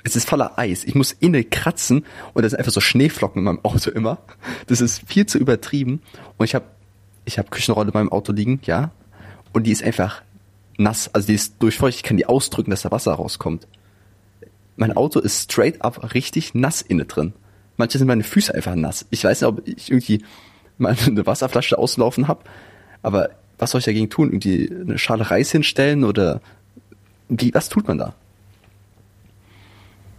Es 0.03 0.15
ist 0.15 0.29
voller 0.29 0.57
Eis. 0.57 0.85
Ich 0.85 0.95
muss 0.95 1.11
innen 1.11 1.49
kratzen 1.49 2.05
und 2.33 2.43
da 2.43 2.49
sind 2.49 2.59
einfach 2.59 2.71
so 2.71 2.79
Schneeflocken 2.79 3.39
in 3.39 3.43
meinem 3.43 3.65
Auto 3.65 3.91
immer. 3.91 4.19
Das 4.67 4.79
ist 4.79 5.01
viel 5.05 5.25
zu 5.25 5.37
übertrieben. 5.37 6.01
Und 6.37 6.45
ich 6.45 6.55
habe 6.55 6.65
ich 7.25 7.37
hab 7.37 7.51
Küchenrolle 7.51 7.89
in 7.89 7.93
meinem 7.93 8.11
Auto 8.11 8.31
liegen, 8.31 8.61
ja. 8.63 8.91
Und 9.51 9.63
die 9.63 9.71
ist 9.71 9.83
einfach 9.83 10.21
nass. 10.77 11.09
Also 11.13 11.27
die 11.27 11.33
ist 11.33 11.55
durchfeucht. 11.59 11.97
Ich 11.97 12.03
kann 12.03 12.17
die 12.17 12.25
ausdrücken, 12.25 12.71
dass 12.71 12.83
da 12.83 12.91
Wasser 12.91 13.13
rauskommt. 13.13 13.67
Mein 14.75 14.95
Auto 14.95 15.19
ist 15.19 15.51
straight 15.51 15.81
up 15.81 16.13
richtig 16.13 16.53
nass 16.53 16.81
inne 16.81 17.05
drin. 17.05 17.33
Manche 17.77 17.97
sind 17.97 18.07
meine 18.07 18.23
Füße 18.23 18.53
einfach 18.53 18.75
nass. 18.75 19.05
Ich 19.09 19.23
weiß 19.23 19.41
nicht, 19.41 19.47
ob 19.47 19.67
ich 19.67 19.91
irgendwie 19.91 20.23
mal 20.77 20.95
eine 21.05 21.25
Wasserflasche 21.25 21.77
auslaufen 21.77 22.27
habe. 22.27 22.43
Aber 23.01 23.29
was 23.57 23.71
soll 23.71 23.79
ich 23.79 23.85
dagegen 23.85 24.09
tun? 24.09 24.29
Irgendwie 24.29 24.71
eine 24.71 24.97
Schale 24.97 25.29
Reis 25.29 25.51
hinstellen 25.51 26.03
oder 26.03 26.41
wie, 27.29 27.53
was 27.53 27.69
tut 27.69 27.87
man 27.87 27.97
da? 27.97 28.13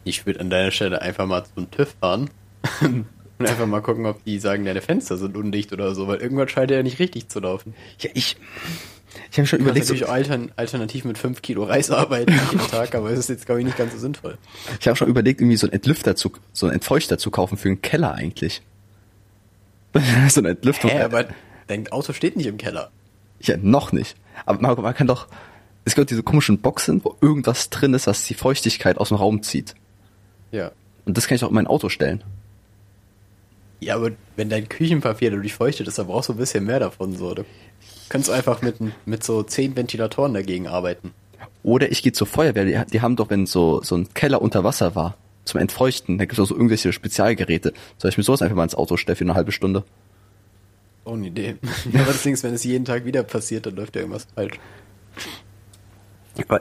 Ich 0.05 0.27
würde 0.27 0.41
an 0.41 0.51
deiner 0.51 0.71
Stelle 0.71 1.03
einfach 1.03 1.27
mal 1.27 1.45
zum 1.55 1.71
TÜV 1.71 1.95
fahren 2.01 2.31
und 2.81 3.07
einfach 3.39 3.67
mal 3.67 3.83
gucken, 3.83 4.07
ob 4.07 4.25
die 4.25 4.39
sagen, 4.39 4.65
deine 4.65 4.81
Fenster 4.81 5.17
sind 5.17 5.37
undicht 5.37 5.73
oder 5.73 5.95
so, 5.95 6.09
weil 6.09 6.19
irgendwann 6.19 6.49
scheint 6.49 6.71
er 6.71 6.79
ja 6.79 6.83
nicht 6.83 6.99
richtig 6.99 7.29
zu 7.29 7.41
laufen. 7.41 7.75
Ja, 8.01 8.11
ich, 8.15 8.37
ich 9.31 9.39
habe 9.39 9.47
schon 9.47 9.61
überlegt, 9.61 9.87
kannst 9.87 10.03
natürlich 10.03 10.09
altern, 10.09 10.53
alternativ 10.57 11.05
mit 11.05 11.19
5 11.19 11.43
Kilo 11.43 11.65
Reis 11.65 11.91
arbeiten 11.91 12.33
jeden 12.33 12.67
Tag, 12.71 12.95
aber 12.95 13.11
es 13.11 13.19
ist 13.19 13.29
jetzt, 13.29 13.47
glaube 13.47 13.61
ich, 13.61 13.67
nicht 13.67 13.79
ganz 13.79 13.93
so 13.93 13.99
sinnvoll. 13.99 14.39
ich 14.79 14.87
habe 14.87 14.97
schon 14.97 15.09
überlegt, 15.09 15.41
irgendwie 15.41 15.57
so 15.57 15.67
einen 15.67 15.75
Entlüfter 15.75 16.17
zu, 16.17 16.33
so 16.53 16.67
einen 16.67 16.75
Entfeuchter 16.75 17.19
zu 17.19 17.31
kaufen 17.31 17.57
für 17.57 17.69
einen 17.69 17.83
Keller 17.83 18.15
eigentlich. 18.15 18.63
so 20.29 20.41
eine 20.41 20.51
Entlüftung. 20.51 20.91
Hä, 20.91 21.03
aber 21.03 21.27
dein 21.67 21.89
Auto 21.89 22.13
steht 22.13 22.37
nicht 22.37 22.47
im 22.47 22.59
Keller. 22.59 22.91
Ja, 23.41 23.57
noch 23.57 23.93
nicht. 23.93 24.17
Aber 24.47 24.61
man, 24.61 24.81
man 24.81 24.95
kann 24.95 25.07
doch, 25.07 25.29
es 25.85 25.95
gibt 25.95 26.11
diese 26.11 26.23
komischen 26.23 26.59
Boxen, 26.59 27.05
wo 27.05 27.17
irgendwas 27.21 27.71
drin 27.71 27.95
ist, 27.95 28.07
was 28.07 28.25
die 28.25 28.35
Feuchtigkeit 28.35 28.99
aus 28.99 29.09
dem 29.09 29.17
Raum 29.17 29.43
zieht. 29.43 29.75
Ja. 30.53 30.73
Und 31.05 31.17
das 31.17 31.27
kann 31.27 31.37
ich 31.37 31.45
auch 31.45 31.49
in 31.49 31.55
mein 31.55 31.67
Auto 31.67 31.89
stellen. 31.89 32.23
Ja, 33.81 33.95
aber 33.95 34.11
wenn 34.37 34.49
dein 34.49 34.69
Küchenpapier 34.69 35.31
dadurch 35.31 35.55
feuchtet 35.55 35.87
ist, 35.87 35.99
dann 35.99 36.09
brauchst 36.09 36.29
du 36.29 36.33
ein 36.33 36.39
bisschen 36.39 36.65
mehr 36.65 36.81
davon, 36.81 37.17
so. 37.17 37.35
Du 37.35 37.45
kannst 38.09 38.31
einfach 38.31 38.63
mit, 38.63 38.77
mit 39.07 39.25
so 39.25 39.43
10 39.43 39.77
Ventilatoren 39.77 40.35
dagegen 40.35 40.67
arbeiten. 40.67 41.13
Oder 41.63 41.91
ich 41.91 42.03
gehe 42.03 42.13
zur 42.13 42.27
Feuerwehr, 42.27 42.65
die, 42.65 42.91
die 42.93 43.01
haben 43.01 43.17
doch, 43.17 43.31
wenn 43.31 43.47
so, 43.47 43.83
so 43.83 43.97
ein 43.97 44.13
Keller 44.15 44.41
unter 44.41 44.65
Wasser 44.65 44.95
war, 44.95 45.17
zum 45.45 45.61
Entfeuchten, 45.61 46.19
da 46.19 46.25
gibt 46.25 46.35
es 46.35 46.41
auch 46.41 46.47
so 46.47 46.55
irgendwelche 46.55 46.93
Spezialgeräte. 46.93 47.73
Soll 47.97 48.11
ich 48.11 48.19
mir 48.19 48.25
sowas 48.25 48.43
einfach 48.43 48.57
mal 48.57 48.65
ins 48.65 48.75
Auto 48.75 48.97
stellen 48.97 49.17
für 49.17 49.25
eine 49.25 49.35
halbe 49.35 49.53
Stunde? 49.53 49.83
Oh, 51.05 51.15
eine 51.15 51.27
Idee. 51.29 51.57
Ja, 51.93 52.03
aber 52.03 52.13
das 52.13 52.23
Ding 52.23 52.35
ist, 52.35 52.45
wenn 52.45 52.55
es 52.55 52.65
jeden 52.65 52.85
Tag 52.85 53.05
wieder 53.05 53.23
passiert, 53.23 53.67
dann 53.67 53.77
läuft 53.77 53.97
ja 53.97 54.03
irgendwas 54.03 54.27
falsch. 54.35 54.59
Aber 56.47 56.61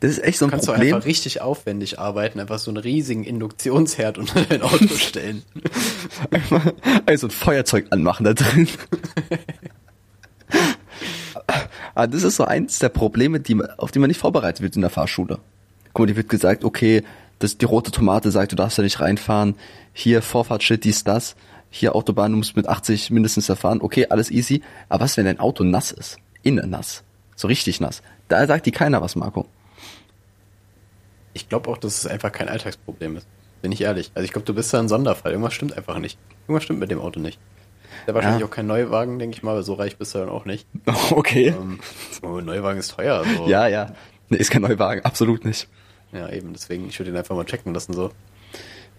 das 0.00 0.12
ist 0.12 0.24
echt 0.24 0.38
so 0.38 0.46
ein 0.46 0.50
Kannst 0.50 0.68
du 0.68 0.72
Problem. 0.72 0.94
einfach 0.94 1.06
richtig 1.06 1.40
aufwendig 1.40 1.98
arbeiten, 1.98 2.40
einfach 2.40 2.58
so 2.58 2.70
einen 2.70 2.78
riesigen 2.78 3.24
Induktionsherd 3.24 4.16
unter 4.16 4.42
dein 4.42 4.62
Auto 4.62 4.94
stellen. 4.94 5.42
Also 7.06 7.26
ein 7.26 7.30
Feuerzeug 7.30 7.86
anmachen 7.90 8.24
da 8.24 8.34
drin. 8.34 8.68
Aber 11.98 12.06
das 12.06 12.22
ist 12.22 12.36
so 12.36 12.44
eins 12.44 12.78
der 12.78 12.90
Probleme, 12.90 13.40
die, 13.40 13.60
auf 13.76 13.90
die 13.90 13.98
man 13.98 14.06
nicht 14.06 14.20
vorbereitet 14.20 14.62
wird 14.62 14.76
in 14.76 14.82
der 14.82 14.90
Fahrschule. 14.90 15.40
Guck 15.92 15.98
mal, 15.98 16.06
die 16.06 16.14
wird 16.14 16.28
gesagt, 16.28 16.62
okay, 16.62 17.02
das, 17.40 17.58
die 17.58 17.64
rote 17.64 17.90
Tomate 17.90 18.30
sagt, 18.30 18.52
du 18.52 18.56
darfst 18.56 18.78
da 18.78 18.84
nicht 18.84 19.00
reinfahren. 19.00 19.56
Hier 19.94 20.22
Vorfahrtsschild, 20.22 20.84
dies, 20.84 21.02
das. 21.02 21.34
Hier 21.70 21.96
Autobahn, 21.96 22.30
du 22.30 22.38
musst 22.38 22.54
mit 22.54 22.68
80 22.68 23.10
mindestens 23.10 23.48
erfahren. 23.48 23.80
Okay, 23.82 24.06
alles 24.10 24.30
easy. 24.30 24.62
Aber 24.88 25.02
was, 25.02 25.16
wenn 25.16 25.24
dein 25.24 25.40
Auto 25.40 25.64
nass 25.64 25.90
ist? 25.90 26.18
Innen 26.44 26.70
nass. 26.70 27.02
So 27.34 27.48
richtig 27.48 27.80
nass. 27.80 28.00
Da 28.28 28.46
sagt 28.46 28.66
die 28.66 28.70
keiner 28.70 29.02
was, 29.02 29.16
Marco. 29.16 29.46
Ich 31.32 31.48
glaube 31.48 31.68
auch, 31.68 31.78
dass 31.78 31.98
es 31.98 32.06
einfach 32.06 32.30
kein 32.30 32.48
Alltagsproblem 32.48 33.16
ist. 33.16 33.26
Bin 33.60 33.72
ich 33.72 33.80
ehrlich. 33.80 34.12
Also 34.14 34.24
ich 34.24 34.30
glaube, 34.30 34.46
du 34.46 34.54
bist 34.54 34.72
da 34.72 34.78
ein 34.78 34.88
Sonderfall. 34.88 35.32
Irgendwas 35.32 35.54
stimmt 35.54 35.76
einfach 35.76 35.98
nicht. 35.98 36.16
Irgendwas 36.46 36.62
stimmt 36.62 36.78
mit 36.78 36.92
dem 36.92 37.00
Auto 37.00 37.18
nicht. 37.18 37.40
Der 38.06 38.14
wahrscheinlich 38.14 38.40
Ja. 38.40 38.46
auch 38.46 38.50
kein 38.50 38.66
Neuwagen, 38.66 39.18
denke 39.18 39.36
ich 39.36 39.42
mal, 39.42 39.52
aber 39.52 39.62
so 39.62 39.74
reich 39.74 39.96
bist 39.98 40.14
du 40.14 40.18
dann 40.18 40.28
auch 40.28 40.44
nicht. 40.44 40.66
Okay. 41.10 41.48
Ähm, 41.48 41.80
oh, 42.22 42.40
Neuwagen 42.40 42.78
ist 42.78 42.92
teuer. 42.92 43.24
So. 43.36 43.48
Ja, 43.48 43.66
ja. 43.66 43.92
Nee, 44.28 44.38
ist 44.38 44.50
kein 44.50 44.62
Neuwagen, 44.62 45.04
absolut 45.04 45.44
nicht. 45.44 45.68
Ja, 46.12 46.28
eben, 46.30 46.52
deswegen, 46.52 46.88
ich 46.88 46.98
würde 46.98 47.10
ihn 47.10 47.16
einfach 47.16 47.34
mal 47.36 47.44
checken 47.44 47.74
lassen, 47.74 47.92
so. 47.92 48.10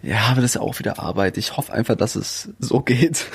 Ja, 0.02 0.20
aber 0.32 0.42
das 0.42 0.52
ist 0.52 0.56
ja 0.56 0.62
auch 0.62 0.78
wieder 0.80 1.00
Arbeit. 1.00 1.38
Ich 1.38 1.58
hoffe 1.58 1.74
einfach, 1.74 1.96
dass 1.96 2.16
es 2.16 2.50
so 2.60 2.80
geht. 2.82 3.26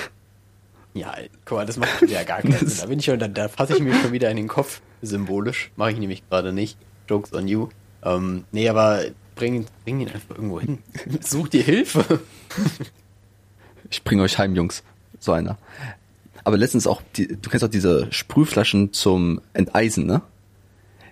Ja, 0.93 1.13
guck 1.43 1.57
mal, 1.57 1.65
das 1.65 1.75
macht 1.77 2.01
ja 2.09 2.23
gar 2.23 2.41
keinen 2.41 2.57
Sinn. 2.67 2.77
Da 2.81 2.85
bin 2.87 2.99
ich 2.99 3.05
schon, 3.05 3.19
da, 3.19 3.27
da 3.27 3.49
fasse 3.49 3.73
ich 3.75 3.81
mir 3.81 3.93
schon 3.95 4.13
wieder 4.13 4.29
in 4.31 4.37
den 4.37 4.47
Kopf, 4.47 4.81
symbolisch. 5.01 5.71
Mache 5.75 5.91
ich 5.91 5.97
nämlich 5.99 6.27
gerade 6.29 6.53
nicht. 6.53 6.77
Jokes 7.09 7.33
on 7.33 7.47
you. 7.49 7.67
Ähm, 8.01 8.45
nee, 8.51 8.69
aber 8.69 9.03
bring, 9.35 9.65
bring 9.83 9.99
ihn 9.99 10.07
einfach 10.09 10.35
irgendwo 10.35 10.59
hin. 10.61 10.79
Such 11.21 11.49
dir 11.49 11.63
Hilfe. 11.63 12.21
Ich 13.89 14.03
bringe 14.03 14.23
euch 14.23 14.37
heim, 14.37 14.55
Jungs. 14.55 14.83
So 15.25 15.31
einer. 15.31 15.57
Aber 16.43 16.57
letztens 16.57 16.85
auch, 16.85 17.01
die, 17.15 17.27
du 17.27 17.49
kennst 17.49 17.65
auch 17.65 17.69
diese 17.69 18.07
Sprühflaschen 18.11 18.93
zum 18.93 19.41
Enteisen, 19.53 20.05
ne? 20.05 20.21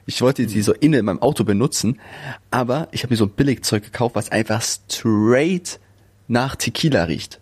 Ich 0.06 0.22
wollte 0.22 0.46
die 0.46 0.62
so 0.62 0.74
inne 0.74 1.00
in 1.00 1.06
meinem 1.06 1.22
Auto 1.22 1.44
benutzen, 1.44 2.00
aber 2.52 2.90
ich 2.92 3.04
habe 3.04 3.14
mir 3.14 3.18
so 3.18 3.26
ein 3.26 3.32
Billigzeug 3.32 3.84
gekauft, 3.84 4.16
was 4.16 4.32
einfach 4.32 4.62
straight 4.62 5.80
nach 6.28 6.56
Tequila 6.56 7.06
riecht. 7.06 7.40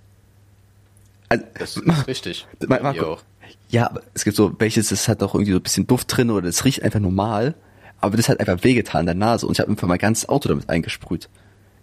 Also, 1.28 1.44
das 1.58 1.78
ist 1.78 2.08
richtig. 2.08 2.48
Marco, 2.68 3.14
auch. 3.14 3.24
Ja, 3.70 3.90
aber 3.90 4.02
es 4.14 4.24
gibt 4.24 4.38
so, 4.38 4.54
welches, 4.60 4.90
das 4.90 5.08
hat 5.08 5.24
auch 5.24 5.34
irgendwie 5.34 5.54
so 5.54 5.58
ein 5.58 5.64
bisschen 5.64 5.88
Duft 5.88 6.16
drin 6.16 6.30
oder 6.30 6.44
das 6.44 6.64
riecht 6.66 6.84
einfach 6.84 7.00
normal, 7.00 7.56
aber 8.00 8.16
das 8.16 8.30
hat 8.30 8.40
einfach 8.40 8.64
wehgetan 8.64 9.02
in 9.02 9.06
der 9.08 9.16
Nase 9.16 9.48
und 9.48 9.54
ich 9.54 9.60
habe 9.60 9.72
einfach 9.72 9.88
mein 9.88 9.98
ganzes 9.98 10.30
Auto 10.30 10.48
damit 10.48 10.70
eingesprüht. 10.70 11.30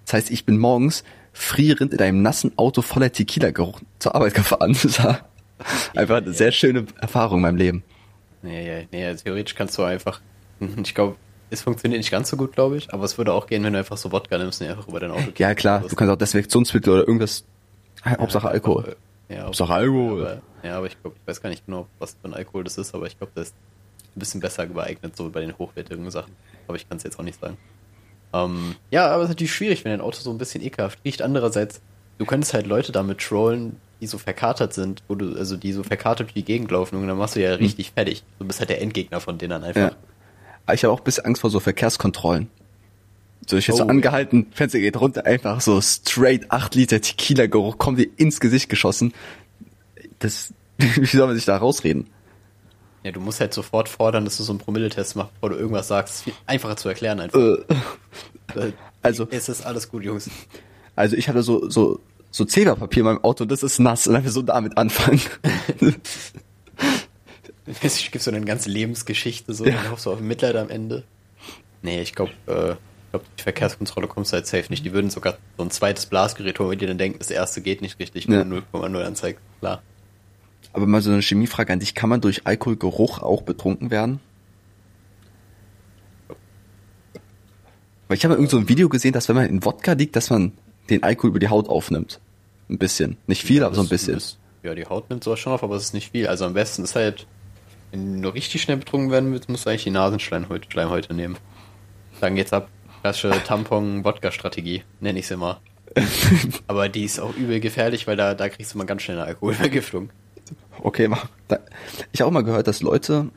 Das 0.05 0.15
heißt, 0.15 0.31
ich 0.31 0.47
bin 0.47 0.59
morgens 0.59 1.03
frierend 1.39 1.93
in 1.93 2.01
einem 2.01 2.23
nassen 2.23 2.53
Auto 2.57 2.83
voller 2.83 3.13
Tequila-Geruch 3.13 3.81
zur 3.99 4.15
Arbeit 4.15 4.35
gefahren. 4.35 4.77
Das 4.83 5.03
war 5.03 5.21
einfach 5.97 6.19
eine 6.19 6.33
sehr 6.33 6.53
schöne 6.53 6.87
Erfahrung 7.01 7.39
in 7.39 7.43
meinem 7.43 7.57
Leben. 7.57 7.83
Nee, 8.43 8.87
nee, 8.93 9.11
nee, 9.11 9.15
theoretisch 9.17 9.57
kannst 9.57 9.77
du 9.77 9.83
einfach 9.83 10.21
ich 10.83 10.95
glaube, 10.95 11.17
es 11.51 11.63
funktioniert 11.63 12.01
nicht 12.01 12.11
ganz 12.11 12.29
so 12.29 12.37
gut, 12.37 12.53
glaube 12.53 12.77
ich, 12.77 12.93
aber 12.93 13.05
es 13.05 13.17
würde 13.17 13.33
auch 13.33 13.47
gehen, 13.47 13.65
wenn 13.65 13.73
du 13.73 13.79
einfach 13.79 13.97
so 13.97 14.13
Wodka 14.13 14.37
nimmst 14.39 14.61
und 14.61 14.69
einfach 14.69 14.87
über 14.89 15.01
dein 15.01 15.11
Auto 15.11 15.33
Ja, 15.39 15.55
klar, 15.55 15.81
du 15.81 15.95
kannst 15.97 16.13
auch 16.13 16.17
Desinfektionsmittel 16.17 16.93
oder 16.93 17.07
irgendwas. 17.09 17.45
Ja, 18.05 18.19
Hauptsache 18.19 18.49
Alkohol. 18.49 18.97
Ja, 19.29 19.45
Hauptsache 19.45 19.73
Alkohol. 19.73 20.27
Aber, 20.27 20.43
ja, 20.63 20.77
aber 20.77 20.87
ich 20.87 21.01
glaube, 21.01 21.17
ich 21.21 21.29
weiß 21.29 21.41
gar 21.41 21.51
nicht 21.51 21.67
genau, 21.67 21.87
was 21.99 22.17
für 22.21 22.29
ein 22.29 22.35
Alkohol 22.35 22.65
das 22.65 22.79
ist, 22.79 22.95
aber 22.95 23.07
ich 23.07 23.17
glaube, 23.17 23.33
das 23.35 23.49
ist 23.49 23.55
ein 24.15 24.19
bisschen 24.19 24.41
besser 24.41 24.67
geeignet, 24.67 25.17
so 25.17 25.31
bei 25.31 25.41
den 25.41 25.57
hochwertigen 25.57 26.11
Sachen. 26.11 26.33
Aber 26.67 26.77
ich 26.77 26.89
kann 26.89 26.99
es 26.99 27.05
jetzt 27.05 27.19
auch 27.19 27.25
nicht 27.25 27.41
sagen. 27.41 27.57
Ähm, 28.33 28.77
ja, 28.91 29.07
aber 29.07 29.23
es 29.23 29.25
ist 29.25 29.31
natürlich 29.31 29.55
schwierig, 29.55 29.85
wenn 29.85 29.93
dein 29.93 30.01
Auto 30.01 30.19
so 30.19 30.31
ein 30.31 30.39
bisschen 30.39 30.63
ekelhaft 30.63 30.99
riecht. 31.05 31.23
Andererseits, 31.23 31.81
du 32.19 32.25
könntest 32.25 32.55
halt 32.55 32.67
Leute 32.67 32.93
damit 32.93 33.19
trollen, 33.19 33.77
die 34.01 34.07
so 34.07 34.19
verkatert 34.19 34.75
sind, 34.75 35.03
wo 35.09 35.15
du, 35.15 35.37
also 35.37 35.57
die 35.57 35.73
so 35.73 35.83
verkatert 35.83 36.29
durch 36.29 36.35
die 36.35 36.45
Gegend 36.45 36.71
laufen 36.71 36.97
und 36.97 37.09
dann 37.09 37.19
machst 37.19 37.37
du 37.37 37.43
ja 37.43 37.53
hm. 37.53 37.59
richtig 37.59 37.89
hm. 37.89 37.95
fertig. 37.95 38.25
Du 38.39 38.47
bist 38.47 38.61
halt 38.61 38.71
der 38.71 38.81
Endgegner 38.81 39.21
von 39.21 39.39
denen 39.39 39.65
einfach. 39.65 39.81
Ja. 39.81 39.93
Aber 40.67 40.75
ich 40.75 40.85
habe 40.85 40.93
auch 40.93 41.01
ein 41.01 41.05
bisschen 41.05 41.25
Angst 41.25 41.41
vor 41.41 41.51
so 41.51 41.61
Verkehrskontrollen. 41.61 42.49
So, 43.47 43.57
ich 43.57 43.67
jetzt 43.67 43.77
oh, 43.77 43.85
so 43.85 43.89
angehalten, 43.89 44.49
Fenster 44.53 44.79
geht 44.79 45.01
runter, 45.01 45.25
einfach 45.25 45.63
so 45.63 45.81
straight 45.81 46.51
8 46.51 46.75
Liter 46.75 47.01
Tequila-Geruch, 47.01 47.79
kommt 47.79 47.99
dir 47.99 48.09
ins 48.17 48.41
Gesicht 48.41 48.69
geschossen. 48.69 49.15
Das, 50.19 50.53
wie 50.77 51.07
soll 51.07 51.27
man 51.27 51.37
sich 51.37 51.47
da 51.47 51.57
rausreden? 51.57 52.09
Ja, 53.05 53.13
du 53.13 53.21
musst 53.21 53.41
halt 53.41 53.55
sofort 53.55 53.89
fordern, 53.89 54.25
dass 54.25 54.37
du 54.37 54.43
so 54.43 54.53
einen 54.53 54.59
Promilletest 54.59 55.17
machst, 55.17 55.33
bevor 55.35 55.51
du 55.51 55.57
irgendwas 55.57 55.89
sagst. 55.89 56.25
Viel 56.25 56.33
einfacher 56.47 56.77
zu 56.77 56.89
erklären 56.89 57.21
einfach. 57.21 57.39
Äh, 57.39 58.61
äh 58.61 58.73
also. 59.03 59.29
Es 59.31 59.49
ist 59.49 59.65
alles 59.65 59.89
gut, 59.89 60.05
Jungs. 60.05 60.29
Also 60.97 61.17
ich 61.17 61.29
hatte 61.29 61.43
so, 61.43 61.71
so, 61.71 62.01
so 62.31 62.45
Zeberpapier 62.45 63.01
in 63.01 63.07
meinem 63.07 63.25
Auto, 63.25 63.45
das 63.45 63.63
ist 63.63 63.79
nass 63.79 64.07
und 64.07 64.15
dann 64.15 64.25
wir 64.25 64.31
so 64.31 64.43
damit 64.43 64.77
anfangen. 64.77 65.21
Es 67.83 68.11
gibt 68.11 68.25
so 68.25 68.31
eine 68.31 68.41
ganze 68.41 68.71
Lebensgeschichte, 68.71 69.53
so, 69.53 69.67
ja. 69.67 69.73
dann 69.73 69.91
hoffst 69.91 70.07
du 70.07 70.11
auf 70.11 70.21
Mitleid 70.21 70.57
am 70.57 70.71
Ende. 70.71 71.05
Nee, 71.83 72.01
ich 72.01 72.15
glaube, 72.15 72.33
äh, 72.47 72.73
ich 72.73 73.11
glaube, 73.11 73.27
die 73.39 73.43
Verkehrskontrolle 73.43 74.09
kommt 74.09 74.31
halt 74.33 74.47
safe 74.47 74.67
nicht. 74.71 74.85
Die 74.85 74.93
würden 74.93 75.11
sogar 75.11 75.37
so 75.57 75.65
ein 75.65 75.71
zweites 75.71 76.07
Blasgerät 76.07 76.59
holen, 76.59 76.71
weil 76.71 76.77
die 76.77 76.87
dann 76.87 76.99
denken, 76.99 77.19
das 77.19 77.31
erste 77.31 77.61
geht 77.61 77.83
nicht 77.83 77.99
richtig, 77.99 78.27
ja. 78.27 78.41
0,0 78.41 79.03
anzeigt. 79.03 79.41
Klar. 79.61 79.83
Aber 80.73 80.87
mal 80.87 81.01
so 81.01 81.11
eine 81.11 81.23
Chemiefrage 81.23 81.73
an 81.73 81.81
dich, 81.81 81.95
kann 81.95 82.11
man 82.11 82.21
durch 82.21 82.47
Alkoholgeruch 82.47 83.23
auch 83.23 83.43
betrunken 83.43 83.91
werden? 83.91 84.21
Weil 88.07 88.17
ich 88.17 88.25
habe 88.25 88.35
irgend 88.35 88.51
so 88.51 88.59
ein 88.59 88.69
Video 88.69 88.89
gesehen, 88.89 89.13
dass 89.13 89.29
wenn 89.29 89.37
man 89.37 89.47
in 89.47 89.65
Wodka 89.65 89.93
liegt, 89.93 90.17
dass 90.17 90.31
man 90.31 90.53
den 90.89 91.03
Alkohol 91.03 91.31
über 91.31 91.39
die 91.39 91.49
Haut 91.49 91.69
aufnimmt. 91.69 92.21
Ein 92.71 92.79
bisschen. 92.79 93.17
Nicht 93.27 93.43
viel, 93.43 93.61
ja, 93.61 93.67
aber 93.67 93.75
so 93.75 93.83
ein 93.83 93.89
bisschen. 93.89 94.17
Ist, 94.17 94.39
ja, 94.63 94.75
die 94.75 94.87
Haut 94.87 95.11
nimmt 95.11 95.25
sowas 95.25 95.41
schon 95.41 95.53
auf, 95.53 95.63
aber 95.63 95.77
es 95.77 95.85
ist 95.85 95.95
nicht 95.95 96.13
viel. 96.13 96.27
Also 96.27 96.45
am 96.45 96.55
besten 96.55 96.85
ist 96.85 96.95
halt 96.95 97.27
wenn 97.91 98.23
du 98.23 98.29
richtig 98.29 98.63
schnell 98.63 98.77
betrunken 98.77 99.11
werden 99.11 99.33
willst, 99.33 99.49
musst 99.49 99.67
du 99.67 99.71
eigentlich 99.71 99.85
die 99.85 99.91
Nasenschleimhäute 99.91 101.15
nehmen. 101.15 101.37
Dann 102.21 102.35
geht's 102.35 102.53
ab. 102.53 102.69
Klassische 103.03 103.31
Tampon-Wodka-Strategie, 103.47 104.83
nenne 105.01 105.19
ich 105.19 105.29
sie 105.29 105.35
immer. 105.35 105.61
Aber 106.67 106.89
die 106.89 107.05
ist 107.05 107.21
auch 107.21 107.35
übel 107.35 107.61
gefährlich, 107.61 108.07
weil 108.07 108.17
da, 108.17 108.35
da 108.35 108.49
kriegst 108.49 108.75
du 108.75 108.79
mal 108.79 108.85
ganz 108.85 109.03
schnell 109.03 109.19
eine 109.19 109.27
Alkoholvergiftung. 109.27 110.11
Okay, 110.83 111.09
mach. 111.09 111.27
Ich 112.13 112.21
habe 112.21 112.29
auch 112.29 112.33
mal 112.33 112.45
gehört, 112.45 112.67
dass 112.67 112.83
Leute 112.83 113.29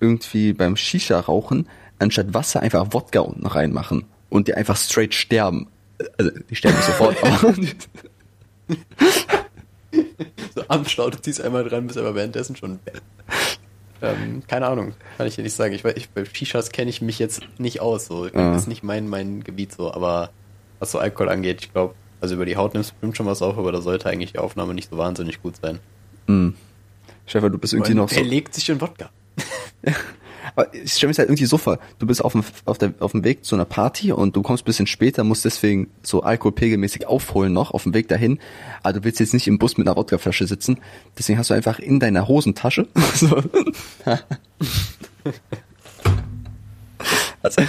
irgendwie 0.00 0.52
beim 0.52 0.76
Shisha-Rauchen 0.76 1.68
anstatt 1.98 2.34
Wasser 2.34 2.60
einfach 2.60 2.92
Wodka 2.92 3.20
unten 3.20 3.46
reinmachen 3.46 4.04
und 4.28 4.48
die 4.48 4.54
einfach 4.54 4.76
straight 4.76 5.14
sterben. 5.14 5.68
Also, 6.18 6.32
die 6.50 6.56
sterben 6.56 6.76
nicht 6.76 6.86
sofort, 6.86 7.16
so 10.54 10.64
am 10.68 10.84
Stau, 10.86 11.10
du 11.10 11.20
ziehst 11.20 11.40
einmal 11.40 11.64
dran, 11.64 11.86
bist 11.86 11.98
aber 11.98 12.14
währenddessen 12.14 12.56
schon 12.56 12.80
ähm, 14.02 14.42
keine 14.48 14.66
Ahnung, 14.66 14.94
kann 15.16 15.28
ich 15.28 15.36
dir 15.36 15.42
nicht 15.42 15.54
sagen. 15.54 15.72
Ich, 15.74 15.84
ich 15.84 16.10
bei 16.10 16.24
Shishas 16.24 16.70
kenne 16.70 16.90
ich 16.90 17.00
mich 17.00 17.18
jetzt 17.20 17.42
nicht 17.58 17.80
aus. 17.80 18.06
So. 18.06 18.26
Das 18.26 18.34
ah. 18.34 18.56
ist 18.56 18.66
nicht 18.66 18.82
mein, 18.82 19.08
mein 19.08 19.44
Gebiet 19.44 19.72
so, 19.72 19.94
aber 19.94 20.30
was 20.80 20.90
so 20.90 20.98
Alkohol 20.98 21.28
angeht, 21.28 21.60
ich 21.60 21.72
glaube, 21.72 21.94
also 22.20 22.34
über 22.34 22.44
die 22.44 22.56
Haut 22.56 22.74
nimmst 22.74 22.90
du 22.90 22.94
bestimmt 22.94 23.16
schon 23.16 23.26
was 23.26 23.42
auf, 23.42 23.56
aber 23.56 23.70
da 23.70 23.80
sollte 23.80 24.08
eigentlich 24.08 24.32
die 24.32 24.38
Aufnahme 24.38 24.74
nicht 24.74 24.90
so 24.90 24.98
wahnsinnig 24.98 25.40
gut 25.40 25.54
sein. 25.56 25.78
Mhm. 26.26 26.54
Stefan, 27.32 27.50
du 27.50 27.56
bist 27.56 27.72
irgendwie 27.72 27.94
noch 27.94 28.10
so. 28.10 28.16
Er 28.16 28.24
legt 28.24 28.52
sich 28.52 28.68
in 28.68 28.78
Wodka. 28.78 29.08
Aber 30.54 30.74
ich 30.74 30.92
stelle 30.92 31.10
mir 31.10 31.16
halt 31.16 31.30
irgendwie 31.30 31.46
so 31.46 31.56
vor, 31.56 31.78
du 31.98 32.06
bist 32.06 32.22
auf 32.22 32.32
dem, 32.32 32.44
auf, 32.66 32.76
der, 32.76 32.92
auf 33.00 33.12
dem 33.12 33.24
Weg 33.24 33.46
zu 33.46 33.54
einer 33.54 33.64
Party 33.64 34.12
und 34.12 34.36
du 34.36 34.42
kommst 34.42 34.64
ein 34.64 34.66
bisschen 34.66 34.86
später, 34.86 35.24
musst 35.24 35.46
deswegen 35.46 35.88
so 36.02 36.22
alkoholpegelmäßig 36.22 37.06
aufholen 37.06 37.54
noch 37.54 37.70
auf 37.70 37.84
dem 37.84 37.94
Weg 37.94 38.08
dahin. 38.08 38.38
Aber 38.82 38.92
du 38.92 39.04
willst 39.04 39.18
jetzt 39.18 39.32
nicht 39.32 39.48
im 39.48 39.58
Bus 39.58 39.78
mit 39.78 39.88
einer 39.88 39.96
Wodkaflasche 39.96 40.46
sitzen. 40.46 40.76
Deswegen 41.16 41.38
hast 41.38 41.48
du 41.48 41.54
einfach 41.54 41.78
in 41.78 42.00
deiner 42.00 42.28
Hosentasche 42.28 42.86
so. 43.14 43.42
also, 47.42 47.62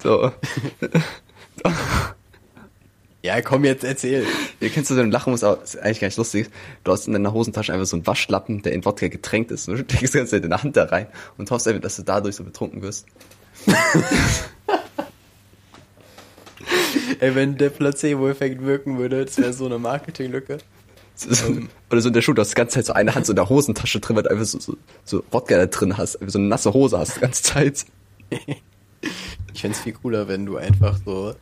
so. 0.00 0.30
Ja, 3.22 3.40
komm 3.40 3.64
jetzt, 3.64 3.84
erzähl. 3.84 4.26
Ihr 4.58 4.68
kennst 4.70 4.90
du 4.90 4.96
den 4.96 5.12
Lachen, 5.12 5.30
muss 5.30 5.44
auch, 5.44 5.62
ist 5.62 5.78
eigentlich 5.78 6.00
gar 6.00 6.08
nicht 6.08 6.18
lustig. 6.18 6.50
Du 6.82 6.90
hast 6.90 7.06
in 7.06 7.12
deiner 7.12 7.32
Hosentasche 7.32 7.72
einfach 7.72 7.86
so 7.86 7.94
einen 7.94 8.04
Waschlappen, 8.04 8.62
der 8.62 8.72
in 8.72 8.84
Wodka 8.84 9.06
getränkt 9.06 9.52
ist. 9.52 9.68
Du 9.68 9.76
steckst 9.76 10.12
die 10.14 10.18
ganze 10.18 10.32
Zeit 10.32 10.42
in 10.42 10.50
der 10.50 10.60
Hand 10.62 10.76
da 10.76 10.84
rein 10.84 11.06
und 11.38 11.48
hoffst 11.52 11.68
einfach, 11.68 11.80
dass 11.80 11.94
du 11.96 12.02
dadurch 12.02 12.34
so 12.34 12.42
betrunken 12.42 12.82
wirst. 12.82 13.06
Ey, 17.20 17.34
wenn 17.36 17.56
der 17.56 17.70
Placebo-Effekt 17.70 18.60
wirken 18.62 18.98
würde, 18.98 19.24
das 19.24 19.38
wäre 19.38 19.52
so 19.52 19.66
eine 19.66 19.78
Marketinglücke. 19.78 20.58
Um, 21.46 21.68
oder 21.90 22.00
so 22.00 22.08
in 22.08 22.14
der 22.14 22.22
Schule, 22.22 22.34
du 22.36 22.40
hast 22.40 22.50
die 22.50 22.56
ganze 22.56 22.74
Zeit 22.74 22.86
so 22.86 22.94
eine 22.94 23.14
Hand 23.14 23.26
so 23.26 23.32
in 23.32 23.36
der 23.36 23.48
Hosentasche 23.48 24.00
drin, 24.00 24.16
weil 24.16 24.24
du 24.24 24.30
einfach 24.30 24.46
so, 24.46 24.58
so, 24.58 24.76
so 25.04 25.22
Wodka 25.30 25.56
da 25.56 25.66
drin 25.66 25.96
hast, 25.96 26.18
so 26.26 26.38
eine 26.38 26.48
nasse 26.48 26.72
Hose 26.72 26.98
hast 26.98 27.16
die 27.16 27.20
ganze 27.20 27.42
Zeit. 27.44 27.84
ich 29.52 29.60
fände 29.60 29.78
viel 29.78 29.92
cooler, 29.92 30.26
wenn 30.26 30.44
du 30.44 30.56
einfach 30.56 30.98
so 31.04 31.36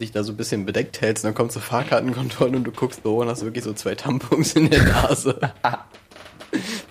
dich 0.00 0.12
da 0.12 0.24
so 0.24 0.32
ein 0.32 0.36
bisschen 0.36 0.64
bedeckt 0.66 1.00
hältst, 1.00 1.24
dann 1.24 1.34
kommt 1.34 1.52
zur 1.52 1.62
Fahrkartenkontrolle 1.62 2.56
und 2.56 2.64
du 2.64 2.72
guckst 2.72 3.02
so 3.04 3.18
und 3.18 3.28
hast 3.28 3.44
wirklich 3.44 3.64
so 3.64 3.72
zwei 3.72 3.94
Tampons 3.94 4.54
in 4.54 4.70
der 4.70 4.82
Nase. 4.82 5.38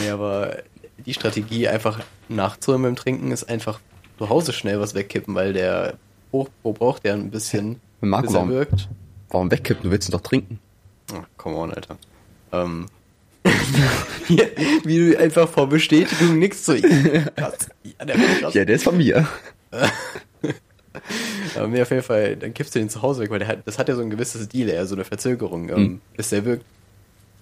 nee, 0.00 0.10
aber 0.10 0.58
die 1.04 1.14
Strategie 1.14 1.68
einfach 1.68 2.00
nachzuholen 2.28 2.82
beim 2.82 2.96
Trinken 2.96 3.30
ist 3.32 3.44
einfach 3.44 3.80
zu 4.18 4.28
Hause 4.28 4.52
schnell 4.52 4.80
was 4.80 4.94
wegkippen, 4.94 5.34
weil 5.34 5.52
der 5.52 5.94
Hochpro 6.32 6.72
braucht 6.72 7.04
ja 7.04 7.14
ein 7.14 7.30
bisschen, 7.30 7.80
Marco, 8.00 8.26
bis 8.26 8.34
er 8.34 8.48
wirkt. 8.48 8.88
Warum 9.30 9.50
wegkippen? 9.50 9.84
Du 9.84 9.90
willst 9.90 10.08
ihn 10.08 10.12
doch 10.12 10.20
trinken. 10.20 10.60
Ach, 11.12 11.26
come 11.36 11.56
on, 11.56 11.72
Alter. 11.72 11.96
Ähm, 12.52 12.86
wie 14.84 14.98
du 15.10 15.18
einfach 15.18 15.48
vor 15.48 15.68
Bestätigung 15.68 16.38
nichts 16.38 16.64
zu 16.64 16.76
ihm. 16.76 16.84
Ja, 17.98 18.06
der, 18.06 18.16
ja, 18.50 18.64
der 18.64 18.74
ist 18.74 18.84
von 18.84 18.96
mir. 18.96 19.28
Aber 21.56 21.68
mir 21.68 21.82
auf 21.82 21.90
jeden 21.90 22.02
Fall, 22.02 22.36
dann 22.36 22.54
kippst 22.54 22.74
du 22.74 22.78
den 22.78 22.88
zu 22.88 23.02
Hause 23.02 23.22
weg, 23.22 23.30
weil 23.30 23.38
der 23.38 23.48
hat, 23.48 23.58
das 23.64 23.78
hat 23.78 23.88
ja 23.88 23.94
so 23.94 24.02
ein 24.02 24.10
gewisses 24.10 24.48
Deal, 24.48 24.68
eher 24.68 24.86
so 24.86 24.94
eine 24.94 25.04
Verzögerung, 25.04 25.68
ähm, 25.68 25.80
mhm. 25.80 26.00
bis 26.16 26.30
der 26.30 26.44
wirkt. 26.44 26.64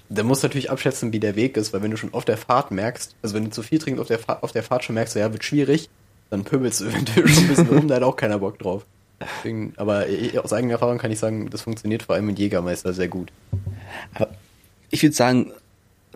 Der 0.09 0.25
muss 0.25 0.43
natürlich 0.43 0.71
abschätzen, 0.71 1.13
wie 1.13 1.21
der 1.21 1.37
Weg 1.37 1.57
ist, 1.57 1.73
weil 1.73 1.83
wenn 1.83 1.91
du 1.91 1.97
schon 1.97 2.13
auf 2.13 2.25
der 2.25 2.37
Fahrt 2.37 2.71
merkst, 2.71 3.17
also 3.23 3.35
wenn 3.35 3.45
du 3.45 3.51
zu 3.51 3.63
viel 3.63 3.79
trinkst 3.79 4.01
auf 4.01 4.09
der, 4.09 4.19
Fahrt, 4.19 4.43
auf 4.43 4.53
der 4.53 4.63
Fahrt 4.63 4.85
schon 4.85 4.95
merkst, 4.95 5.15
so, 5.15 5.21
ja, 5.21 5.33
wird 5.33 5.45
schwierig, 5.45 5.89
dann 6.31 6.45
pöbelst 6.45 6.81
du 6.81 6.85
eventuell 6.89 7.27
schon 7.29 7.45
ein 7.45 7.49
bisschen 7.49 7.69
rum, 7.69 7.89
da 7.89 7.97
hat 7.97 8.03
auch 8.03 8.17
keiner 8.17 8.39
Bock 8.39 8.59
drauf. 8.59 8.85
Deswegen, 9.21 9.73
aber 9.77 10.07
aus 10.43 10.53
eigener 10.53 10.75
Erfahrung 10.75 10.99
kann 10.99 11.13
ich 11.13 11.19
sagen, 11.19 11.49
das 11.49 11.63
funktioniert 11.63 12.03
vor 12.03 12.17
allem 12.17 12.27
mit 12.27 12.39
Jägermeister 12.39 12.93
sehr 12.93 13.07
gut. 13.07 13.31
Aber 14.15 14.29
ich 14.91 15.03
würde 15.03 15.15
sagen, 15.15 15.53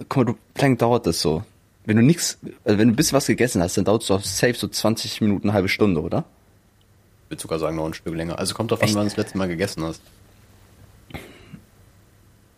guck 0.08 0.16
mal, 0.16 0.24
du, 0.24 0.38
wie 0.56 0.60
lange 0.60 0.76
dauert 0.76 1.06
das 1.06 1.20
so? 1.20 1.44
wenn 1.86 1.96
du 1.96 2.02
nix, 2.02 2.38
also 2.64 2.78
wenn 2.78 2.88
du 2.88 2.92
ein 2.92 2.96
bisschen 2.96 3.16
was 3.16 3.26
gegessen 3.26 3.62
hast, 3.62 3.76
dann 3.76 3.84
dauert 3.84 4.02
es 4.02 4.08
doch 4.08 4.22
safe 4.22 4.54
so 4.54 4.68
20 4.68 5.20
Minuten, 5.20 5.48
eine 5.48 5.54
halbe 5.54 5.68
Stunde, 5.68 6.02
oder? 6.02 6.24
Ich 7.26 7.30
würde 7.30 7.42
sogar 7.42 7.58
sagen, 7.58 7.76
noch 7.76 7.86
ein 7.86 7.94
Stück 7.94 8.14
länger. 8.14 8.38
Also 8.38 8.54
kommt 8.54 8.70
drauf 8.70 8.80
an, 8.82 8.88
wann 8.94 9.02
du 9.02 9.08
das 9.08 9.16
letzte 9.16 9.36
Mal 9.36 9.48
gegessen 9.48 9.82
hast. 9.82 10.00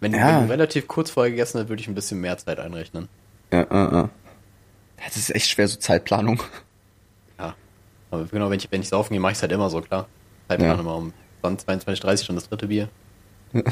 Wenn, 0.00 0.12
du- 0.12 0.18
Ja. 0.18 0.42
du 0.42 0.50
relativ 0.50 0.86
kurz 0.86 1.10
vorher 1.10 1.30
gegessen 1.30 1.58
hast, 1.60 1.68
würde 1.68 1.80
ich 1.82 1.88
ein 1.88 1.94
bisschen 1.94 2.20
mehr 2.20 2.38
Zeit 2.38 2.60
einrechnen. 2.60 3.08
Ja, 3.52 3.66
ja, 3.70 3.92
ja. 3.92 4.10
Das 5.04 5.16
ist 5.16 5.34
echt 5.34 5.48
schwer, 5.48 5.66
so 5.68 5.76
Zeitplanung. 5.78 6.42
Ja. 7.38 7.54
Aber 8.10 8.24
genau, 8.26 8.50
wenn 8.50 8.58
ich, 8.58 8.70
wenn 8.70 8.80
ich 8.82 8.88
saufen 8.88 9.14
gehe, 9.14 9.20
mache 9.20 9.32
ich 9.32 9.38
es 9.38 9.42
halt 9.42 9.52
immer 9.52 9.70
so, 9.70 9.80
klar. 9.80 10.06
Zeitplan 10.48 10.74
Ja. 10.76 10.80
immer 10.80 10.96
um 10.96 11.12
20, 11.40 11.64
22, 11.64 12.00
30 12.00 12.26
schon 12.26 12.36
das 12.36 12.48
dritte 12.48 12.66
Bier. 12.68 12.88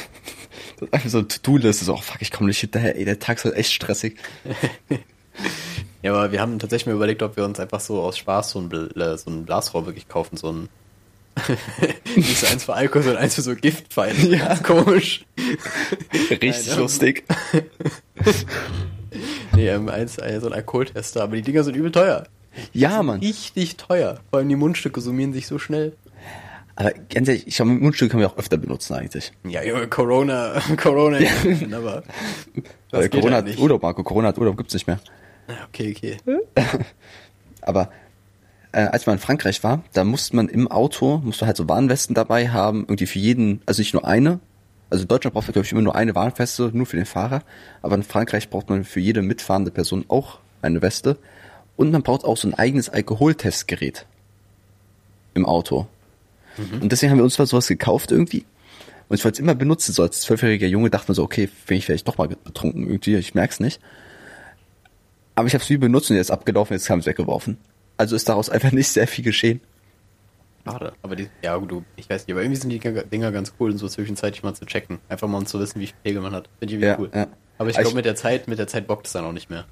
Das 0.78 0.88
ist 0.88 0.92
einfach 0.94 1.08
so 1.10 1.18
eine 1.18 1.28
To-Do-Liste, 1.28 1.84
so, 1.86 1.94
oh 1.94 2.00
fuck, 2.02 2.20
ich 2.20 2.30
komme 2.30 2.48
nicht 2.48 2.58
hinterher, 2.60 2.96
ey, 2.96 3.04
der 3.06 3.18
Tag 3.18 3.38
ist 3.38 3.44
halt 3.44 3.54
echt 3.56 3.72
stressig. 3.72 4.18
Ja, 6.02 6.12
aber 6.12 6.30
wir 6.32 6.40
haben 6.40 6.58
tatsächlich 6.58 6.86
mal 6.86 6.94
überlegt, 6.94 7.22
ob 7.22 7.36
wir 7.36 7.44
uns 7.44 7.58
einfach 7.58 7.80
so 7.80 8.00
aus 8.00 8.16
Spaß 8.16 8.50
so 8.52 8.60
ein, 8.60 8.68
Bl 8.68 8.90
äh, 9.00 9.18
so 9.18 9.30
ein 9.30 9.44
Blasrohr 9.44 9.84
wirklich 9.86 10.06
kaufen, 10.08 10.36
so 10.36 10.52
ein 10.52 10.68
nicht 12.16 12.38
so 12.38 12.46
eins 12.46 12.64
für 12.64 12.74
Alkohol, 12.74 13.02
sondern 13.02 13.22
eins 13.22 13.34
für 13.34 13.42
so 13.42 13.54
Giftpfeile. 13.54 14.36
Ja. 14.36 14.56
Komisch. 14.56 15.24
Richtig 16.30 16.68
Nein, 16.68 16.78
lustig. 16.78 17.24
Nee, 19.54 19.68
ähm, 19.68 19.88
eins, 19.88 20.18
äh, 20.18 20.38
so 20.40 20.48
ein 20.48 20.52
Alkoholtester, 20.52 21.22
aber 21.22 21.36
die 21.36 21.42
Dinger 21.42 21.64
sind 21.64 21.76
übel 21.76 21.90
teuer. 21.90 22.26
Ja, 22.74 23.02
Mann. 23.02 23.20
Richtig 23.20 23.76
teuer. 23.76 24.20
Vor 24.28 24.38
allem 24.38 24.48
die 24.50 24.56
Mundstücke 24.56 25.00
summieren 25.00 25.32
sich 25.32 25.46
so 25.46 25.58
schnell. 25.58 25.94
Aber 26.74 26.92
ganz 26.92 27.28
ehrlich, 27.28 27.46
ich 27.46 27.56
glaube, 27.56 27.70
Mundstück 27.70 28.10
können 28.10 28.20
wir 28.20 28.28
auch 28.28 28.36
öfter 28.36 28.58
benutzen 28.58 28.94
eigentlich. 28.94 29.32
Ja, 29.48 29.62
Junge, 29.62 29.88
Corona, 29.88 30.60
Corona, 30.76 31.18
ja. 31.18 31.30
aber 31.72 32.02
Corona 32.90 33.06
halt 33.22 33.32
hat 33.32 33.44
nicht. 33.46 33.58
Urlaub, 33.58 33.82
Marco. 33.82 34.02
Corona 34.02 34.28
hat 34.28 34.38
Urlaub, 34.38 34.58
gibt's 34.58 34.74
nicht 34.74 34.86
mehr. 34.86 35.00
Ja, 35.48 35.54
Okay, 35.68 35.94
okay. 35.96 36.18
Aber 37.62 37.90
äh, 38.76 38.90
als 38.92 39.06
man 39.06 39.16
in 39.16 39.20
Frankreich 39.20 39.64
war, 39.64 39.82
da 39.94 40.04
musste 40.04 40.36
man 40.36 40.50
im 40.50 40.70
Auto, 40.70 41.16
musste 41.24 41.46
halt 41.46 41.56
so 41.56 41.66
Warnwesten 41.66 42.14
dabei 42.14 42.50
haben, 42.50 42.80
irgendwie 42.80 43.06
für 43.06 43.18
jeden, 43.18 43.62
also 43.64 43.80
nicht 43.80 43.94
nur 43.94 44.06
eine. 44.06 44.38
Also 44.90 45.02
in 45.02 45.08
Deutschland 45.08 45.32
braucht 45.32 45.46
man, 45.46 45.54
glaube 45.54 45.64
ich, 45.64 45.72
immer 45.72 45.80
nur 45.80 45.96
eine 45.96 46.14
Warnweste, 46.14 46.70
nur 46.74 46.84
für 46.84 46.96
den 46.96 47.06
Fahrer. 47.06 47.42
Aber 47.80 47.94
in 47.94 48.02
Frankreich 48.02 48.50
braucht 48.50 48.68
man 48.68 48.84
für 48.84 49.00
jede 49.00 49.22
mitfahrende 49.22 49.70
Person 49.70 50.04
auch 50.08 50.40
eine 50.60 50.82
Weste. 50.82 51.16
Und 51.78 51.90
man 51.90 52.02
braucht 52.02 52.24
auch 52.24 52.36
so 52.36 52.48
ein 52.48 52.54
eigenes 52.54 52.90
Alkoholtestgerät 52.90 54.04
im 55.32 55.46
Auto. 55.46 55.86
Und 56.82 56.92
deswegen 56.92 57.12
haben 57.12 57.18
wir 57.18 57.24
uns 57.24 57.38
mal 57.38 57.46
sowas 57.46 57.68
gekauft 57.68 58.12
irgendwie. 58.12 58.44
Und 59.08 59.16
ich 59.16 59.24
wollte 59.24 59.36
es 59.36 59.40
immer 59.40 59.54
benutzen, 59.54 59.94
so 59.94 60.02
als 60.02 60.20
zwölfjähriger 60.20 60.66
Junge 60.66 60.90
dachte 60.90 61.08
man 61.08 61.14
so, 61.14 61.24
okay, 61.24 61.48
bin 61.66 61.78
ich 61.78 61.86
vielleicht 61.86 62.06
doch 62.06 62.18
mal 62.18 62.28
betrunken 62.28 62.86
irgendwie, 62.86 63.16
ich 63.16 63.34
merk's 63.34 63.58
nicht. 63.58 63.80
Aber 65.34 65.48
ich 65.48 65.54
habe 65.54 65.64
es 65.64 65.70
nie 65.70 65.78
benutzt 65.78 66.10
und 66.10 66.16
jetzt 66.16 66.30
abgelaufen, 66.30 66.74
jetzt 66.74 66.90
haben 66.90 67.00
es 67.00 67.06
weggeworfen. 67.06 67.56
Also 67.96 68.14
ist 68.16 68.28
daraus 68.28 68.50
einfach 68.50 68.72
nicht 68.72 68.88
sehr 68.88 69.06
viel 69.06 69.24
geschehen. 69.24 69.60
Schade. 70.64 70.92
Aber 71.02 71.14
die, 71.16 71.28
ja, 71.42 71.56
gut, 71.56 71.70
du, 71.70 71.84
ich 71.96 72.10
weiß 72.10 72.26
nicht, 72.26 72.32
aber 72.34 72.42
irgendwie 72.42 72.60
sind 72.60 72.70
die 72.70 72.78
Dinger 72.80 73.30
ganz 73.32 73.52
cool, 73.60 73.70
und 73.70 73.78
so 73.78 73.88
zwischenzeitlich 73.88 74.42
mal 74.42 74.54
zu 74.54 74.66
checken. 74.66 74.98
Einfach 75.08 75.28
mal 75.28 75.38
um 75.38 75.46
zu 75.46 75.60
wissen, 75.60 75.80
wie 75.80 75.86
viel 75.86 75.96
Pegel 76.02 76.20
man 76.22 76.34
hat. 76.34 76.48
Finde 76.58 76.74
ich 76.74 76.80
irgendwie 76.82 76.86
Ja, 76.88 76.98
cool. 76.98 77.10
ja. 77.14 77.26
Aber 77.58 77.70
ich 77.70 77.76
glaube, 77.78 77.94
mit 77.94 78.04
der 78.04 78.16
Zeit, 78.16 78.48
mit 78.48 78.58
der 78.58 78.66
Zeit 78.66 78.86
bockt 78.86 79.06
es 79.06 79.12
dann 79.12 79.24
auch 79.24 79.32
nicht 79.32 79.48
mehr. 79.48 79.64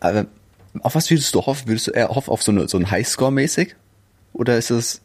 Aber 0.00 0.26
auf 0.80 0.94
was 0.94 1.10
würdest 1.10 1.34
du 1.34 1.42
hoffen? 1.42 1.68
Würdest 1.68 1.86
du 1.86 1.90
eher 1.92 2.08
hoffen 2.08 2.30
auf 2.30 2.42
so, 2.42 2.50
eine, 2.50 2.66
so 2.66 2.78
ein 2.78 2.90
Highscore 2.90 3.30
mäßig? 3.30 3.76
Oder 4.32 4.56
ist 4.56 4.70
es, 4.70 5.02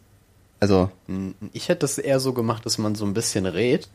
also, 0.59 0.89
Hm, 1.07 1.35
Ich 1.53 1.67
hätte 1.69 1.79
das 1.79 1.97
eher 1.97 2.19
so 2.19 2.33
gemacht, 2.33 2.65
dass 2.65 2.77
man 2.77 2.95
so 2.95 3.05
ein 3.05 3.13
bisschen 3.13 3.45
rät 3.45 3.89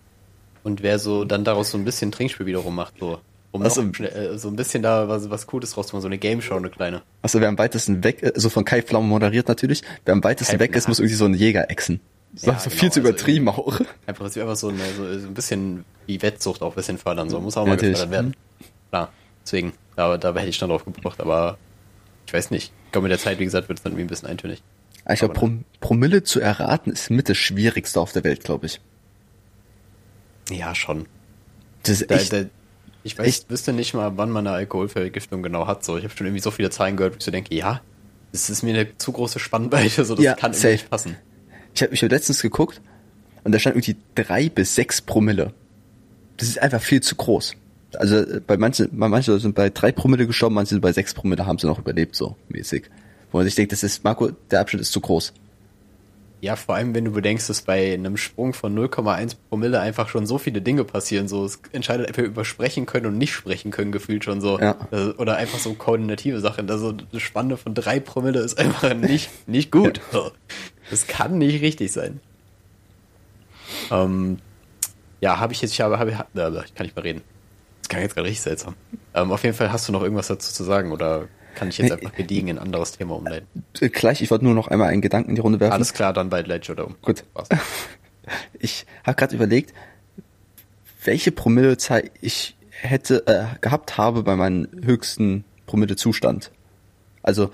und 0.65 0.83
wer 0.83 0.99
so 0.99 1.25
dann 1.25 1.45
daraus 1.45 1.71
so 1.71 1.79
ein 1.79 1.85
bisschen 1.85 2.13
Trinkspiel 2.13 2.47
wiederum 2.47 2.75
macht, 2.75 2.95
so. 3.01 3.21
Um 3.57 3.63
Ach 3.67 3.71
so. 3.71 3.83
noch 3.83 3.95
schnell, 3.95 4.11
äh, 4.35 4.39
so 4.39 4.49
ein 4.49 4.57
bisschen 4.57 4.83
da 4.83 5.09
was, 5.09 5.29
was 5.31 5.47
Cooles 5.47 5.77
rauszumachen, 5.77 6.03
so 6.03 6.09
eine 6.09 6.19
Game 6.19 6.41
Show, 6.43 6.57
eine 6.57 6.71
kleine. 6.71 7.03
also 7.23 7.41
wer 7.41 7.49
am 7.49 7.59
weitesten 7.59 8.03
weg, 8.05 8.23
äh, 8.23 8.33
so 8.37 8.49
von 8.51 8.65
Kai 8.65 8.83
Pflaume 8.83 9.07
moderiert 9.09 9.49
natürlich, 9.49 9.83
wer 10.05 10.13
am 10.13 10.23
weitesten 10.25 10.55
Kai- 10.59 10.65
weg 10.65 10.77
ist, 10.77 10.89
muss 10.89 10.99
irgendwie 10.99 11.15
so 11.17 11.25
ein 11.25 11.35
Jäger 11.35 11.71
exen. 11.71 12.01
So, 12.35 12.51
Ja, 12.51 12.59
so 12.59 12.69
genau, 12.69 12.81
viel 12.81 12.93
zu 12.93 13.01
also 13.01 13.09
übertrieben 13.11 13.49
auch. 13.49 13.81
Einfach, 14.07 14.25
dass 14.25 14.35
wir 14.37 14.43
einfach 14.43 14.57
so, 14.57 14.69
eine, 14.69 14.79
so, 14.97 15.19
so 15.19 15.27
ein 15.29 15.35
bisschen 15.35 15.85
wie 16.07 16.21
Wettsucht 16.21 16.61
auch 16.63 16.73
ein 16.73 16.77
bisschen 16.77 16.99
fördern, 16.99 17.31
so. 17.31 17.41
Muss 17.41 17.57
auch 17.57 17.65
mal 17.65 17.73
Natürlich. 17.73 17.95
gefördert 17.95 18.13
werden. 18.13 18.37
Klar. 18.91 19.13
Deswegen, 19.45 19.73
da, 19.97 20.19
da 20.19 20.35
hätte 20.35 20.49
ich 20.49 20.59
dann 20.59 20.69
drauf 20.69 20.85
gebraucht, 20.85 21.21
aber 21.21 21.57
ich 22.27 22.35
weiß 22.35 22.51
nicht. 22.51 22.73
Ich 22.87 22.93
glaube, 22.93 23.05
mit 23.05 23.13
der 23.13 23.19
Zeit, 23.19 23.39
wie 23.39 23.45
gesagt, 23.45 23.69
wird 23.69 23.79
es 23.79 23.83
dann 23.83 23.93
irgendwie 23.93 24.05
ein 24.05 24.09
bisschen 24.09 24.29
eintönig. 24.29 24.63
Ich 25.09 25.21
glaube, 25.21 25.35
Pro, 25.35 25.51
Promille 25.81 26.25
zu 26.25 26.41
erraten 26.41 26.91
ist 26.91 27.11
mit 27.11 27.29
das 27.29 27.37
Schwierigste 27.39 28.01
auf 28.01 28.13
der 28.13 28.25
Welt, 28.25 28.43
glaube 28.45 28.67
ich. 28.67 28.81
Ja, 30.51 30.75
schon. 30.75 31.07
Das 31.85 32.01
ist 32.01 32.11
Da, 32.11 32.15
echt, 32.17 32.33
da, 32.33 32.45
ich 33.07 33.19
weiß, 33.19 33.27
echt- 33.27 33.51
wüsste 33.51 33.73
nicht 33.73 33.95
mal, 33.95 34.17
wann 34.17 34.31
man 34.31 34.47
eine 34.47 34.57
Alkoholvergiftung 34.57 35.43
genau 35.43 35.67
hat. 35.67 35.85
So, 35.85 35.97
ich 35.97 36.05
habe 36.05 36.15
schon 36.17 36.27
irgendwie 36.27 36.43
so 36.43 36.51
viele 36.51 36.71
Zahlen 36.71 36.97
gehört, 36.97 37.15
wo 37.15 37.19
ich 37.19 37.25
so 37.25 37.31
denke, 37.31 37.55
ja, 37.55 37.81
das 38.33 38.51
ist 38.51 38.63
mir 38.63 38.75
eine 38.75 38.97
zu 38.99 39.13
große 39.13 39.39
Spannweite, 39.39 40.05
so 40.05 40.15
das 40.15 40.25
Ja, 40.25 40.35
kann 40.35 40.53
safe. 40.53 40.73
nicht 40.73 40.91
passen. 40.91 41.17
ich 41.75 41.83
habe 41.83 41.95
ich 41.95 42.03
hab 42.03 42.11
letztens 42.11 42.43
geguckt 42.43 42.81
und 43.45 43.53
da 43.53 43.59
stand 43.59 43.77
irgendwie 43.77 43.97
drei 44.15 44.49
bis 44.49 44.75
sechs 44.75 45.01
Promille. 45.01 45.53
Das 46.37 46.49
ist 46.49 46.61
einfach 46.61 46.83
viel 46.83 47.01
zu 47.03 47.15
groß. 47.15 47.55
Also 47.95 48.17
äh, 48.17 48.41
bei 48.47 48.57
manchen, 48.59 48.89
bei 48.99 49.09
manchen 49.09 49.39
sind 49.39 49.55
bei 49.55 49.71
drei 49.71 49.93
Promille 49.93 50.27
gestorben, 50.27 50.55
manche 50.55 50.71
sind 50.71 50.81
bei 50.83 50.93
sechs 50.93 51.15
Promille, 51.15 51.47
haben 51.47 51.59
sie 51.59 51.67
noch 51.67 51.79
überlebt, 51.79 52.15
so 52.17 52.37
mäßig. 52.49 52.91
Wo 53.31 53.39
man 53.39 53.47
sich 53.47 53.55
denkt, 53.55 53.73
das 53.73 53.83
ist, 53.83 54.05
Marco, 54.05 54.31
der 54.51 54.61
Abschnitt 54.61 54.83
ist 54.83 54.93
zu 54.93 55.01
groß. 55.01 55.33
Ja, 56.47 56.55
vor 56.55 56.77
allem, 56.77 56.95
wenn 56.95 57.05
du 57.05 57.11
bedenkst, 57.11 57.51
dass 57.51 57.63
bei 57.63 57.93
einem 57.93 58.17
Sprung 58.17 58.53
von 58.53 58.73
0,1 58.73 59.35
Promille 59.49 59.81
einfach 59.81 60.09
schon 60.09 60.27
so 60.27 60.39
viele 60.39 60.63
Dinge 60.63 60.85
passieren. 60.85 61.27
So, 61.27 61.45
es 61.45 61.59
entscheidet 61.73 62.07
einfach 62.07 62.23
über 62.23 62.45
sprechen 62.45 62.87
können 62.87 63.07
und 63.07 63.19
nicht 63.19 63.33
sprechen 63.33 63.73
können, 63.73 63.91
gefühlt 63.91 64.23
schon 64.23 64.41
so. 64.41 64.57
Ja. 64.61 64.77
Oder 65.19 65.39
einfach 65.39 65.59
so 65.59 65.75
koordinative 65.75 66.39
Sachen. 66.39 66.71
Also, 66.71 66.95
eine 67.11 67.21
Spanne 67.21 67.57
von 67.57 67.75
drei 67.75 67.99
Promille 67.99 68.39
ist 68.39 68.61
einfach 68.61 68.95
nicht, 68.95 69.29
nicht 69.49 69.73
gut. 69.73 70.01
So. 70.13 70.31
Das 70.89 71.09
kann 71.09 71.37
nicht 71.39 71.63
richtig 71.63 71.91
sein. 71.91 72.21
Ähm, 73.91 74.39
ja, 75.21 75.41
habe 75.41 75.53
ich 75.53 75.61
jetzt, 75.63 75.73
ich 75.73 75.81
habe, 75.81 75.99
habe, 75.99 76.13
ich 76.13 76.75
kann 76.77 76.87
nicht 76.87 76.95
mehr 76.95 77.05
reden. 77.05 77.23
Das 77.83 77.89
kann 77.89 78.03
jetzt 78.03 78.15
gerade 78.15 78.29
richtig 78.29 78.43
seltsam. 78.43 78.77
Ähm, 79.15 79.33
auf 79.33 79.43
jeden 79.43 79.57
Fall 79.57 79.73
hast 79.73 79.89
du 79.89 79.93
noch 79.93 80.05
irgendwas 80.05 80.29
dazu 80.29 80.53
zu 80.53 80.63
sagen 80.63 80.93
oder 80.93 81.27
kann 81.57 81.69
ich 81.69 81.79
jetzt 81.79 81.91
einfach 81.91 82.13
gediegen 82.15 82.47
in 82.49 82.59
ein 82.59 82.63
anderes 82.63 82.93
Thema 82.93 83.17
umleiten? 83.17 83.65
Äh, 83.81 83.89
Gleich, 83.89 84.23
ich 84.23 84.31
wollte 84.31 84.45
nur 84.45 84.55
noch 84.55 84.69
einmal 84.69 84.89
einen 84.89 85.03
Gedanken 85.03 85.31
in 85.31 85.35
die 85.35 85.41
Runde 85.41 85.59
werfen. 85.59 85.73
Alles 85.73 85.93
klar, 85.93 86.13
dann 86.13 86.31
bei 86.31 86.43
Ledge 86.43 86.71
oder 86.71 86.87
um. 86.87 86.95
Gut. 87.03 87.25
Was? 87.35 87.49
Ich 88.59 88.87
habe 89.05 89.15
gerade 89.15 89.37
überlegt, 89.37 89.73
welche 91.05 91.31
Promillezahl 91.31 92.11
ich 92.21 92.57
hätte 92.71 93.25
äh, 93.29 93.45
gehabt 93.61 93.99
habe 93.99 94.25
bei 94.25 94.35
meinem 94.35 94.67
höchsten 94.83 95.45
Promillezustand. 95.67 96.51
Also 97.23 97.51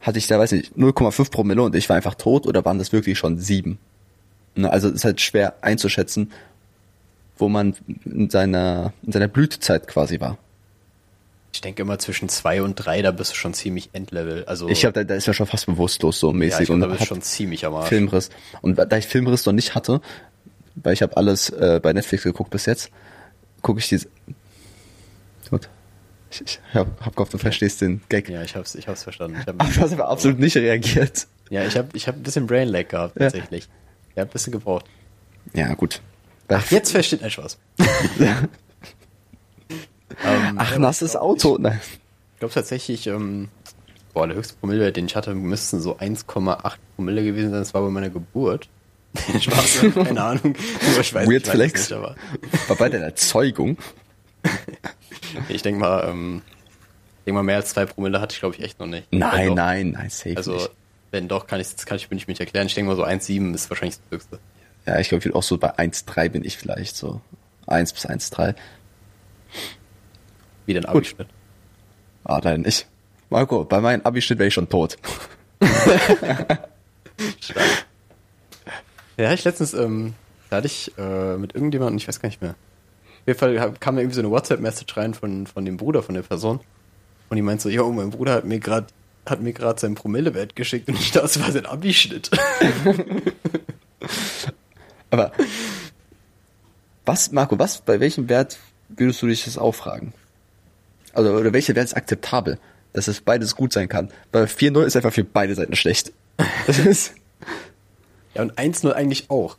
hatte 0.00 0.18
ich 0.18 0.26
da, 0.26 0.38
weiß 0.38 0.52
nicht, 0.52 0.74
0,5 0.76 1.30
Promille 1.30 1.62
und 1.62 1.74
ich 1.74 1.88
war 1.88 1.96
einfach 1.96 2.14
tot 2.14 2.46
oder 2.46 2.62
waren 2.66 2.78
das 2.78 2.92
wirklich 2.92 3.16
schon 3.18 3.38
sieben? 3.38 3.78
Ne, 4.54 4.70
Also 4.70 4.88
es 4.88 4.96
ist 4.96 5.04
halt 5.04 5.22
schwer 5.22 5.54
einzuschätzen, 5.62 6.30
wo 7.38 7.48
man 7.48 7.74
in 8.04 8.28
seiner, 8.28 8.92
in 9.02 9.12
seiner 9.12 9.28
Blütezeit 9.28 9.86
quasi 9.88 10.20
war. 10.20 10.36
Ich 11.54 11.60
denke 11.60 11.82
immer 11.82 11.98
zwischen 11.98 12.28
zwei 12.30 12.62
und 12.62 12.76
drei, 12.76 13.02
da 13.02 13.10
bist 13.10 13.32
du 13.32 13.36
schon 13.36 13.52
ziemlich 13.52 13.90
Endlevel. 13.92 14.44
Also 14.46 14.68
Ich 14.68 14.84
habe, 14.84 14.92
da, 14.94 15.04
da 15.04 15.14
ist 15.14 15.26
ja 15.26 15.34
schon 15.34 15.46
fast 15.46 15.66
bewusstlos 15.66 16.18
so 16.18 16.30
ja, 16.30 16.36
mäßig 16.36 16.60
ich 16.62 16.66
glaub, 16.66 16.80
da 16.80 16.86
und 16.86 16.92
bist 16.96 17.06
schon 17.06 17.20
ziemlich 17.22 17.66
am 17.66 17.74
Arsch. 17.74 17.88
Filmriss. 17.90 18.30
Und 18.62 18.76
da 18.76 18.96
ich 18.96 19.06
Filmriss 19.06 19.44
noch 19.44 19.52
nicht 19.52 19.74
hatte, 19.74 20.00
weil 20.76 20.94
ich 20.94 21.02
habe 21.02 21.16
alles 21.16 21.50
äh, 21.50 21.78
bei 21.82 21.92
Netflix 21.92 22.22
geguckt 22.24 22.50
bis 22.50 22.64
jetzt, 22.66 22.90
gucke 23.60 23.80
ich 23.80 23.88
diese. 23.88 24.08
Gut. 25.50 25.68
Ich, 26.30 26.40
ich 26.40 26.60
hab, 26.72 26.98
hab 27.04 27.14
gehofft, 27.14 27.34
du 27.34 27.38
verstehst 27.38 27.82
den 27.82 28.00
Gag. 28.08 28.30
Ja, 28.30 28.42
ich 28.42 28.56
hab's, 28.56 28.74
ich 28.74 28.88
hab's 28.88 29.02
verstanden. 29.02 29.36
Ich 29.38 29.46
hab, 29.46 29.54
Aber 29.60 29.70
du 29.70 29.80
hast 29.82 29.92
aber 29.92 30.08
absolut 30.08 30.38
nicht 30.38 30.56
reagiert. 30.56 31.26
ja, 31.50 31.64
ich 31.66 31.76
hab, 31.76 31.94
ich 31.94 32.08
hab 32.08 32.16
ein 32.16 32.22
bisschen 32.22 32.46
Brain 32.46 32.68
Lag 32.68 32.88
gehabt, 32.88 33.16
Ja. 33.16 33.24
tatsächlich. 33.24 33.68
Ja, 34.16 34.22
ein 34.22 34.28
bisschen 34.30 34.52
gebraucht. 34.52 34.86
Ja, 35.52 35.74
gut. 35.74 36.00
Ach, 36.48 36.70
jetzt 36.70 36.92
versteht 36.92 37.22
ein 37.22 37.30
Spaß. 37.30 37.58
ähm, 40.24 40.56
Ach, 40.58 40.76
nasses 40.78 41.16
Auto. 41.16 41.56
Nein. 41.60 41.80
Ich 42.34 42.38
glaube 42.40 42.54
tatsächlich, 42.54 43.06
ähm, 43.06 43.48
boah, 44.14 44.26
der 44.26 44.36
höchste 44.36 44.54
Promille, 44.54 44.92
den 44.92 45.06
ich 45.06 45.16
hatte, 45.16 45.34
müssten 45.34 45.80
so 45.80 45.96
1,8 45.98 46.72
Promille 46.96 47.24
gewesen 47.24 47.50
sein. 47.50 47.60
Das 47.60 47.74
war 47.74 47.82
bei 47.82 47.90
meiner 47.90 48.10
Geburt. 48.10 48.68
Spaß, 49.40 49.80
keine 49.94 50.22
Ahnung. 50.24 50.54
Ich 51.00 51.14
weiß, 51.14 51.28
Weird 51.28 51.44
ich 51.46 51.50
Flex. 51.50 51.80
nicht, 51.90 51.92
aber 51.92 52.16
War 52.68 52.76
bei 52.76 52.88
deiner 52.88 53.14
Zeugung. 53.14 53.76
ich 55.48 55.62
denke 55.62 55.80
mal, 55.80 56.08
ähm, 56.08 56.42
denk 57.26 57.34
mal, 57.34 57.42
mehr 57.42 57.56
als 57.56 57.70
zwei 57.70 57.84
Promille 57.86 58.20
hatte 58.20 58.32
ich, 58.34 58.40
glaube 58.40 58.54
ich, 58.56 58.62
echt 58.62 58.80
noch 58.80 58.86
nicht. 58.86 59.06
Nein, 59.12 59.48
doch, 59.48 59.54
nein, 59.56 59.90
nein, 59.90 60.10
safe 60.10 60.36
Also, 60.36 60.54
nicht. 60.54 60.70
wenn 61.10 61.28
doch, 61.28 61.46
kann 61.46 61.60
ich, 61.60 61.70
das 61.74 61.84
kann 61.86 61.96
ich 61.98 62.10
mir 62.10 62.14
nicht 62.16 62.26
mit 62.26 62.40
erklären. 62.40 62.66
Ich 62.66 62.74
denke 62.74 62.88
mal, 62.90 62.96
so 62.96 63.04
1,7 63.04 63.54
ist 63.54 63.68
wahrscheinlich 63.70 63.96
das 63.98 64.18
höchste. 64.18 64.38
Ja, 64.86 64.98
ich 64.98 65.10
glaube, 65.10 65.20
ich 65.20 65.24
bin 65.24 65.34
auch 65.34 65.42
so 65.42 65.58
bei 65.58 65.78
1,3 65.78 66.28
bin 66.30 66.44
ich 66.44 66.56
vielleicht 66.56 66.96
so. 66.96 67.20
1 67.66 67.92
bis 67.92 68.08
1,3. 68.08 68.54
Wie 70.66 70.74
den 70.74 70.84
Abischnitt. 70.84 71.28
Ah, 72.24 72.40
nein, 72.42 72.62
nicht. 72.62 72.86
Marco, 73.30 73.64
bei 73.64 73.80
meinem 73.80 74.02
Abischnitt 74.02 74.38
wäre 74.38 74.48
ich 74.48 74.54
schon 74.54 74.68
tot. 74.68 74.96
Ja, 79.16 79.32
ich 79.32 79.44
letztens, 79.44 79.74
ähm, 79.74 80.14
da 80.50 80.56
hatte 80.56 80.66
ich 80.66 80.90
äh, 80.98 81.36
mit 81.36 81.54
irgendjemandem, 81.54 81.98
ich 81.98 82.08
weiß 82.08 82.20
gar 82.20 82.28
nicht 82.28 82.40
mehr. 82.40 82.52
Auf 83.20 83.26
jeden 83.26 83.38
Fall 83.38 83.74
kam 83.78 83.94
mir 83.94 84.00
irgendwie 84.00 84.16
so 84.16 84.20
eine 84.22 84.30
WhatsApp-Message 84.30 84.96
rein 84.96 85.14
von, 85.14 85.46
von 85.46 85.64
dem 85.64 85.76
Bruder 85.76 86.02
von 86.02 86.14
der 86.14 86.22
Person. 86.22 86.60
Und 87.28 87.36
die 87.36 87.42
meint 87.42 87.60
so, 87.60 87.68
ja, 87.68 87.84
mein 87.84 88.10
Bruder 88.10 88.32
hat 88.34 88.44
mir 88.44 88.58
gerade 88.58 88.86
hat 89.24 89.40
mir 89.40 89.52
gerade 89.52 89.78
sein 89.78 89.94
Promillewert 89.94 90.56
geschickt 90.56 90.88
und 90.88 90.98
ich 90.98 91.12
dachte, 91.12 91.28
das 91.28 91.40
war 91.40 91.52
sein 91.52 91.66
Abischnitt. 91.66 92.28
Aber 95.10 95.30
was, 97.04 97.30
Marco, 97.30 97.56
was, 97.56 97.82
bei 97.82 98.00
welchem 98.00 98.28
Wert 98.28 98.58
würdest 98.88 99.22
du 99.22 99.28
dich 99.28 99.44
das 99.44 99.58
auffragen? 99.58 100.12
Also, 101.12 101.32
oder 101.32 101.52
welcher 101.52 101.74
Wert 101.74 101.86
ist 101.86 101.96
akzeptabel, 101.96 102.58
dass 102.92 103.08
es 103.08 103.20
beides 103.20 103.54
gut 103.56 103.72
sein 103.72 103.88
kann? 103.88 104.10
Weil 104.32 104.44
4-0 104.44 104.84
ist 104.84 104.96
einfach 104.96 105.12
für 105.12 105.24
beide 105.24 105.54
Seiten 105.54 105.76
schlecht. 105.76 106.12
Das 106.66 106.78
ist, 106.78 107.14
ja, 108.34 108.42
und 108.42 108.54
1-0 108.58 108.90
eigentlich 108.92 109.30
auch. 109.30 109.56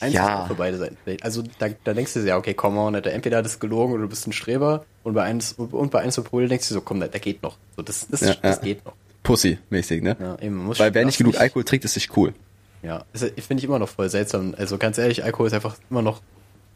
1 0.00 0.14
Ja. 0.14 0.46
für 0.46 0.54
beide 0.54 0.78
Seiten. 0.78 0.96
Also 1.22 1.42
da, 1.58 1.68
da 1.84 1.94
denkst 1.94 2.14
du 2.14 2.20
dir, 2.20 2.26
ja, 2.28 2.36
okay, 2.36 2.54
komm 2.54 2.76
on, 2.76 2.94
Alter, 2.94 3.12
entweder 3.12 3.38
hat 3.38 3.46
es 3.46 3.60
gelogen 3.60 3.92
oder 3.94 4.02
du 4.02 4.08
bist 4.08 4.26
ein 4.26 4.32
Streber. 4.32 4.84
Und 5.04 5.14
bei 5.14 5.22
1 5.22 5.52
und 5.52 5.90
bei 5.92 6.00
1 6.00 6.16
Promille 6.22 6.48
denkst 6.48 6.68
du 6.68 6.74
so, 6.74 6.80
komm, 6.80 6.98
da, 7.00 7.06
da 7.08 7.18
geht 7.18 7.42
noch. 7.42 7.56
So, 7.76 7.82
das, 7.82 8.08
das, 8.08 8.20
Ja, 8.22 8.34
das 8.42 8.56
ja. 8.56 8.62
geht 8.62 8.84
noch. 8.84 8.94
Pussy-mäßig, 9.22 10.02
ne? 10.02 10.16
Ja, 10.18 10.38
eben, 10.40 10.56
muss 10.56 10.80
Weil 10.80 10.92
wer 10.94 11.04
nicht 11.04 11.18
genug 11.18 11.38
Alkohol 11.38 11.62
trinkt, 11.64 11.84
ist 11.84 11.94
nicht 11.94 12.16
cool. 12.16 12.34
Ja, 12.82 13.04
das 13.12 13.22
finde 13.22 13.60
ich 13.60 13.64
immer 13.64 13.78
noch 13.78 13.88
voll 13.88 14.10
seltsam. 14.10 14.54
Also 14.58 14.76
ganz 14.78 14.98
ehrlich, 14.98 15.22
Alkohol 15.22 15.46
ist 15.46 15.52
einfach 15.52 15.76
immer 15.88 16.02
noch 16.02 16.20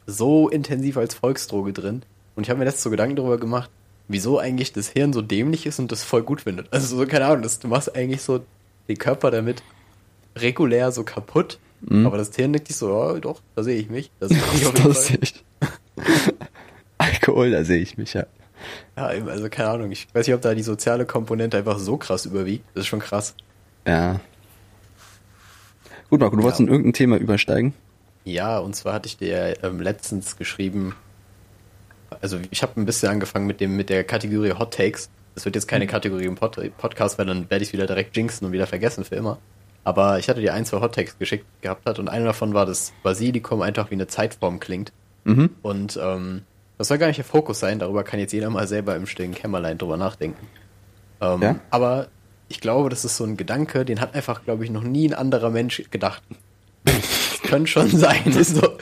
so 0.05 0.47
intensiv 0.47 0.95
als 0.95 1.13
Volksdroge 1.13 1.73
drin. 1.73 2.03
Und 2.37 2.43
ich 2.43 2.49
habe 2.49 2.59
mir 2.59 2.65
letztens 2.65 2.83
so 2.83 2.89
Gedanken 2.91 3.15
darüber 3.17 3.37
gemacht, 3.37 3.69
wieso 4.07 4.39
eigentlich 4.39 4.71
das 4.71 4.87
Hirn 4.89 5.11
so 5.11 5.21
dämlich 5.21 5.65
ist 5.65 5.79
und 5.79 5.91
das 5.91 6.03
voll 6.03 6.21
gut 6.23 6.41
findet. 6.41 6.71
Also 6.71 6.95
so, 6.95 7.05
keine 7.05 7.25
Ahnung, 7.25 7.41
das, 7.41 7.59
du 7.59 7.67
machst 7.67 7.93
eigentlich 7.95 8.21
so 8.21 8.45
den 8.87 8.97
Körper 8.97 9.31
damit 9.31 9.63
regulär 10.37 10.91
so 10.91 11.03
kaputt. 11.03 11.59
Aber 11.89 12.17
das 12.17 12.35
Hirn 12.35 12.53
denkt 12.53 12.67
sich 12.69 12.77
so, 12.77 12.89
ja, 12.89 13.19
doch, 13.19 13.41
da 13.55 13.63
sehe 13.63 13.77
ich 13.79 13.89
mich. 13.89 14.09
Das 14.19 14.29
sehe 14.31 14.39
ich 14.55 14.65
auf 14.65 14.79
jeden 14.79 14.93
Fall. 14.93 15.19
Alkohol, 16.97 17.51
da 17.51 17.63
sehe 17.63 17.79
ich 17.81 17.97
mich, 17.97 18.13
ja. 18.13 18.25
Ja, 18.95 19.05
also 19.05 19.49
keine 19.49 19.69
Ahnung. 19.69 19.91
Ich 19.91 20.07
weiß 20.13 20.25
nicht, 20.27 20.33
ob 20.35 20.41
da 20.41 20.55
die 20.55 20.63
soziale 20.63 21.05
Komponente 21.05 21.57
einfach 21.57 21.77
so 21.79 21.97
krass 21.97 22.25
überwiegt. 22.25 22.65
Das 22.73 22.81
ist 22.81 22.87
schon 22.87 22.99
krass. 22.99 23.35
Ja. 23.85 24.19
Gut, 26.09 26.19
Marco, 26.19 26.35
du 26.35 26.43
wolltest 26.43 26.59
Ja. 26.61 26.65
in 26.65 26.71
irgendein 26.71 26.93
Thema 26.93 27.17
übersteigen? 27.17 27.73
Ja, 28.25 28.57
und 28.59 28.75
zwar 28.75 28.93
hatte 28.93 29.07
ich 29.07 29.17
dir 29.17 29.63
ähm, 29.63 29.79
letztens 29.79 30.37
geschrieben, 30.37 30.95
also 32.21 32.39
ich 32.51 32.61
habe 32.61 32.79
ein 32.79 32.85
bisschen 32.85 33.09
angefangen 33.09 33.47
mit 33.47 33.59
dem 33.61 33.75
mit 33.75 33.89
der 33.89 34.03
Kategorie 34.03 34.53
Hot 34.53 34.73
Takes. 34.73 35.09
Das 35.35 35.45
wird 35.45 35.55
jetzt 35.55 35.67
keine 35.67 35.85
Kategorie 35.85 36.25
im 36.25 36.35
Pod 36.35 36.59
Podcast, 36.77 37.19
weil 37.19 37.27
dann 37.27 37.49
werde 37.49 37.63
ich 37.63 37.73
wieder 37.73 37.85
direkt 37.85 38.15
jinxen 38.17 38.47
und 38.47 38.53
wieder 38.53 38.67
vergessen 38.67 39.03
für 39.03 39.15
immer. 39.15 39.37
Aber 39.83 40.19
ich 40.19 40.27
hatte 40.27 40.41
dir 40.41 40.53
ein, 40.53 40.65
zwei 40.65 40.81
Hot 40.81 40.95
Takes 40.95 41.17
geschickt 41.17 41.45
gehabt 41.61 41.85
hat 41.85 41.99
und 41.99 42.09
einer 42.09 42.25
davon 42.25 42.53
war, 42.53 42.65
dass 42.65 42.91
Basilikum 43.03 43.61
einfach 43.61 43.89
wie 43.91 43.95
eine 43.95 44.07
Zeitform 44.07 44.59
klingt. 44.59 44.91
Mhm. 45.23 45.51
Und 45.61 45.99
ähm, 46.01 46.41
das 46.77 46.89
soll 46.89 46.97
gar 46.97 47.07
nicht 47.07 47.17
der 47.17 47.25
Fokus 47.25 47.59
sein, 47.59 47.79
darüber 47.79 48.03
kann 48.03 48.19
jetzt 48.19 48.33
jeder 48.33 48.49
mal 48.49 48.67
selber 48.67 48.95
im 48.95 49.05
stillen 49.05 49.33
Kämmerlein 49.33 49.77
drüber 49.77 49.97
nachdenken. 49.97 50.47
Ähm, 51.21 51.41
Ja? 51.41 51.55
Aber 51.69 52.07
ich 52.49 52.61
glaube, 52.61 52.89
das 52.89 53.05
ist 53.05 53.17
so 53.17 53.23
ein 53.23 53.37
Gedanke, 53.37 53.85
den 53.85 53.99
hat 54.01 54.15
einfach, 54.15 54.43
glaube 54.43 54.63
ich, 54.63 54.71
noch 54.71 54.83
nie 54.83 55.07
ein 55.07 55.13
anderer 55.13 55.49
Mensch 55.49 55.83
gedacht. 55.91 56.23
könnte 57.43 57.67
schon 57.67 57.89
sein. 57.89 58.23
So, 58.43 58.77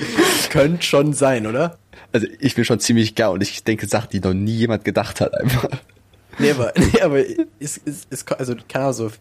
könnte 0.49 0.83
schon 0.83 1.13
sein, 1.13 1.47
oder? 1.47 1.77
Also 2.15 2.27
ich 2.39 2.55
bin 2.55 2.63
schon 2.63 2.79
ziemlich 2.79 3.13
gar 3.13 3.31
und 3.31 3.41
ich 3.43 3.61
denke 3.65 3.87
Sachen, 3.87 4.09
die 4.11 4.21
noch 4.21 4.33
nie 4.33 4.53
jemand 4.55 4.85
gedacht 4.85 5.19
hat 5.19 5.33
einfach. 5.35 5.67
Nee, 6.39 6.51
aber, 6.51 6.71
nee, 6.77 7.01
aber 7.01 7.19
ist, 7.59 7.77
ist, 7.79 8.07
ist, 8.09 8.31
also, 8.31 8.55
keine 8.69 8.85
Ahnung, 8.85 8.93
so 8.93 9.05
ein 9.07 9.11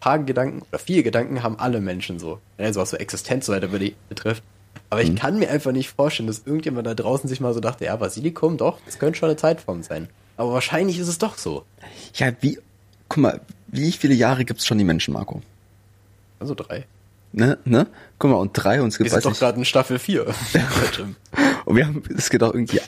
paar 0.00 0.18
Gedanken 0.18 0.60
oder 0.68 0.78
viele 0.78 1.02
Gedanken 1.02 1.42
haben 1.42 1.58
alle 1.58 1.80
Menschen 1.80 2.18
so. 2.18 2.40
Also 2.58 2.80
was 2.80 2.90
so 2.90 2.98
Existenz 2.98 3.46
so 3.46 3.54
weiter 3.54 3.68
be- 3.68 3.92
betrifft. 4.10 4.42
Aber 4.90 5.00
ich 5.00 5.16
kann 5.16 5.38
mir 5.38 5.48
einfach 5.48 5.72
nicht 5.72 5.88
vorstellen, 5.88 6.26
dass 6.26 6.42
irgendjemand 6.44 6.86
da 6.86 6.92
draußen 6.94 7.26
sich 7.26 7.40
mal 7.40 7.54
so 7.54 7.60
dachte, 7.60 7.86
ja, 7.86 7.96
Basilikum, 7.96 8.58
doch, 8.58 8.78
das 8.84 8.98
könnte 8.98 9.18
schon 9.18 9.30
eine 9.30 9.36
Zeitform 9.36 9.82
sein. 9.82 10.08
Aber 10.36 10.52
wahrscheinlich 10.52 10.98
ist 10.98 11.08
es 11.08 11.16
doch 11.16 11.38
so. 11.38 11.64
Ja, 12.16 12.32
wie, 12.42 12.58
guck 13.08 13.22
mal, 13.22 13.40
wie 13.68 13.92
viele 13.92 14.12
Jahre 14.12 14.44
gibt's 14.44 14.66
schon 14.66 14.76
die 14.76 14.84
Menschen, 14.84 15.14
Marco? 15.14 15.40
Also 16.40 16.54
drei. 16.54 16.84
Ne, 17.32 17.58
ne? 17.64 17.86
Guck 18.18 18.30
mal, 18.30 18.36
und 18.36 18.52
drei 18.52 18.82
und 18.82 18.88
es 18.88 18.98
Wir 18.98 19.04
gibt, 19.04 19.10
sind 19.14 19.24
weiß 19.24 19.32
doch 19.32 19.38
gerade 19.38 19.58
in 19.58 19.64
Staffel 19.64 19.98
4. 19.98 20.26
und 21.64 21.76
wir 21.76 21.86
haben, 21.86 22.02
es 22.16 22.28
gibt 22.30 22.42
auch 22.44 22.52
irgendwie, 22.52 22.80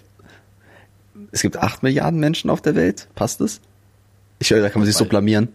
es 1.33 1.43
gibt 1.43 1.57
acht 1.57 1.83
Milliarden 1.83 2.21
Menschen 2.21 2.51
auf 2.51 2.61
der 2.61 2.75
Welt, 2.75 3.09
passt 3.15 3.41
es? 3.41 3.61
Ich 4.39 4.51
höre, 4.51 4.61
da 4.61 4.69
kann 4.69 4.81
man 4.81 4.87
sich 4.87 4.97
so 4.97 5.05
blamieren. 5.07 5.49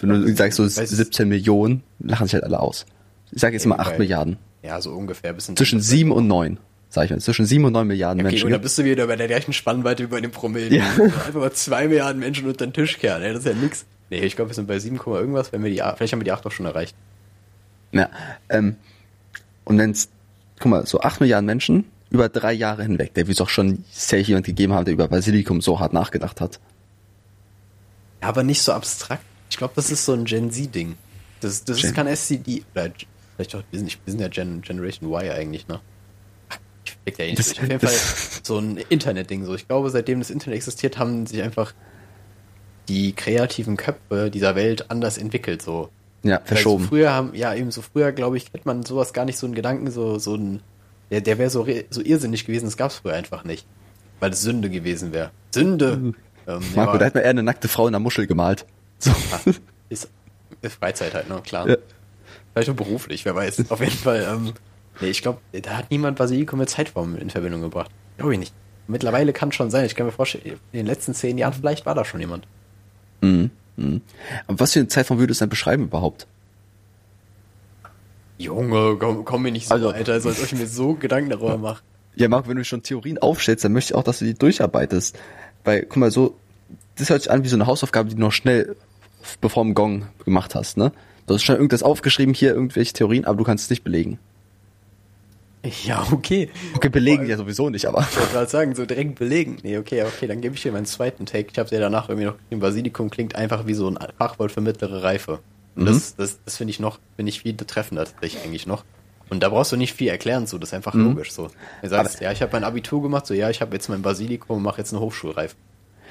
Wenn 0.00 0.10
du 0.10 0.34
sagst 0.36 0.56
so 0.56 0.64
ich 0.64 0.72
weiß- 0.74 0.86
17 0.86 1.28
Millionen, 1.28 1.82
lachen 1.98 2.26
sich 2.26 2.34
halt 2.34 2.44
alle 2.44 2.60
aus. 2.60 2.86
Ich 3.32 3.40
sage 3.40 3.54
jetzt 3.54 3.66
mal 3.66 3.78
acht 3.80 3.92
Weil- 3.92 3.98
Milliarden. 3.98 4.36
ja, 4.62 4.80
so 4.80 4.92
ungefähr. 4.92 5.32
Bisschen 5.32 5.56
Zwischen 5.56 5.80
sieben 5.80 6.12
und 6.12 6.26
neun, 6.28 6.58
sag 6.88 7.04
ich 7.06 7.10
mal. 7.10 7.20
Zwischen 7.20 7.44
sieben 7.46 7.64
und 7.64 7.72
neun 7.72 7.86
Milliarden 7.88 8.20
Okay, 8.20 8.30
Menschen. 8.30 8.46
und 8.46 8.52
da 8.52 8.58
bist 8.58 8.78
du 8.78 8.84
wieder 8.84 9.06
bei 9.08 9.16
der 9.16 9.26
gleichen 9.26 9.52
Spannweite 9.52 10.04
wie 10.04 10.06
bei 10.06 10.20
den 10.20 10.30
Promillen. 10.30 10.72
Ja. 10.72 10.84
Einfach 10.98 11.34
mal 11.34 11.52
zwei 11.52 11.88
Milliarden 11.88 12.20
Menschen 12.20 12.46
unter 12.46 12.64
den 12.66 12.72
Tisch 12.72 12.98
kehren, 12.98 13.22
ey, 13.22 13.32
das 13.32 13.40
ist 13.44 13.46
ja 13.52 13.54
nix. 13.60 13.84
Nee, 14.10 14.20
ich 14.20 14.36
glaube, 14.36 14.50
wir 14.50 14.54
sind 14.54 14.66
bei 14.68 14.78
7, 14.78 14.98
Komma 14.98 15.18
irgendwas, 15.18 15.52
wenn 15.52 15.62
wir 15.62 15.70
die, 15.70 15.76
vielleicht 15.96 16.12
haben 16.12 16.20
wir 16.20 16.24
die 16.24 16.32
8 16.32 16.44
doch 16.44 16.50
schon 16.52 16.66
erreicht. 16.66 16.94
Ja, 17.92 18.08
ähm, 18.48 18.76
und 19.64 19.78
wenn's, 19.78 20.08
guck 20.58 20.70
mal, 20.70 20.86
so 20.86 21.00
acht 21.00 21.20
Milliarden 21.20 21.46
Menschen 21.46 21.84
über 22.10 22.28
drei 22.28 22.52
Jahre 22.52 22.82
hinweg, 22.82 23.14
der 23.14 23.26
wird 23.26 23.36
es 23.36 23.40
auch 23.40 23.48
schon 23.48 23.84
safe 23.90 24.22
jemand 24.22 24.46
gegeben 24.46 24.72
haben, 24.72 24.84
der 24.84 24.94
über 24.94 25.08
Basilikum 25.08 25.60
so 25.60 25.78
hart 25.80 25.92
nachgedacht 25.92 26.40
hat. 26.40 26.60
Ja, 28.22 28.28
aber 28.28 28.42
nicht 28.42 28.62
so 28.62 28.72
abstrakt. 28.72 29.22
Ich 29.48 29.56
glaube, 29.56 29.72
das 29.76 29.90
ist 29.90 30.04
so 30.04 30.12
ein 30.12 30.24
Gen 30.24 30.50
Z-Ding. 30.50 30.96
Das, 31.40 31.64
das 31.64 31.78
Gen- 31.78 31.86
ist 31.90 31.94
kein 31.96 32.06
SCD. 32.06 32.64
Oder 32.74 32.90
vielleicht 33.34 33.54
doch, 33.54 33.62
wir 33.70 33.78
sind, 33.78 33.98
wir 34.04 34.10
sind 34.10 34.20
ja 34.20 34.28
Gen, 34.28 34.60
Generation 34.62 35.10
Y 35.12 35.30
eigentlich, 35.32 35.66
ne? 35.68 35.80
Ich 37.04 37.16
ja 37.18 37.24
eh 37.24 37.30
nicht. 37.30 37.38
Das-. 37.38 37.52
Auf 37.58 37.62
jeden 37.62 37.80
Fall 37.80 37.94
so 38.42 38.58
ein 38.58 38.76
Internet-Ding. 38.76 39.44
So, 39.44 39.54
ich 39.54 39.66
glaube, 39.66 39.90
seitdem 39.90 40.18
das 40.20 40.30
Internet 40.30 40.56
existiert, 40.56 40.98
haben 40.98 41.26
sich 41.26 41.42
einfach 41.42 41.72
die 42.88 43.12
kreativen 43.12 43.76
Köpfe 43.76 44.30
dieser 44.30 44.54
Welt 44.56 44.90
anders 44.90 45.16
entwickelt. 45.16 45.62
So. 45.62 45.90
Ja, 46.22 46.40
verschoben. 46.44 46.84
So 46.84 46.90
früher 46.90 47.12
haben, 47.12 47.34
ja, 47.34 47.54
eben 47.54 47.70
so 47.70 47.82
früher, 47.82 48.12
glaube 48.12 48.36
ich, 48.36 48.46
hätte 48.52 48.66
man 48.66 48.84
sowas 48.84 49.12
gar 49.12 49.24
nicht 49.24 49.38
so 49.38 49.46
einen 49.46 49.54
Gedanken, 49.54 49.90
so, 49.90 50.18
so 50.18 50.34
ein, 50.34 50.60
der, 51.10 51.20
der 51.20 51.38
wäre 51.38 51.50
so, 51.50 51.66
so 51.90 52.02
irrsinnig 52.02 52.44
gewesen, 52.44 52.66
das 52.66 52.76
gab 52.76 52.90
es 52.90 52.96
früher 52.98 53.14
einfach 53.14 53.44
nicht. 53.44 53.66
Weil 54.20 54.32
es 54.32 54.42
Sünde 54.42 54.68
gewesen 54.68 55.12
wäre. 55.12 55.30
Sünde! 55.52 55.92
Ähm, 55.92 56.14
Uh. 56.46 56.60
Marco, 56.74 56.92
ja, 56.92 56.98
da 56.98 57.06
hat 57.06 57.14
man 57.14 57.22
eher 57.22 57.30
eine 57.30 57.42
nackte 57.42 57.68
Frau 57.68 57.86
in 57.86 57.92
der 57.92 58.00
Muschel 58.00 58.26
gemalt. 58.26 58.66
So. 58.98 59.12
ist, 59.88 60.10
ist 60.62 60.74
Freizeit 60.74 61.14
halt, 61.14 61.28
ne, 61.28 61.40
klar. 61.42 61.68
Ja. 61.68 61.76
Vielleicht 62.52 62.70
auch 62.70 62.74
beruflich, 62.74 63.24
wer 63.24 63.34
weiß. 63.34 63.70
Auf 63.70 63.80
jeden 63.80 63.92
Fall, 63.92 64.26
ähm, 64.28 64.52
nee, 65.00 65.08
ich 65.08 65.22
glaube, 65.22 65.38
da 65.52 65.76
hat 65.76 65.90
niemand 65.90 66.18
Basilikum 66.18 66.58
mit 66.58 66.68
Zeitform 66.68 67.16
in 67.16 67.30
Verbindung 67.30 67.60
gebracht. 67.60 67.90
Glaube 68.16 68.32
ich 68.32 68.38
nicht. 68.38 68.54
Mittlerweile 68.88 69.32
kann 69.32 69.52
schon 69.52 69.70
sein. 69.70 69.84
Ich 69.86 69.94
kann 69.94 70.06
mir 70.06 70.12
vorstellen, 70.12 70.58
in 70.72 70.78
den 70.78 70.86
letzten 70.86 71.14
zehn 71.14 71.38
Jahren 71.38 71.52
vielleicht 71.52 71.86
war 71.86 71.94
da 71.94 72.04
schon 72.04 72.20
jemand. 72.20 72.46
Mhm. 73.20 73.50
Mhm. 73.80 74.00
Aber 74.46 74.60
was 74.60 74.72
für 74.72 74.80
eine 74.80 74.88
Zeitform 74.88 75.18
würde 75.18 75.32
es 75.32 75.38
denn 75.38 75.48
beschreiben 75.48 75.84
überhaupt? 75.84 76.26
Junge, 78.38 78.96
komm, 78.98 79.24
komm 79.24 79.42
mir 79.42 79.52
nicht 79.52 79.68
so, 79.68 79.74
Also- 79.74 79.90
Alter, 79.90 80.12
als 80.14 80.26
ob 80.26 80.32
ich 80.42 80.52
mir 80.52 80.66
so 80.66 80.94
Gedanken 80.94 81.30
darüber 81.30 81.58
mache. 81.58 81.82
Ja, 82.16 82.28
Marco, 82.28 82.48
wenn 82.48 82.56
du 82.56 82.64
schon 82.64 82.82
Theorien 82.82 83.18
aufstellst, 83.18 83.64
dann 83.64 83.72
möchte 83.72 83.92
ich 83.92 83.94
auch, 83.96 84.02
dass 84.02 84.18
du 84.18 84.24
die 84.24 84.34
durcharbeitest. 84.34 85.18
Weil, 85.64 85.82
guck 85.82 85.96
mal, 85.98 86.10
so, 86.10 86.34
das 86.96 87.10
hört 87.10 87.22
sich 87.22 87.30
an 87.30 87.44
wie 87.44 87.48
so 87.48 87.56
eine 87.56 87.66
Hausaufgabe, 87.66 88.08
die 88.08 88.14
du 88.14 88.20
noch 88.20 88.32
schnell 88.32 88.76
bevor 89.40 89.62
dem 89.64 89.74
Gong 89.74 90.06
gemacht 90.24 90.54
hast, 90.54 90.76
ne? 90.78 90.92
Du 91.26 91.34
hast 91.34 91.42
schon 91.44 91.54
irgendwas 91.56 91.82
aufgeschrieben, 91.82 92.34
hier 92.34 92.54
irgendwelche 92.54 92.94
Theorien, 92.94 93.26
aber 93.26 93.36
du 93.38 93.44
kannst 93.44 93.64
es 93.64 93.70
nicht 93.70 93.84
belegen. 93.84 94.18
Ja, 95.84 96.06
okay. 96.10 96.48
Okay, 96.74 96.88
belegen 96.88 97.26
ja 97.26 97.36
sowieso 97.36 97.68
nicht, 97.68 97.86
aber. 97.86 98.06
Ich 98.10 98.16
wollte 98.16 98.32
gerade 98.32 98.50
sagen, 98.50 98.74
so 98.74 98.86
direkt 98.86 99.18
belegen. 99.18 99.58
Nee, 99.62 99.78
okay, 99.78 100.02
okay, 100.04 100.26
dann 100.26 100.40
gebe 100.40 100.54
ich 100.54 100.62
dir 100.62 100.72
meinen 100.72 100.86
zweiten 100.86 101.26
Take. 101.26 101.48
Ich 101.52 101.58
habe 101.58 101.68
dir 101.68 101.80
danach 101.80 102.08
irgendwie 102.08 102.26
noch 102.26 102.38
geschrieben, 102.38 102.60
Basilikum 102.60 103.10
klingt 103.10 103.36
einfach 103.36 103.66
wie 103.66 103.74
so 103.74 103.88
ein 103.88 103.98
Fachwort 104.18 104.52
für 104.52 104.60
mittlere 104.60 105.02
Reife. 105.02 105.40
Und 105.76 105.86
das, 105.86 106.16
das, 106.16 106.38
das 106.44 106.56
finde 106.56 106.70
ich 106.72 106.80
noch, 106.80 106.98
finde 107.16 107.30
ich 107.30 107.40
viel 107.40 107.56
treffender 107.56 108.04
tatsächlich 108.04 108.42
eigentlich 108.42 108.66
noch. 108.66 108.84
Und 109.30 109.42
da 109.42 109.48
brauchst 109.48 109.70
du 109.70 109.76
nicht 109.76 109.94
viel 109.94 110.08
erklären, 110.08 110.46
so, 110.46 110.58
das 110.58 110.70
ist 110.70 110.74
einfach 110.74 110.94
logisch 110.94 111.30
so. 111.30 111.50
Du 111.82 111.88
sagst, 111.88 112.20
ja, 112.20 112.32
ich 112.32 112.42
habe 112.42 112.52
mein 112.52 112.64
Abitur 112.64 113.00
gemacht, 113.00 113.26
so, 113.26 113.34
ja, 113.34 113.48
ich 113.48 113.60
habe 113.60 113.74
jetzt 113.74 113.88
mein 113.88 114.02
Basilikum 114.02 114.56
und 114.56 114.62
mache 114.62 114.78
jetzt 114.78 114.92
eine 114.92 115.00
Hochschulreife. 115.00 115.54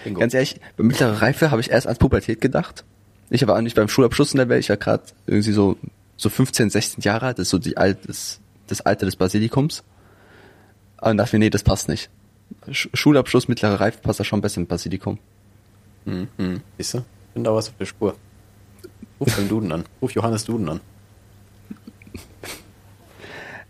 Bingo. 0.06 0.22
Ganz 0.22 0.34
ehrlich, 0.34 0.62
bei 0.78 0.86
mittlerer 0.86 1.22
Reife 1.22 1.52
habe 1.52 1.60
ich 1.60 1.70
erst 1.70 1.86
ans 1.86 2.00
Pubertät 2.00 2.40
gedacht. 2.40 2.86
Ich 3.30 3.46
war 3.46 3.58
auch 3.58 3.62
nicht 3.62 3.76
beim 3.76 3.90
Schulabschluss 3.90 4.32
in 4.32 4.38
der 4.38 4.48
Welt, 4.48 4.62
ich 4.64 4.70
war 4.70 4.78
gerade 4.78 5.04
irgendwie 5.28 5.52
so, 5.52 5.76
so 6.16 6.30
15, 6.30 6.70
16 6.70 7.04
Jahre 7.04 7.28
alt, 7.28 7.40
das 7.40 7.48
ist 7.48 7.50
so 7.52 7.58
die 7.58 7.76
Alt, 7.76 8.00
das, 8.08 8.40
das 8.72 8.82
Alter 8.82 9.06
des 9.06 9.16
Basilikums. 9.16 9.84
Dann 11.02 11.18
dachte 11.18 11.36
mir, 11.36 11.40
nee, 11.46 11.50
das 11.50 11.64
passt 11.64 11.90
nicht. 11.90 12.10
Sch 12.72 12.90
Schulabschluss, 12.94 13.48
mittlere 13.48 13.80
Reife 13.80 14.00
passt 14.02 14.20
da 14.20 14.24
schon 14.24 14.42
besser 14.42 14.60
mit 14.60 14.70
Basilikum. 14.70 15.20
Hm, 16.06 16.28
hm. 16.38 16.62
Siehst 16.78 16.96
du? 16.96 17.06
Bin 17.34 17.44
da 17.44 17.54
was 17.54 17.70
auf 17.70 17.78
der 17.78 17.86
Spur. 17.86 18.16
Ruf 19.20 19.36
den 19.36 19.48
Duden 19.48 19.72
an. 19.72 19.86
Ruf 20.02 20.12
Johannes 20.12 20.46
Duden 20.46 20.70
an. 20.70 20.80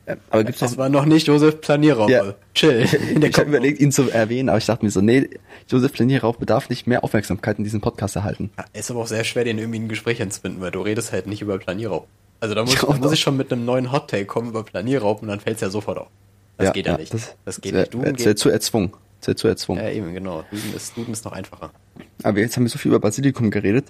Äh, 0.06 0.16
Aber 0.32 0.44
gibt's 0.44 0.60
Das 0.60 0.72
noch, 0.72 0.78
war 0.80 0.90
noch 0.90 1.06
nicht 1.06 1.28
Josef 1.28 1.62
Planierraum. 1.62 2.10
Ja. 2.10 2.34
Chill. 2.56 2.86
In 3.14 3.22
der 3.22 3.30
ich 3.30 3.38
habe 3.38 3.50
überlegt, 3.50 3.80
ihn 3.80 3.92
zu 3.92 4.10
erwähnen, 4.10 4.50
aber 4.50 4.58
ich 4.58 4.66
dachte 4.66 4.84
mir 4.84 4.92
so, 4.92 5.02
nee, 5.02 5.30
Josef 5.68 5.94
Planierrauch 5.94 6.38
bedarf 6.38 6.70
nicht 6.70 6.88
mehr 6.88 7.04
Aufmerksamkeit 7.04 7.58
in 7.60 7.64
diesem 7.64 7.82
Podcast 7.82 8.16
erhalten. 8.16 8.50
Ja, 8.58 8.66
ist 8.74 8.90
aber 8.90 9.02
auch 9.02 9.08
sehr 9.08 9.24
schwer, 9.24 9.44
den 9.44 9.60
irgendwie 9.60 9.78
in 9.78 9.86
ein 9.86 9.90
Gespräch 9.90 10.22
einzubinden, 10.22 10.62
weil 10.62 10.72
du 10.72 10.82
redest 10.82 11.12
halt 11.12 11.28
nicht 11.28 11.42
über 11.42 11.58
Planierraub. 11.60 12.08
Also 12.40 12.56
da 12.56 12.64
muss, 12.64 12.74
Ja, 12.76 12.88
da 12.88 12.94
muss 12.94 13.12
ich 13.12 13.20
schon 13.20 13.38
mit 13.38 13.52
einem 13.52 13.66
neuen 13.66 13.92
Hottake 13.92 14.26
kommen 14.26 14.50
über 14.50 14.64
Planierraub 14.64 15.22
und 15.22 15.28
dann 15.28 15.40
fällt's 15.40 15.62
ja 15.62 15.70
sofort 15.70 15.98
auf. 15.98 16.08
Das 16.58 16.74
geht 16.74 16.88
ja, 16.88 16.98
nicht. 16.98 17.14
Das, 17.46 17.62
geht 17.62 17.74
wär- 17.74 17.82
nicht. 17.82 17.94
Du 17.94 18.02
Das 18.02 18.26
wäre 18.26 18.36
zu 18.36 18.50
erzwungen. 18.50 18.92
Zu, 19.22 19.36
zu 19.36 19.48
erzwungen. 19.48 19.82
Ja, 19.84 19.90
eben, 19.90 20.14
genau. 20.14 20.44
Duden 20.50 20.74
ist, 20.76 20.96
Duden 20.96 21.12
ist 21.14 21.26
noch 21.26 21.34
einfacher. 21.34 21.72
Aber 22.24 22.40
jetzt 22.40 22.56
haben 22.56 22.64
wir 22.64 22.70
so 22.70 22.78
viel 22.78 22.92
über 22.92 23.00
Basilikum 23.00 23.52
geredet. 23.52 23.88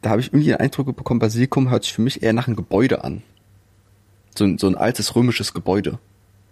Da 0.00 0.10
habe 0.10 0.20
ich 0.20 0.28
irgendwie 0.28 0.46
den 0.48 0.56
Eindruck 0.56 0.96
bekommen, 0.96 1.20
Basilikum 1.20 1.70
hört 1.70 1.84
sich 1.84 1.92
für 1.92 2.00
mich 2.02 2.22
eher 2.22 2.32
nach 2.32 2.46
einem 2.46 2.56
Gebäude 2.56 3.04
an. 3.04 3.22
So 4.36 4.44
ein, 4.44 4.56
so 4.58 4.66
ein 4.68 4.76
altes 4.76 5.14
römisches 5.14 5.52
Gebäude. 5.52 5.98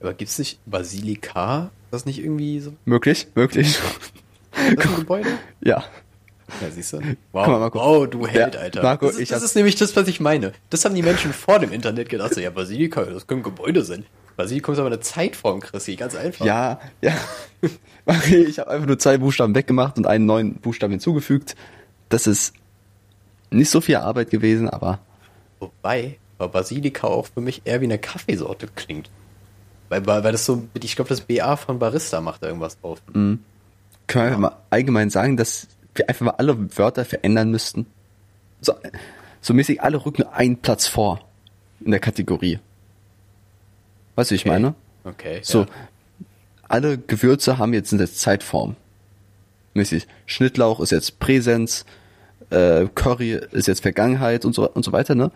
Aber 0.00 0.12
gibt's 0.12 0.38
nicht 0.38 0.58
Basilika? 0.66 1.70
Ist 1.86 1.92
das 1.92 2.06
nicht 2.06 2.18
irgendwie 2.18 2.60
so 2.60 2.74
Möglich? 2.84 3.28
Möglich? 3.34 3.68
ist 3.68 3.80
das 4.76 4.88
ein 4.90 4.96
Gebäude? 4.96 5.28
ja. 5.62 5.84
Ja, 6.60 6.70
siehst 6.70 6.92
du. 6.92 6.98
Guck 6.98 7.46
mal, 7.46 7.58
Marco. 7.58 7.78
wow, 7.78 8.08
du 8.08 8.26
Held, 8.26 8.54
Ja, 8.54 8.60
Alter. 8.60 8.82
Marco, 8.82 9.06
das 9.06 9.16
ist, 9.16 9.20
ich 9.20 9.28
das 9.28 9.42
ist 9.42 9.54
nämlich 9.54 9.76
das, 9.76 9.94
was 9.96 10.08
ich 10.08 10.20
meine. 10.20 10.52
Das 10.70 10.84
haben 10.84 10.94
die 10.94 11.02
Menschen 11.02 11.32
vor 11.32 11.58
dem 11.58 11.72
Internet 11.72 12.08
gedacht. 12.08 12.34
So, 12.34 12.40
ja, 12.40 12.50
Basilika, 12.50 13.04
das 13.04 13.26
können 13.26 13.42
Gebäude 13.42 13.84
sein. 13.84 14.04
Basilikum 14.38 14.72
ist 14.72 14.78
aber 14.78 14.86
eine 14.86 15.00
Zeitform, 15.00 15.58
Chrissy, 15.58 15.96
ganz 15.96 16.14
einfach. 16.14 16.46
Ja, 16.46 16.80
ja. 17.02 17.12
Ich 18.30 18.58
habe 18.58 18.70
einfach 18.70 18.86
nur 18.86 18.98
zwei 18.98 19.18
Buchstaben 19.18 19.54
weggemacht 19.54 19.98
und 19.98 20.06
einen 20.06 20.24
neuen 20.24 20.54
Buchstaben 20.54 20.92
hinzugefügt. 20.92 21.56
Das 22.08 22.26
ist 22.26 22.54
nicht 23.50 23.68
so 23.68 23.82
viel 23.82 23.96
Arbeit 23.96 24.30
gewesen, 24.30 24.70
aber 24.70 25.00
Wobei, 25.58 26.18
weil 26.38 26.48
Basilika 26.48 27.08
auch 27.08 27.26
für 27.26 27.40
mich 27.40 27.62
eher 27.64 27.80
wie 27.80 27.86
eine 27.86 27.98
Kaffeesorte 27.98 28.68
klingt. 28.74 29.10
Weil, 29.88 30.06
weil, 30.06 30.24
weil 30.24 30.32
das 30.32 30.46
so, 30.46 30.68
ich 30.80 30.94
glaube, 30.96 31.08
das 31.08 31.22
BA 31.22 31.56
von 31.56 31.78
Barista 31.78 32.20
macht 32.20 32.42
da 32.42 32.46
irgendwas 32.46 32.80
drauf. 32.80 33.02
können 33.04 33.42
wir 34.06 34.22
einfach 34.22 34.38
mal 34.38 34.56
allgemein 34.70 35.10
sagen, 35.10 35.36
dass 35.36 35.66
wir 35.98 36.08
einfach 36.08 36.26
mal 36.26 36.34
alle 36.38 36.76
Wörter 36.78 37.04
verändern 37.04 37.50
müssten. 37.50 37.86
So, 38.60 38.74
so 39.40 39.54
mäßig 39.54 39.82
alle 39.82 40.04
rücken 40.04 40.22
einen 40.24 40.56
Platz 40.58 40.86
vor 40.86 41.20
in 41.84 41.90
der 41.90 42.00
Kategorie. 42.00 42.58
Weißt 44.16 44.30
du, 44.30 44.32
wie 44.32 44.36
ich 44.36 44.42
Okay. 44.42 44.50
meine? 44.50 44.74
Okay. 45.04 45.40
So, 45.42 45.62
ja. 45.62 45.66
alle 46.68 46.98
Gewürze 46.98 47.58
haben 47.58 47.72
jetzt 47.72 47.92
eine 47.92 48.10
Zeitform. 48.10 48.76
Mäßig. 49.74 50.06
Schnittlauch 50.26 50.80
ist 50.80 50.90
jetzt 50.90 51.20
Präsenz, 51.20 51.84
äh, 52.50 52.86
Curry 52.94 53.32
ist 53.52 53.68
jetzt 53.68 53.80
Vergangenheit 53.82 54.44
und 54.44 54.54
so 54.54 54.68
und 54.68 54.84
so 54.84 54.92
weiter, 54.92 55.14
ne? 55.14 55.30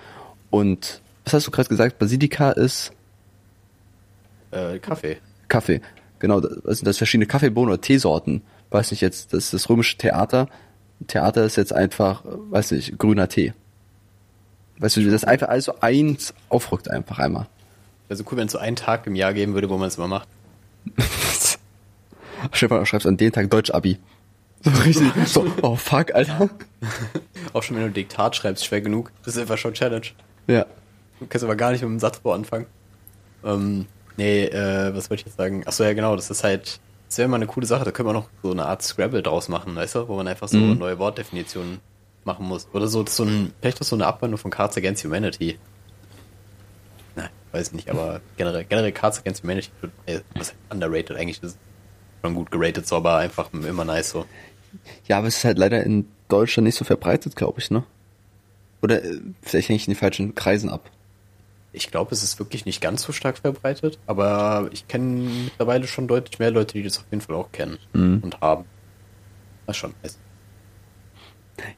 Und 0.50 1.00
was 1.24 1.34
hast 1.34 1.46
du 1.46 1.50
gerade 1.52 1.68
gesagt? 1.68 1.98
Basilika 1.98 2.50
ist 2.52 2.92
Äh, 4.50 4.78
Kaffee. 4.80 5.18
Kaffee. 5.48 5.80
Genau, 6.18 6.40
das 6.40 6.78
sind 6.78 6.86
das 6.86 6.98
verschiedene 6.98 7.26
Kaffeebohnen 7.26 7.72
oder 7.72 7.80
Teesorten. 7.80 8.42
Weiß 8.72 8.90
nicht 8.90 9.02
jetzt, 9.02 9.32
das 9.32 9.44
ist 9.44 9.54
das 9.54 9.68
römische 9.68 9.98
Theater. 9.98 10.48
Theater 11.06 11.44
ist 11.44 11.56
jetzt 11.56 11.72
einfach, 11.72 12.22
weiß 12.24 12.72
nicht, 12.72 12.98
grüner 12.98 13.28
Tee. 13.28 13.52
Weißt 14.78 14.96
du, 14.96 15.10
das 15.10 15.24
einfach 15.24 15.48
alles 15.48 15.66
so 15.66 15.74
eins 15.80 16.34
aufrückt 16.48 16.90
einfach 16.90 17.18
einmal. 17.18 17.46
Wäre 18.08 18.16
so 18.16 18.24
cool, 18.30 18.38
wenn 18.38 18.46
es 18.46 18.52
so 18.52 18.58
einen 18.58 18.76
Tag 18.76 19.06
im 19.06 19.14
Jahr 19.14 19.32
geben 19.34 19.54
würde, 19.54 19.68
wo 19.68 19.76
man 19.76 19.88
es 19.88 19.96
immer 19.96 20.08
macht. 20.08 20.28
Stefan, 22.52 22.80
du 22.80 22.86
schreibst 22.86 23.06
an 23.06 23.16
den 23.16 23.32
Tag 23.32 23.50
Deutsch-Abi. 23.50 23.98
So 24.62 24.70
richtig, 24.82 25.12
so, 25.26 25.46
oh 25.62 25.76
fuck, 25.76 26.14
Alter. 26.14 26.48
Auch 27.52 27.62
schon 27.62 27.76
wenn 27.76 27.84
du 27.84 27.90
Diktat 27.90 28.34
schreibst, 28.34 28.64
schwer 28.64 28.80
genug. 28.80 29.12
Das 29.24 29.36
ist 29.36 29.40
einfach 29.40 29.58
schon 29.58 29.74
Challenge. 29.74 30.06
Ja. 30.46 30.66
Du 31.20 31.26
kannst 31.26 31.44
aber 31.44 31.56
gar 31.56 31.72
nicht 31.72 31.82
mit 31.82 31.90
dem 31.90 32.00
Satzbau 32.00 32.32
anfangen. 32.32 32.66
Ähm, 33.44 33.86
nee, 34.16 34.44
äh, 34.44 34.94
was 34.94 35.10
wollte 35.10 35.20
ich 35.20 35.26
jetzt 35.26 35.36
sagen? 35.36 35.66
Achso, 35.66 35.84
ja 35.84 35.92
genau, 35.92 36.16
das 36.16 36.30
ist 36.30 36.42
halt, 36.42 36.80
das 37.12 37.18
wäre 37.18 37.28
mal 37.28 37.36
eine 37.36 37.46
coole 37.46 37.66
Sache, 37.66 37.84
da 37.84 37.90
können 37.90 38.08
wir 38.08 38.14
noch 38.14 38.30
so 38.42 38.52
eine 38.52 38.64
Art 38.64 38.80
Scrabble 38.82 39.22
draus 39.22 39.50
machen, 39.50 39.76
weißt 39.76 39.96
du, 39.96 40.08
wo 40.08 40.16
man 40.16 40.26
einfach 40.28 40.48
so 40.48 40.56
Mhm. 40.56 40.78
neue 40.78 40.98
Wortdefinitionen 40.98 41.82
machen 42.24 42.46
muss. 42.46 42.66
Oder 42.72 42.86
so, 42.88 43.04
so 43.04 43.24
ein, 43.24 43.52
vielleicht 43.60 43.82
auch 43.82 43.84
so 43.84 43.96
eine 43.96 44.06
Abwandlung 44.06 44.38
von 44.38 44.50
Cards 44.50 44.78
Against 44.78 45.04
Humanity. 45.04 45.58
Nein, 47.14 47.28
weiß 47.50 47.72
nicht, 47.72 47.90
aber 47.90 48.22
generell, 48.38 48.64
generell 48.64 48.92
Cards 48.92 49.18
Against 49.18 49.42
Humanity, 49.42 49.68
äh, 50.06 50.20
was 50.32 50.48
heißt 50.52 50.56
underrated 50.72 51.18
eigentlich, 51.18 51.38
das 51.40 51.52
ist 51.52 51.58
schon 52.24 52.34
gut 52.34 52.50
geratet, 52.50 52.86
so, 52.86 52.96
aber 52.96 53.18
einfach 53.18 53.52
immer 53.52 53.84
nice 53.84 54.08
so. 54.08 54.24
Ja, 55.06 55.18
aber 55.18 55.26
es 55.26 55.36
ist 55.36 55.44
halt 55.44 55.58
leider 55.58 55.84
in 55.84 56.06
Deutschland 56.28 56.64
nicht 56.64 56.78
so 56.78 56.86
verbreitet, 56.86 57.36
glaube 57.36 57.60
ich, 57.60 57.70
ne? 57.70 57.84
Oder 58.82 59.04
äh, 59.04 59.20
vielleicht 59.42 59.68
hänge 59.68 59.76
ich 59.76 59.86
in 59.86 59.92
die 59.92 60.00
falschen 60.00 60.34
Kreisen 60.34 60.70
ab. 60.70 60.90
Ich 61.74 61.90
glaube, 61.90 62.14
es 62.14 62.22
ist 62.22 62.38
wirklich 62.38 62.66
nicht 62.66 62.80
ganz 62.82 63.02
so 63.02 63.12
stark 63.12 63.38
verbreitet, 63.38 63.98
aber 64.06 64.68
ich 64.72 64.86
kenne 64.88 65.30
mittlerweile 65.44 65.86
schon 65.86 66.06
deutlich 66.06 66.38
mehr 66.38 66.50
Leute, 66.50 66.74
die 66.74 66.82
das 66.82 66.98
auf 66.98 67.04
jeden 67.10 67.22
Fall 67.22 67.36
auch 67.36 67.50
kennen 67.52 67.78
Mhm. 67.94 68.20
und 68.22 68.40
haben. 68.40 68.64
Das 69.66 69.76
ist 69.76 69.80
schon 69.80 69.94
nice. 70.02 70.18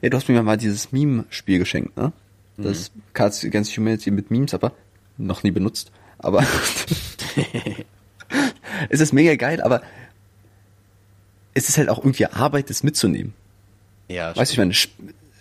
Ja, 0.01 0.09
du 0.09 0.17
hast 0.17 0.27
mir 0.27 0.41
mal 0.43 0.57
dieses 0.57 0.91
Meme-Spiel 0.91 1.59
geschenkt, 1.59 1.95
ne? 1.97 2.11
Das 2.57 2.91
Cards 3.13 3.43
Against 3.43 3.75
Humanity 3.77 4.11
mit 4.11 4.31
Memes, 4.31 4.53
aber 4.53 4.71
noch 5.17 5.43
nie 5.43 5.51
benutzt. 5.51 5.91
Aber 6.19 6.41
es 8.89 8.99
ist 9.01 9.13
mega 9.13 9.35
geil, 9.35 9.61
aber 9.61 9.81
es 11.53 11.69
ist 11.69 11.77
halt 11.77 11.89
auch 11.89 11.99
irgendwie 11.99 12.25
Arbeit, 12.25 12.69
das 12.69 12.83
mitzunehmen. 12.83 13.33
Ja, 14.07 14.35
Weißt 14.35 14.51
du, 14.51 14.53
ich 14.53 14.57
meine, 14.59 14.71
Sp 14.75 14.91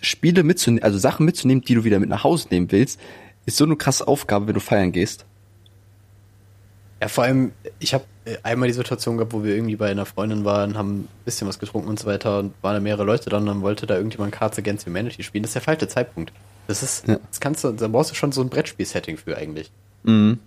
Spiele 0.00 0.42
mitzunehmen, 0.42 0.82
also 0.84 0.98
Sachen 0.98 1.24
mitzunehmen, 1.24 1.64
die 1.64 1.74
du 1.74 1.84
wieder 1.84 1.98
mit 1.98 2.10
nach 2.10 2.24
Hause 2.24 2.48
nehmen 2.50 2.70
willst, 2.70 3.00
ist 3.46 3.56
so 3.56 3.64
eine 3.64 3.76
krasse 3.76 4.06
Aufgabe, 4.08 4.46
wenn 4.46 4.54
du 4.54 4.60
feiern 4.60 4.92
gehst. 4.92 5.24
Ja, 7.00 7.08
vor 7.08 7.24
allem, 7.24 7.52
ich 7.80 7.92
habe 7.92 8.04
einmal 8.42 8.68
die 8.68 8.74
Situation 8.74 9.16
gehabt, 9.18 9.32
wo 9.32 9.44
wir 9.44 9.54
irgendwie 9.54 9.76
bei 9.76 9.90
einer 9.90 10.06
Freundin 10.06 10.44
waren, 10.44 10.78
haben 10.78 11.00
ein 11.00 11.08
bisschen 11.24 11.46
was 11.46 11.58
getrunken 11.58 11.88
und 11.88 11.98
so 11.98 12.06
weiter 12.06 12.38
und 12.38 12.54
waren 12.62 12.74
da 12.74 12.80
mehrere 12.80 13.04
Leute 13.04 13.28
dann, 13.28 13.44
dann 13.44 13.60
wollte 13.62 13.86
da 13.86 13.96
irgendjemand 13.96 14.32
Cards 14.32 14.58
Against 14.58 14.86
Humanity 14.86 15.22
spielen. 15.22 15.42
Das 15.42 15.50
ist 15.50 15.54
der 15.56 15.62
falsche 15.62 15.88
Zeitpunkt. 15.88 16.32
Das 16.66 16.82
ist, 16.82 17.06
Ja. 17.06 17.18
das 17.30 17.40
kannst 17.40 17.62
du, 17.64 17.72
da 17.72 17.88
brauchst 17.88 18.10
du 18.10 18.14
schon 18.14 18.32
so 18.32 18.40
ein 18.40 18.48
Brettspiel-Setting 18.48 19.18
für 19.18 19.36
eigentlich. 19.36 19.70
Mhm. 20.04 20.38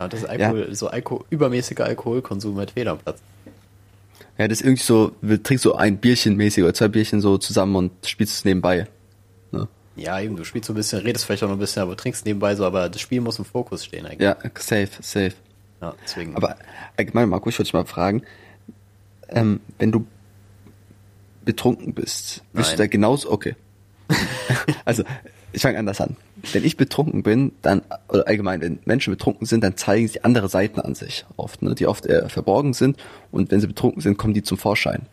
Ja, 0.00 0.08
das 0.08 0.20
ist 0.20 0.28
Alkohol, 0.28 0.74
so 0.74 0.88
Alko 0.88 1.24
übermäßiger 1.28 1.84
Alkoholkonsum 1.84 2.56
mit 2.56 2.70
fehl 2.70 2.88
am 2.88 2.98
Platz. 2.98 3.20
Ja, 4.38 4.48
das 4.48 4.60
ist 4.60 4.64
irgendwie 4.66 4.82
so, 4.82 5.12
du 5.20 5.42
trinkst 5.42 5.62
so 5.64 5.74
ein 5.74 5.98
Bierchen 5.98 6.36
mäßig 6.36 6.64
oder 6.64 6.72
zwei 6.72 6.88
Bierchen 6.88 7.20
so 7.20 7.36
zusammen 7.36 7.76
und 7.76 7.90
spielst 8.06 8.34
es 8.36 8.44
nebenbei. 8.46 8.86
Ja, 9.96 10.20
eben, 10.20 10.36
du 10.36 10.44
spielst 10.44 10.66
so 10.66 10.72
ein 10.72 10.76
bisschen, 10.76 11.00
redest 11.00 11.24
vielleicht 11.24 11.42
auch 11.42 11.48
noch 11.48 11.56
ein 11.56 11.60
bisschen, 11.60 11.82
aber 11.82 11.96
trinkst 11.96 12.24
nebenbei 12.24 12.54
so, 12.54 12.64
aber 12.64 12.88
das 12.88 13.00
Spiel 13.00 13.20
muss 13.20 13.38
im 13.38 13.44
Fokus 13.44 13.84
stehen 13.84 14.06
eigentlich. 14.06 14.20
Ja, 14.20 14.36
safe, 14.58 14.88
safe. 15.00 15.34
Ja, 15.80 15.94
deswegen. 16.02 16.34
Aber 16.36 16.56
allgemein, 16.96 17.28
Marco, 17.28 17.48
ich 17.48 17.58
wollte 17.58 17.64
dich 17.64 17.74
mal 17.74 17.84
fragen, 17.84 18.22
ähm, 19.28 19.60
wenn 19.78 19.92
du 19.92 20.06
betrunken 21.44 21.92
bist, 21.92 22.42
bist 22.52 22.70
Nein. 22.70 22.76
du 22.76 22.82
da 22.84 22.86
genauso, 22.86 23.30
okay. 23.30 23.56
also, 24.84 25.02
ich 25.52 25.60
fange 25.60 25.78
anders 25.78 26.00
an. 26.00 26.16
Wenn 26.52 26.64
ich 26.64 26.76
betrunken 26.76 27.22
bin, 27.22 27.52
dann, 27.62 27.82
oder 28.08 28.26
allgemein, 28.26 28.60
wenn 28.60 28.78
Menschen 28.84 29.12
betrunken 29.12 29.46
sind, 29.46 29.62
dann 29.62 29.76
zeigen 29.76 30.08
sie 30.08 30.24
andere 30.24 30.48
Seiten 30.48 30.80
an 30.80 30.94
sich 30.94 31.26
oft, 31.36 31.62
ne, 31.62 31.74
die 31.74 31.86
oft 31.86 32.06
eher 32.06 32.28
verborgen 32.28 32.72
sind 32.72 32.96
und 33.30 33.50
wenn 33.50 33.60
sie 33.60 33.66
betrunken 33.66 34.00
sind, 34.00 34.16
kommen 34.16 34.34
die 34.34 34.42
zum 34.42 34.56
Vorschein. 34.56 35.06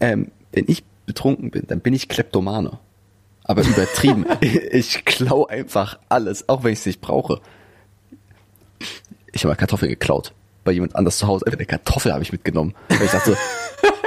Ähm, 0.00 0.32
wenn 0.52 0.64
ich 0.66 0.84
betrunken 1.06 1.50
bin, 1.50 1.66
dann 1.66 1.80
bin 1.80 1.94
ich 1.94 2.08
Kleptomane. 2.08 2.78
Aber 3.44 3.62
übertrieben. 3.62 4.26
ich 4.40 5.04
klau 5.04 5.46
einfach 5.46 5.98
alles, 6.08 6.48
auch 6.48 6.64
wenn 6.64 6.72
ich 6.72 6.80
es 6.80 6.86
nicht 6.86 7.00
brauche. 7.00 7.40
Ich 9.32 9.42
habe 9.44 9.52
mal 9.52 9.56
Kartoffeln 9.56 9.90
geklaut. 9.90 10.32
Bei 10.64 10.72
jemand 10.72 10.94
anders 10.94 11.18
zu 11.18 11.26
Hause. 11.26 11.46
Eine 11.46 11.66
Kartoffel 11.66 12.12
habe 12.12 12.22
ich 12.22 12.32
mitgenommen. 12.32 12.74
Weil 12.88 13.06
ich 13.06 13.10
dachte, 13.10 13.36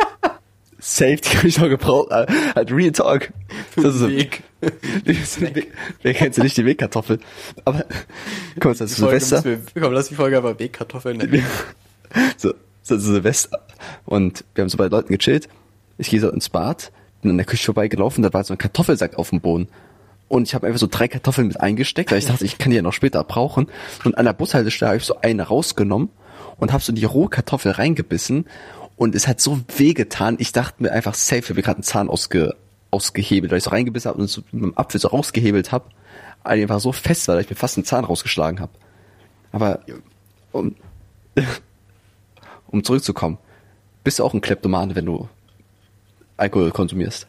safe, 0.79 1.17
die 1.17 1.29
kann 1.29 1.47
ich 1.47 1.57
noch 1.57 1.67
gebrauchen. 1.67 2.11
Äh, 2.11 2.27
Halt 2.55 2.71
Real 2.71 2.91
Talk. 2.91 3.33
Das 3.75 3.95
ist 3.95 3.99
so, 3.99 4.09
Weg. 4.09 4.43
Wer 6.01 6.13
kennt 6.13 6.35
sie 6.35 6.41
nicht, 6.41 6.57
die 6.57 6.65
Wegkartoffel? 6.65 7.19
Aber, 7.65 7.85
mal, 8.63 8.73
das 8.73 8.81
ist 8.81 8.95
Silvester. 8.95 9.43
wir, 9.43 9.59
komm, 9.79 9.93
lass 9.93 10.07
die 10.07 10.15
Folge 10.15 10.37
aber 10.37 10.57
Wegkartoffeln 10.57 11.17
nennen. 11.17 11.43
so, 12.37 12.53
so 12.81 12.97
Silvester. 12.97 13.65
Und 14.05 14.43
wir 14.53 14.63
haben 14.63 14.69
so 14.69 14.77
bei 14.77 14.87
Leuten 14.87 15.15
gechillt. 15.15 15.49
Ich 15.97 16.09
gehe 16.09 16.19
so 16.19 16.29
ins 16.29 16.49
Bad, 16.49 16.91
bin 17.25 17.31
an 17.31 17.37
der 17.37 17.45
Küche 17.45 17.65
vorbeigelaufen, 17.65 18.23
da 18.23 18.31
war 18.33 18.43
so 18.43 18.53
ein 18.53 18.57
Kartoffelsack 18.57 19.17
auf 19.17 19.31
dem 19.31 19.41
Boden. 19.41 19.67
Und 20.27 20.47
ich 20.47 20.55
habe 20.55 20.67
einfach 20.67 20.79
so 20.79 20.87
drei 20.87 21.07
Kartoffeln 21.07 21.47
mit 21.47 21.59
eingesteckt, 21.59 22.11
weil 22.11 22.19
ich 22.19 22.25
dachte, 22.25 22.45
ich 22.45 22.57
kann 22.57 22.69
die 22.69 22.75
ja 22.75 22.81
noch 22.81 22.93
später 22.93 23.23
brauchen. 23.23 23.67
Und 24.03 24.17
an 24.17 24.25
der 24.25 24.33
Bushaltestelle 24.33 24.89
habe 24.89 24.97
ich 24.97 25.05
so 25.05 25.21
eine 25.21 25.43
rausgenommen 25.43 26.09
und 26.57 26.71
habe 26.71 26.83
so 26.83 26.93
die 26.93 27.05
rohe 27.05 27.29
Kartoffel 27.29 27.71
reingebissen. 27.71 28.45
Und 28.95 29.13
es 29.13 29.27
hat 29.27 29.41
so 29.41 29.59
wehgetan. 29.75 30.37
Ich 30.39 30.51
dachte 30.51 30.83
mir 30.83 30.91
einfach, 30.91 31.13
safe, 31.13 31.39
ich 31.39 31.49
habe 31.49 31.61
gerade 31.61 31.77
einen 31.77 31.83
Zahn 31.83 32.09
ausge, 32.09 32.55
ausgehebelt, 32.91 33.51
weil 33.51 33.57
ich 33.57 33.63
so 33.63 33.71
reingebissen 33.71 34.09
habe 34.09 34.21
und 34.21 34.27
so 34.27 34.41
mit 34.51 34.63
dem 34.63 34.77
Apfel 34.77 34.99
so 34.99 35.09
rausgehebelt 35.09 35.71
habe. 35.71 35.89
Einfach 36.43 36.79
so 36.79 36.91
fest 36.91 37.27
dass 37.27 37.41
ich 37.41 37.49
mir 37.49 37.55
fast 37.55 37.77
einen 37.77 37.85
Zahn 37.85 38.05
rausgeschlagen 38.05 38.59
habe. 38.59 38.71
Aber 39.51 39.79
um, 40.51 40.75
um 42.67 42.83
zurückzukommen, 42.83 43.37
bist 44.03 44.19
du 44.19 44.23
auch 44.23 44.33
ein 44.33 44.41
Kleptomane, 44.41 44.95
wenn 44.95 45.05
du 45.05 45.27
Alkohol 46.37 46.71
konsumierst? 46.71 47.27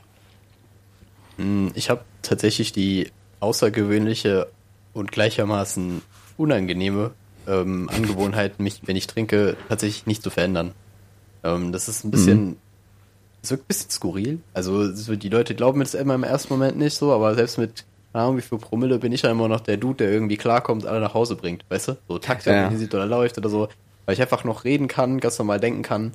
Hm, 1.36 1.70
Ich 1.74 1.90
habe 1.90 2.02
tatsächlich 2.22 2.72
die 2.72 3.10
außergewöhnliche 3.40 4.48
und 4.92 5.12
gleichermaßen 5.12 6.02
unangenehme 6.36 7.12
ähm, 7.46 7.88
Angewohnheit, 7.94 8.58
mich, 8.60 8.80
wenn 8.86 8.96
ich 8.96 9.06
trinke, 9.06 9.56
tatsächlich 9.68 10.06
nicht 10.06 10.22
zu 10.22 10.30
verändern. 10.30 10.72
Ähm, 11.44 11.72
das 11.72 11.88
ist 11.88 12.04
ein 12.04 12.10
bisschen, 12.10 12.56
es 13.42 13.50
wirkt 13.50 13.64
ein 13.64 13.68
bisschen 13.68 13.90
skurril. 13.90 14.40
Also 14.54 14.92
so, 14.92 15.14
die 15.16 15.28
Leute 15.28 15.54
glauben 15.54 15.80
es 15.82 15.94
immer 15.94 16.14
im 16.14 16.24
ersten 16.24 16.52
Moment 16.52 16.76
nicht 16.78 16.96
so, 16.96 17.12
aber 17.12 17.34
selbst 17.34 17.58
mit, 17.58 17.84
keine 18.12 18.24
Ahnung, 18.24 18.38
wie 18.38 18.42
viel 18.42 18.58
Promille 18.58 18.98
bin 18.98 19.12
ich 19.12 19.22
dann 19.22 19.32
immer 19.32 19.48
noch 19.48 19.60
der 19.60 19.76
Dude, 19.76 19.98
der 19.98 20.10
irgendwie 20.10 20.36
klarkommt, 20.36 20.86
alle 20.86 21.00
nach 21.00 21.14
Hause 21.14 21.36
bringt, 21.36 21.62
weißt 21.68 21.88
du? 21.88 21.96
So 22.08 22.18
Takt 22.18 22.46
Ja. 22.46 22.54
organisiert 22.54 22.94
oder 22.94 23.06
läuft 23.06 23.38
oder 23.38 23.48
so. 23.48 23.68
Weil 24.06 24.14
ich 24.14 24.20
einfach 24.22 24.44
noch 24.44 24.64
reden 24.64 24.88
kann, 24.88 25.20
ganz 25.20 25.38
normal 25.38 25.60
denken 25.60 25.82
kann. 25.82 26.12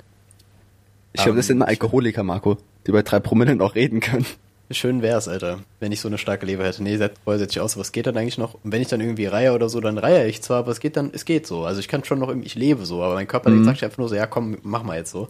Ich 1.12 1.22
glaube, 1.22 1.36
das 1.36 1.46
sind 1.46 1.56
immer 1.56 1.68
Alkoholiker, 1.68 2.22
Marco, 2.22 2.56
die 2.86 2.92
bei 2.92 3.02
drei 3.02 3.20
Promille 3.20 3.54
noch 3.54 3.74
reden 3.74 4.00
können. 4.00 4.26
Schön 4.70 5.02
wär's, 5.02 5.28
Alter, 5.28 5.60
wenn 5.80 5.92
ich 5.92 6.00
so 6.00 6.08
eine 6.08 6.16
starke 6.16 6.46
Leber 6.46 6.64
hätte. 6.64 6.82
Nee, 6.82 6.96
vorher 7.24 7.38
setze 7.38 7.52
ich 7.52 7.60
aus, 7.60 7.76
was 7.76 7.92
geht 7.92 8.06
dann 8.06 8.16
eigentlich 8.16 8.38
noch? 8.38 8.54
Und 8.54 8.72
wenn 8.72 8.80
ich 8.80 8.88
dann 8.88 9.00
irgendwie 9.00 9.26
reihe 9.26 9.52
oder 9.52 9.68
so, 9.68 9.80
dann 9.80 9.98
reihe 9.98 10.26
ich 10.26 10.40
zwar, 10.40 10.60
aber 10.60 10.72
es 10.72 10.80
geht 10.80 10.96
dann, 10.96 11.10
es 11.12 11.24
geht 11.26 11.46
so. 11.46 11.64
Also 11.64 11.80
ich 11.80 11.88
kann 11.88 12.04
schon 12.04 12.18
noch, 12.18 12.28
irgendwie, 12.28 12.46
ich 12.46 12.54
lebe 12.54 12.86
so, 12.86 13.02
aber 13.02 13.14
mein 13.14 13.28
Körper 13.28 13.50
mhm. 13.50 13.64
sagt 13.64 13.82
einfach 13.82 13.98
nur 13.98 14.08
so, 14.08 14.14
ja 14.14 14.26
komm, 14.26 14.58
mach 14.62 14.82
mal 14.82 14.96
jetzt 14.96 15.10
so. 15.10 15.28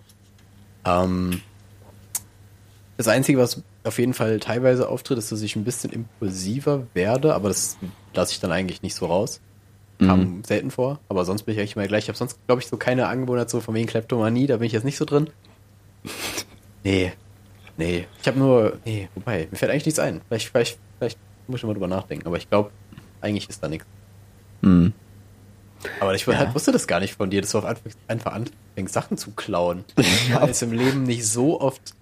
Ähm, 0.84 1.40
das 2.96 3.08
Einzige, 3.08 3.38
was 3.38 3.62
auf 3.84 3.98
jeden 3.98 4.14
Fall 4.14 4.38
teilweise 4.38 4.88
auftritt, 4.88 5.18
ist, 5.18 5.32
dass 5.32 5.42
ich 5.42 5.56
ein 5.56 5.64
bisschen 5.64 5.90
impulsiver 5.90 6.86
werde, 6.94 7.34
aber 7.34 7.48
das 7.48 7.78
lasse 8.14 8.32
ich 8.32 8.40
dann 8.40 8.52
eigentlich 8.52 8.82
nicht 8.82 8.94
so 8.94 9.06
raus. 9.06 9.40
Kam 9.98 10.20
mhm. 10.20 10.44
selten 10.44 10.70
vor, 10.70 11.00
aber 11.08 11.24
sonst 11.24 11.42
bin 11.44 11.54
ich 11.54 11.60
eigentlich 11.60 11.76
immer 11.76 11.86
gleich. 11.86 12.04
Ich 12.04 12.08
habe 12.08 12.18
sonst, 12.18 12.38
glaube 12.46 12.60
ich, 12.60 12.68
so 12.68 12.76
keine 12.76 13.06
Angewohnheit 13.08 13.50
so 13.50 13.60
von 13.60 13.74
wegen 13.74 13.86
Kleptomanie, 13.86 14.46
da 14.46 14.56
bin 14.56 14.66
ich 14.66 14.72
jetzt 14.72 14.84
nicht 14.84 14.96
so 14.96 15.04
drin. 15.04 15.30
Nee. 16.84 17.12
Nee. 17.76 18.06
Ich 18.20 18.28
habe 18.28 18.38
nur. 18.38 18.78
Nee, 18.84 19.08
wobei, 19.14 19.48
mir 19.50 19.56
fällt 19.56 19.70
eigentlich 19.70 19.86
nichts 19.86 19.98
ein. 19.98 20.20
Vielleicht, 20.28 20.48
vielleicht, 20.48 20.78
vielleicht 20.98 21.18
muss 21.48 21.60
ich 21.60 21.66
mal 21.66 21.72
drüber 21.74 21.88
nachdenken, 21.88 22.26
aber 22.26 22.36
ich 22.36 22.48
glaube, 22.48 22.70
eigentlich 23.20 23.48
ist 23.48 23.62
da 23.62 23.68
nichts. 23.68 23.86
Mhm. 24.60 24.92
Aber 26.00 26.14
ich 26.14 26.24
ja. 26.26 26.36
halt, 26.36 26.54
wusste 26.54 26.72
das 26.72 26.86
gar 26.86 27.00
nicht 27.00 27.14
von 27.14 27.30
dir, 27.30 27.40
dass 27.40 27.50
du 27.50 27.58
auf 27.58 27.64
einfach 28.06 28.32
anfängst, 28.32 28.94
Sachen 28.94 29.16
zu 29.16 29.32
klauen. 29.32 29.84
Ich 29.96 30.32
war 30.32 30.46
jetzt 30.46 30.62
im 30.62 30.72
Leben 30.72 31.02
nicht 31.02 31.26
so 31.26 31.60
oft 31.60 31.94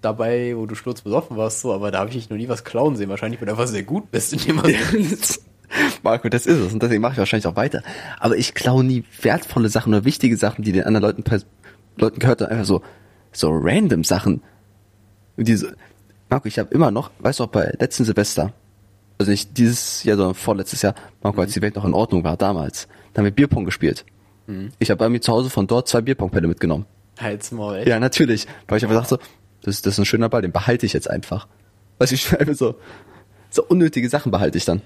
dabei, 0.00 0.56
wo 0.56 0.66
du 0.66 0.74
sturzbesoffen 0.74 1.36
warst, 1.36 1.60
so, 1.60 1.72
aber 1.72 1.90
da 1.90 2.00
habe 2.00 2.10
ich 2.10 2.30
noch 2.30 2.36
nie 2.36 2.48
was 2.48 2.64
klauen 2.64 2.96
sehen. 2.96 3.08
Wahrscheinlich, 3.08 3.40
weil 3.40 3.46
du 3.46 3.52
einfach 3.52 3.68
sehr 3.68 3.82
gut 3.82 4.10
bist 4.10 4.32
in 4.32 4.40
dem, 4.40 4.62
was 4.62 5.40
Marco, 6.02 6.28
das 6.28 6.46
ist 6.46 6.58
es 6.58 6.72
und 6.72 6.82
deswegen 6.82 7.00
mache 7.00 7.12
ich 7.12 7.18
wahrscheinlich 7.18 7.46
auch 7.46 7.54
weiter. 7.54 7.82
Aber 8.18 8.36
ich 8.36 8.54
klaue 8.54 8.82
nie 8.82 9.04
wertvolle 9.22 9.68
Sachen 9.68 9.94
oder 9.94 10.04
wichtige 10.04 10.36
Sachen, 10.36 10.64
die 10.64 10.72
den 10.72 10.82
anderen 10.82 11.16
Leuten, 11.16 11.24
Leuten 11.96 12.18
gehört, 12.18 12.42
einfach 12.42 12.64
so, 12.64 12.82
so 13.32 13.50
random 13.50 14.04
Sachen. 14.04 14.42
Diese, 15.36 15.76
Marco, 16.28 16.48
ich 16.48 16.58
habe 16.58 16.72
immer 16.74 16.90
noch, 16.90 17.10
weißt 17.18 17.40
du 17.40 17.44
auch 17.44 17.48
bei 17.48 17.74
letzten 17.78 18.04
Silvester, 18.04 18.52
also 19.18 19.30
nicht 19.30 19.56
dieses 19.56 20.04
Jahr, 20.04 20.16
sondern 20.16 20.34
vorletztes 20.34 20.82
Jahr, 20.82 20.94
Marco, 21.22 21.36
mhm. 21.36 21.42
als 21.42 21.52
die 21.52 21.62
Welt 21.62 21.76
noch 21.76 21.84
in 21.84 21.94
Ordnung 21.94 22.24
war, 22.24 22.36
damals, 22.36 22.88
da 23.12 23.18
haben 23.18 23.24
wir 23.24 23.32
Bierpong 23.32 23.64
gespielt. 23.64 24.04
Mhm. 24.46 24.70
Ich 24.78 24.90
habe 24.90 24.98
bei 24.98 25.08
mir 25.08 25.20
zu 25.20 25.32
Hause 25.32 25.50
von 25.50 25.66
dort 25.66 25.88
zwei 25.88 26.00
Bierpongpelle 26.00 26.48
mitgenommen. 26.48 26.86
Halsmaul, 27.18 27.76
echt? 27.76 27.88
Ja, 27.88 28.00
natürlich. 28.00 28.46
Weil 28.66 28.78
ich 28.78 28.84
einfach 28.84 29.00
dachte, 29.00 29.18
das, 29.62 29.82
das 29.82 29.94
ist 29.94 29.98
ein 29.98 30.04
schöner 30.06 30.28
Ball, 30.28 30.42
den 30.42 30.52
behalte 30.52 30.86
ich 30.86 30.92
jetzt 30.92 31.10
einfach. 31.10 31.46
Weißt 31.98 32.12
du, 32.12 32.14
ich 32.14 32.38
einfach 32.38 32.54
so, 32.54 32.76
so 33.50 33.64
unnötige 33.64 34.08
Sachen 34.08 34.32
behalte 34.32 34.58
ich 34.58 34.64
dann. 34.64 34.82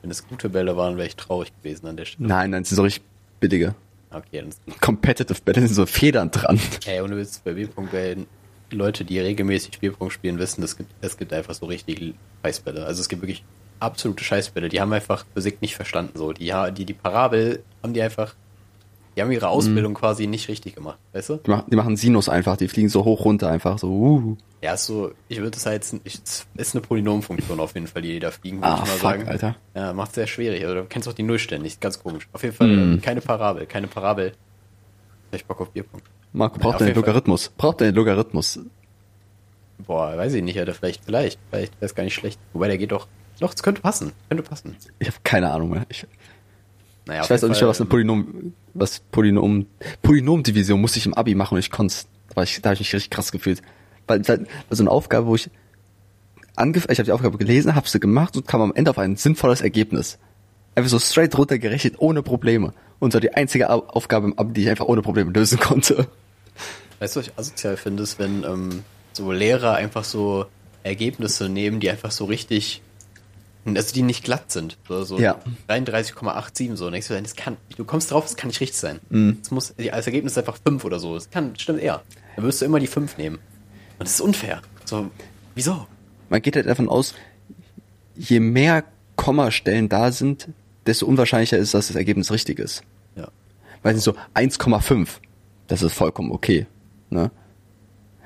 Wenn 0.00 0.10
es 0.10 0.26
gute 0.26 0.48
Bälle 0.48 0.76
waren, 0.76 0.96
wäre 0.96 1.06
ich 1.06 1.16
traurig 1.16 1.52
gewesen 1.62 1.86
an 1.86 1.96
der 1.96 2.06
Stelle. 2.06 2.28
Nein, 2.28 2.50
nein, 2.50 2.62
es 2.62 2.70
sind 2.70 2.76
so 2.76 2.82
richtig 2.82 3.04
billige. 3.38 3.74
Okay, 4.12 4.42
dann 4.42 4.50
Competitive 4.80 5.40
Bälle 5.42 5.66
sind 5.66 5.74
so 5.74 5.86
Federn 5.86 6.30
dran. 6.30 6.60
Ey, 6.86 7.00
ohne 7.00 7.16
Witz, 7.16 7.38
bei 7.38 7.52
Bierpunktbällen, 7.52 8.26
Leute, 8.70 9.04
die 9.04 9.18
regelmäßig 9.18 9.78
Bierpunkt 9.78 10.12
spielen, 10.12 10.38
wissen, 10.38 10.62
es 10.62 10.76
gibt, 10.76 10.90
es 11.00 11.16
gibt 11.16 11.32
einfach 11.32 11.54
so 11.54 11.66
richtig 11.66 12.14
Scheißbälle. 12.44 12.84
Also 12.84 13.00
es 13.00 13.08
gibt 13.08 13.22
wirklich 13.22 13.44
absolute 13.80 14.22
Scheißbälle. 14.22 14.68
Die 14.68 14.80
haben 14.80 14.92
einfach 14.92 15.24
Physik 15.34 15.60
nicht 15.62 15.76
verstanden. 15.76 16.16
So, 16.16 16.32
die, 16.32 16.52
die, 16.74 16.84
die 16.84 16.94
Parabel 16.94 17.62
haben 17.82 17.92
die 17.92 18.02
einfach 18.02 18.34
die 19.16 19.22
haben 19.22 19.30
ihre 19.30 19.48
Ausbildung 19.48 19.92
mhm. 19.92 19.96
quasi 19.96 20.26
nicht 20.26 20.48
richtig 20.48 20.74
gemacht, 20.74 20.98
weißt 21.12 21.30
du? 21.30 21.36
Die 21.36 21.50
machen, 21.50 21.64
die 21.70 21.76
machen 21.76 21.96
Sinus 21.96 22.28
einfach, 22.28 22.56
die 22.56 22.68
fliegen 22.68 22.88
so 22.88 23.04
hoch 23.04 23.24
runter 23.24 23.48
einfach, 23.48 23.78
so, 23.78 23.88
uh. 23.90 24.36
Ja, 24.62 24.74
ist 24.74 24.86
so, 24.86 25.10
ich 25.28 25.38
würde 25.38 25.50
das 25.50 25.66
halt, 25.66 25.82
ist 25.82 26.46
eine 26.56 26.80
Polynomfunktion 26.80 27.58
auf 27.58 27.74
jeden 27.74 27.88
Fall, 27.88 28.02
die 28.02 28.20
da 28.20 28.30
fliegen, 28.30 28.58
würde 28.58 28.68
ah, 28.68 28.74
ich 28.74 28.80
mal 28.80 28.86
fuck, 28.86 29.00
sagen. 29.00 29.28
Alter. 29.28 29.56
Ja, 29.74 29.92
macht 29.92 30.14
sehr 30.14 30.28
schwierig. 30.28 30.62
Also 30.62 30.76
du 30.76 30.84
kennst 30.84 31.08
doch 31.08 31.14
die 31.14 31.24
Nullstellen 31.24 31.62
nicht, 31.62 31.80
ganz 31.80 32.00
komisch. 32.00 32.28
Auf 32.32 32.44
jeden 32.44 32.54
Fall 32.54 32.68
mm. 32.68 33.00
keine 33.02 33.20
Parabel, 33.20 33.66
keine 33.66 33.88
Parabel. 33.88 34.34
Ich 35.32 35.44
Bock 35.44 35.60
auf 35.60 35.70
Bierpunkt. 35.70 36.06
Marco, 36.32 36.60
braucht 36.60 36.80
ja, 36.80 36.86
den 36.86 36.94
Logarithmus. 36.94 37.46
Fall. 37.46 37.54
Braucht 37.58 37.80
den 37.80 37.94
Logarithmus. 37.94 38.60
Boah, 39.78 40.16
weiß 40.16 40.32
ich 40.34 40.44
nicht, 40.44 40.58
Alter, 40.58 40.74
vielleicht, 40.74 41.04
vielleicht, 41.04 41.40
vielleicht 41.50 41.74
wäre 41.74 41.86
es 41.86 41.94
gar 41.96 42.04
nicht 42.04 42.14
schlecht. 42.14 42.38
Wobei, 42.52 42.68
der 42.68 42.78
geht 42.78 42.92
doch, 42.92 43.08
doch, 43.40 43.52
es 43.52 43.64
könnte 43.64 43.80
passen, 43.82 44.12
könnte 44.28 44.44
passen. 44.44 44.76
Ich 45.00 45.08
habe 45.08 45.18
keine 45.24 45.50
Ahnung 45.50 45.70
mehr. 45.70 45.86
Ich, 45.88 46.06
naja, 47.06 47.22
ich 47.24 47.30
weiß 47.30 47.44
auch 47.44 47.48
nicht, 47.48 47.62
was 47.62 47.80
eine 47.80 47.88
Polynom, 47.88 48.52
was 48.74 49.00
Polynom, 49.00 49.66
Polynomdivision 50.02 50.80
musste 50.80 50.98
ich 50.98 51.06
im 51.06 51.14
Abi 51.14 51.34
machen 51.34 51.54
und 51.54 51.60
ich 51.60 51.70
konnte 51.70 51.94
da, 52.34 52.42
ich, 52.42 52.60
da 52.62 52.70
habe 52.70 52.74
ich 52.74 52.80
mich 52.80 52.94
richtig 52.94 53.10
krass 53.10 53.32
gefühlt. 53.32 53.62
Weil, 54.06 54.26
weil 54.26 54.46
so 54.70 54.82
eine 54.82 54.90
Aufgabe, 54.90 55.26
wo 55.26 55.34
ich 55.34 55.50
angef 56.56 56.86
ich 56.88 56.98
habe 56.98 57.04
die 57.04 57.12
Aufgabe 57.12 57.38
gelesen, 57.38 57.74
habe 57.74 57.88
sie 57.88 58.00
gemacht 58.00 58.36
und 58.36 58.46
kam 58.46 58.60
am 58.60 58.72
Ende 58.74 58.90
auf 58.90 58.98
ein 58.98 59.16
sinnvolles 59.16 59.60
Ergebnis. 59.60 60.18
Einfach 60.74 60.90
so 60.90 60.98
straight 60.98 61.36
runtergerechnet, 61.36 61.94
ohne 61.98 62.22
Probleme. 62.22 62.72
Und 62.98 63.12
so 63.12 63.20
die 63.20 63.34
einzige 63.34 63.70
Aufgabe 63.70 64.26
im 64.26 64.38
Abi, 64.38 64.52
die 64.54 64.62
ich 64.62 64.70
einfach 64.70 64.86
ohne 64.86 65.02
Probleme 65.02 65.32
lösen 65.32 65.58
konnte. 65.58 66.06
Weißt 67.00 67.16
du, 67.16 67.20
was 67.20 67.26
ich 67.26 67.32
asozial 67.36 67.76
finde, 67.76 68.02
ist, 68.04 68.18
wenn 68.18 68.44
ähm, 68.44 68.84
so 69.12 69.32
Lehrer 69.32 69.74
einfach 69.74 70.04
so 70.04 70.46
Ergebnisse 70.82 71.48
nehmen, 71.48 71.80
die 71.80 71.90
einfach 71.90 72.10
so 72.10 72.24
richtig 72.26 72.82
also 73.64 73.94
die 73.94 74.02
nicht 74.02 74.24
glatt 74.24 74.50
sind. 74.50 74.78
So, 74.88 75.04
so 75.04 75.18
ja. 75.18 75.38
33,87 75.68 76.76
so. 76.76 76.90
Denkst 76.90 77.08
du, 77.08 77.20
das 77.20 77.36
kann, 77.36 77.56
du 77.76 77.84
kommst 77.84 78.10
drauf, 78.10 78.24
das 78.24 78.36
kann 78.36 78.48
nicht 78.48 78.60
richtig 78.60 78.78
sein. 78.78 79.00
Mhm. 79.10 79.38
Das 79.40 79.50
muss, 79.50 79.74
als 79.90 80.06
Ergebnis 80.06 80.32
ist 80.32 80.38
einfach 80.38 80.58
5 80.64 80.84
oder 80.84 80.98
so. 80.98 81.14
Das 81.14 81.30
kann, 81.30 81.56
stimmt 81.56 81.80
eher. 81.80 82.02
Dann 82.36 82.44
wirst 82.44 82.60
du 82.60 82.66
immer 82.66 82.80
die 82.80 82.86
5 82.86 83.18
nehmen. 83.18 83.36
Und 83.98 84.08
das 84.08 84.14
ist 84.14 84.20
unfair. 84.20 84.62
So, 84.84 85.10
wieso? 85.54 85.86
Man 86.28 86.42
geht 86.42 86.56
halt 86.56 86.66
davon 86.66 86.88
aus, 86.88 87.14
je 88.16 88.40
mehr 88.40 88.84
Kommastellen 89.16 89.88
da 89.88 90.10
sind, 90.10 90.48
desto 90.86 91.06
unwahrscheinlicher 91.06 91.58
ist, 91.58 91.74
dass 91.74 91.88
das 91.88 91.96
Ergebnis 91.96 92.32
richtig 92.32 92.58
ist. 92.58 92.82
Ja. 93.14 93.28
Weil 93.82 93.96
so 93.96 94.14
1,5, 94.34 95.08
das 95.68 95.82
ist 95.82 95.94
vollkommen 95.94 96.32
okay. 96.32 96.66
Ne? 97.10 97.30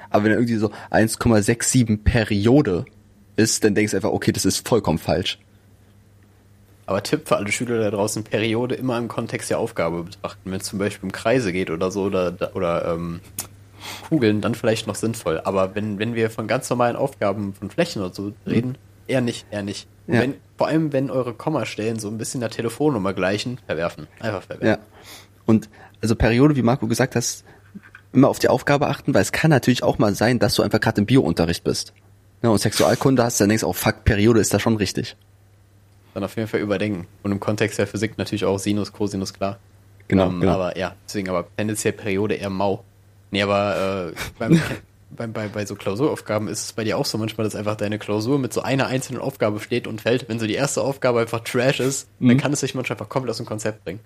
Aber 0.09 0.25
wenn 0.25 0.33
irgendwie 0.33 0.57
so 0.57 0.71
1,67 0.91 2.03
Periode 2.03 2.87
ist, 3.37 3.65
dann 3.65 3.75
denkst 3.75 3.93
du 3.93 3.99
einfach, 3.99 4.11
okay, 4.11 4.33
das 4.33 4.45
ist 4.45 4.67
vollkommen 4.67 4.99
falsch. 4.99 5.39
Aber 6.87 7.03
Tipp 7.03 7.27
für 7.27 7.37
alle 7.37 7.51
Schüler 7.51 7.81
da 7.81 7.91
draußen, 7.91 8.23
Periode 8.23 8.77
immer 8.77 8.97
im 8.97 9.09
Kontext 9.09 9.51
der 9.51 9.59
Aufgabe 9.59 10.05
betrachten. 10.05 10.51
Wenn 10.51 10.61
es 10.61 10.67
zum 10.67 10.79
Beispiel 10.79 11.09
um 11.09 11.13
Kreise 11.13 11.53
geht 11.53 11.71
oder 11.71 11.91
so 11.91 12.05
oder, 12.05 12.53
oder 12.55 12.93
ähm, 12.93 13.21
Kugeln, 14.09 14.41
dann 14.41 14.55
vielleicht 14.55 14.87
noch 14.87 14.95
sinnvoll. 14.95 15.41
Aber 15.45 15.75
wenn, 15.75 15.99
wenn 15.99 16.15
wir 16.15 16.31
von 16.31 16.47
ganz 16.47 16.71
normalen 16.71 16.95
Aufgaben 16.95 17.55
von 17.55 17.71
Flächen 17.71 18.03
oder 18.03 18.15
so 18.15 18.33
reden, 18.47 18.71
mhm. 18.71 18.77
eher 19.09 19.21
nicht, 19.21 19.47
eher 19.51 19.65
nicht. 19.65 19.89
Ja. 20.07 20.21
Wenn, 20.21 20.35
vor 20.57 20.69
allem, 20.69 20.93
wenn 20.93 21.11
eure 21.11 21.35
Kommastellen 21.35 21.99
so 21.99 22.09
ein 22.09 22.19
bisschen 22.19 22.41
der 22.41 22.51
Telefonnummer 22.51 23.13
gleichen, 23.15 23.59
verwerfen. 23.67 24.07
Einfach 24.21 24.43
verwerfen. 24.43 24.69
Ja. 24.69 25.03
Und 25.45 25.69
also 26.01 26.15
Periode, 26.15 26.55
wie 26.55 26.63
Marco 26.63 26.87
gesagt 26.87 27.17
hast, 27.17 27.45
immer 28.13 28.29
auf 28.29 28.39
die 28.39 28.49
Aufgabe 28.49 28.87
achten, 28.87 29.13
weil 29.13 29.23
es 29.23 29.33
kann 29.33 29.51
natürlich 29.51 29.83
auch 29.83 29.99
mal 29.99 30.15
sein, 30.15 30.39
dass 30.39 30.55
du 30.55 30.63
einfach 30.63 30.81
gerade 30.81 31.01
im 31.01 31.07
Biounterricht 31.07 31.65
bist 31.65 31.93
ja, 32.43 32.51
und 32.51 32.59
Sexualkunde 32.59 33.23
hast, 33.25 33.41
dann 33.41 33.49
denkst 33.49 33.63
du 33.63 33.69
auch, 33.69 33.75
fuck, 33.75 34.05
Periode 34.05 34.41
ist 34.41 34.53
da 34.53 34.61
schon 34.61 34.77
richtig. 34.77 35.17
Dann 36.15 36.25
auf 36.25 36.37
jeden 36.37 36.49
Fall 36.49 36.61
überdenken. 36.61 37.07
Und 37.23 37.33
im 37.33 37.41
Kontext 37.41 37.79
der 37.79 37.87
Physik 37.87 38.19
natürlich 38.19 38.45
auch 38.45 38.59
Sinus, 38.59 38.93
Cosinus, 38.93 39.35
klar. 39.35 39.59
Genau, 40.09 40.29
ähm, 40.29 40.41
genau. 40.41 40.53
Aber 40.53 40.79
ja, 40.79 40.95
deswegen 41.07 41.29
aber 41.29 41.47
tendenziell 41.57 41.93
Periode 41.93 42.35
eher 42.35 42.51
mau. 42.51 42.85
Nee, 43.31 43.43
aber 43.43 44.13
äh, 44.13 44.19
beim, 44.39 44.61
bei, 45.11 45.27
bei, 45.27 45.49
bei 45.49 45.67
so 45.67 45.75
Klausuraufgaben 45.75 46.49
ist 46.49 46.65
es 46.65 46.73
bei 46.73 46.85
dir 46.85 46.97
auch 46.99 47.07
so 47.07 47.19
manchmal, 47.19 47.45
dass 47.45 47.55
einfach 47.55 47.77
deine 47.77 47.99
Klausur 47.99 48.39
mit 48.39 48.53
so 48.53 48.63
einer 48.63 48.87
einzelnen 48.87 49.21
Aufgabe 49.21 49.61
steht 49.61 49.87
und 49.87 50.01
fällt. 50.01 50.29
Wenn 50.29 50.39
so 50.39 50.47
die 50.47 50.55
erste 50.55 50.83
Aufgabe 50.83 51.21
einfach 51.21 51.41
Trash 51.41 51.81
ist, 51.81 52.09
mhm. 52.19 52.29
dann 52.29 52.39
kann 52.39 52.53
es 52.53 52.61
sich 52.61 52.75
manchmal 52.75 52.95
einfach 52.95 53.09
komplett 53.09 53.33
aus 53.33 53.39
dem 53.39 53.47
Konzept 53.47 53.85
bringen. 53.85 54.01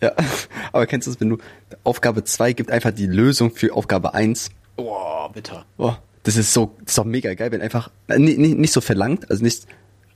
Ja, 0.00 0.12
aber 0.72 0.86
kennst 0.86 1.06
du 1.06 1.12
es, 1.12 1.20
wenn 1.20 1.30
du 1.30 1.38
Aufgabe 1.84 2.24
2 2.24 2.54
gibt 2.54 2.70
einfach 2.70 2.92
die 2.92 3.06
Lösung 3.06 3.50
für 3.50 3.74
Aufgabe 3.74 4.14
1? 4.14 4.50
Boah, 4.76 5.30
bitter. 5.32 5.64
Boah, 5.76 6.02
das 6.22 6.36
ist 6.36 6.52
so, 6.52 6.74
das 6.80 6.92
ist 6.92 6.98
doch 6.98 7.04
mega 7.04 7.34
geil, 7.34 7.50
wenn 7.52 7.60
einfach, 7.60 7.90
äh, 8.08 8.18
nicht, 8.18 8.38
nicht 8.38 8.72
so 8.72 8.80
verlangt, 8.80 9.30
also 9.30 9.42
nicht, 9.42 9.66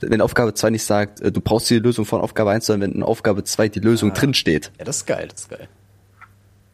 wenn 0.01 0.21
Aufgabe 0.21 0.55
2 0.55 0.71
nicht 0.71 0.85
sagt, 0.85 1.21
äh, 1.21 1.33
du 1.33 1.41
brauchst 1.41 1.69
die 1.71 1.79
Lösung 1.79 2.05
von 2.05 2.21
Aufgabe 2.21 2.51
1, 2.51 2.67
sondern 2.67 2.91
wenn 2.91 2.97
in 2.97 3.03
Aufgabe 3.03 3.45
2 3.45 3.69
die 3.69 3.81
Lösung 3.81 4.13
ah. 4.13 4.15
drin 4.15 4.35
steht. 4.35 4.71
Ja, 4.79 4.85
das 4.85 4.99
ist 4.99 5.07
geil, 5.07 5.29
das 5.31 5.43
ist 5.43 5.51
geil. 5.51 5.69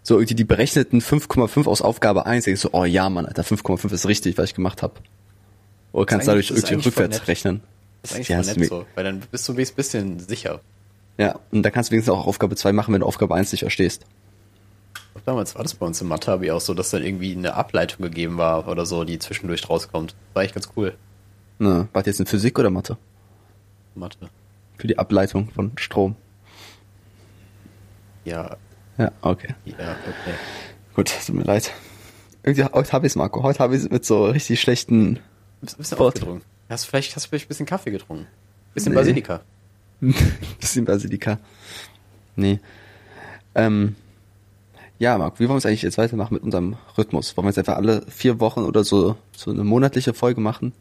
So 0.03 0.17
irgendwie 0.17 0.35
die 0.35 0.45
berechneten 0.45 1.01
5,5 1.01 1.67
aus 1.67 1.81
Aufgabe 1.81 2.27
1, 2.27 2.45
denkst 2.45 2.63
du, 2.63 2.71
oh 2.73 2.85
ja, 2.85 3.09
Mann, 3.09 3.25
Alter, 3.25 3.43
5,5 3.43 3.93
ist 3.93 4.07
richtig, 4.07 4.37
was 4.37 4.51
ich 4.51 4.55
gemacht 4.55 4.83
habe. 4.83 4.95
Oder 5.93 6.07
kannst 6.07 6.27
dadurch 6.27 6.51
irgendwie 6.51 6.75
rückwärts 6.75 7.29
rechnen. 7.29 7.61
Das 8.03 8.13
ist 8.13 8.17
eigentlich 8.17 8.29
ja, 8.29 8.43
nett 8.43 8.69
so, 8.69 8.85
weil 8.95 9.05
dann 9.05 9.21
bist 9.31 9.49
du 9.49 9.53
ein 9.53 9.57
bisschen 9.77 10.19
sicher. 10.19 10.61
Ja, 11.19 11.39
und 11.53 11.63
da 11.63 11.71
kannst 11.71 11.91
du 11.91 11.93
wenigstens 11.93 12.15
auch 12.15 12.27
Aufgabe 12.27 12.57
2 12.57 12.73
machen, 12.73 12.93
wenn 12.93 13.01
du 13.01 13.07
Aufgabe 13.07 13.35
1 13.35 13.53
nicht 13.53 13.61
verstehst 13.61 14.05
damals 15.25 15.55
war 15.55 15.63
das 15.63 15.75
bei 15.75 15.87
uns 15.87 16.01
in 16.01 16.09
Mathe, 16.09 16.31
habe 16.31 16.47
ich 16.47 16.53
auch 16.53 16.61
so, 16.61 16.75
dass 16.75 16.91
dann 16.91 17.03
irgendwie 17.03 17.33
eine 17.33 17.55
Ableitung 17.55 18.03
gegeben 18.03 18.39
war 18.39 18.69
oder 18.69 18.87
so, 18.87 19.05
die 19.05 19.19
zwischendurch 19.19 19.69
rauskommt. 19.69 20.15
War 20.35 20.43
echt 20.43 20.55
ganz 20.55 20.69
cool. 20.77 20.95
Na, 21.59 21.89
war 21.93 22.05
jetzt 22.05 22.21
in 22.21 22.27
Physik 22.27 22.59
oder 22.59 22.71
Mathe? 22.71 22.97
Mathe. 23.95 24.31
Für 24.79 24.87
die 24.87 24.99
Ableitung 24.99 25.51
von 25.51 25.73
Strom. 25.77 26.17
Ja. 28.25 28.57
Ja, 28.99 29.13
okay. 29.21 29.55
Ja, 29.65 29.97
okay. 30.09 30.35
Gut, 30.95 31.13
tut 31.27 31.35
mir 31.35 31.45
leid. 31.45 31.73
Irgendwie, 32.43 32.65
heute 32.65 32.93
habe 32.93 33.07
ich 33.07 33.13
es, 33.13 33.17
Marco. 33.17 33.43
Heute 33.43 33.61
habe 33.61 33.77
ich 33.77 33.85
es 33.85 33.91
mit 33.91 34.05
so 34.05 34.27
richtig 34.27 34.61
schlechten. 34.61 35.21
Bist, 35.61 35.79
bist 35.79 35.93
du 35.93 35.97
aufgedrungen? 35.97 36.43
Hast, 36.69 36.87
vielleicht 36.87 37.15
hast 37.15 37.27
du 37.27 37.29
vielleicht 37.29 37.47
ein 37.47 37.49
bisschen 37.49 37.67
Kaffee 37.67 37.91
getrunken. 37.91 38.27
Bisschen 38.75 38.93
nee. 38.93 38.99
Basilika. 38.99 39.41
bisschen 40.61 40.85
Basilika. 40.85 41.39
Nee. 42.35 42.61
Ähm, 43.55 43.95
Ja, 45.03 45.19
Marc, 45.19 45.41
wie 45.41 45.49
wollen 45.49 45.57
wir 45.57 45.59
es 45.59 45.67
eigentlich 45.67 45.83
jetzt 45.83 45.99
weitermachen 45.99 46.35
mit 46.35 46.45
unserem 46.45 46.77
Rhythmus? 46.97 47.37
Wollen 47.37 47.47
wir 47.47 47.51
jetzt 47.51 47.59
einfach 47.59 47.75
alle 47.75 48.07
vier 48.07 48.39
Wochen 48.39 48.61
oder 48.61 48.85
so, 48.85 49.17
so 49.37 49.51
eine 49.51 49.65
monatliche 49.65 50.15
Folge 50.15 50.41
machen? 50.41 50.73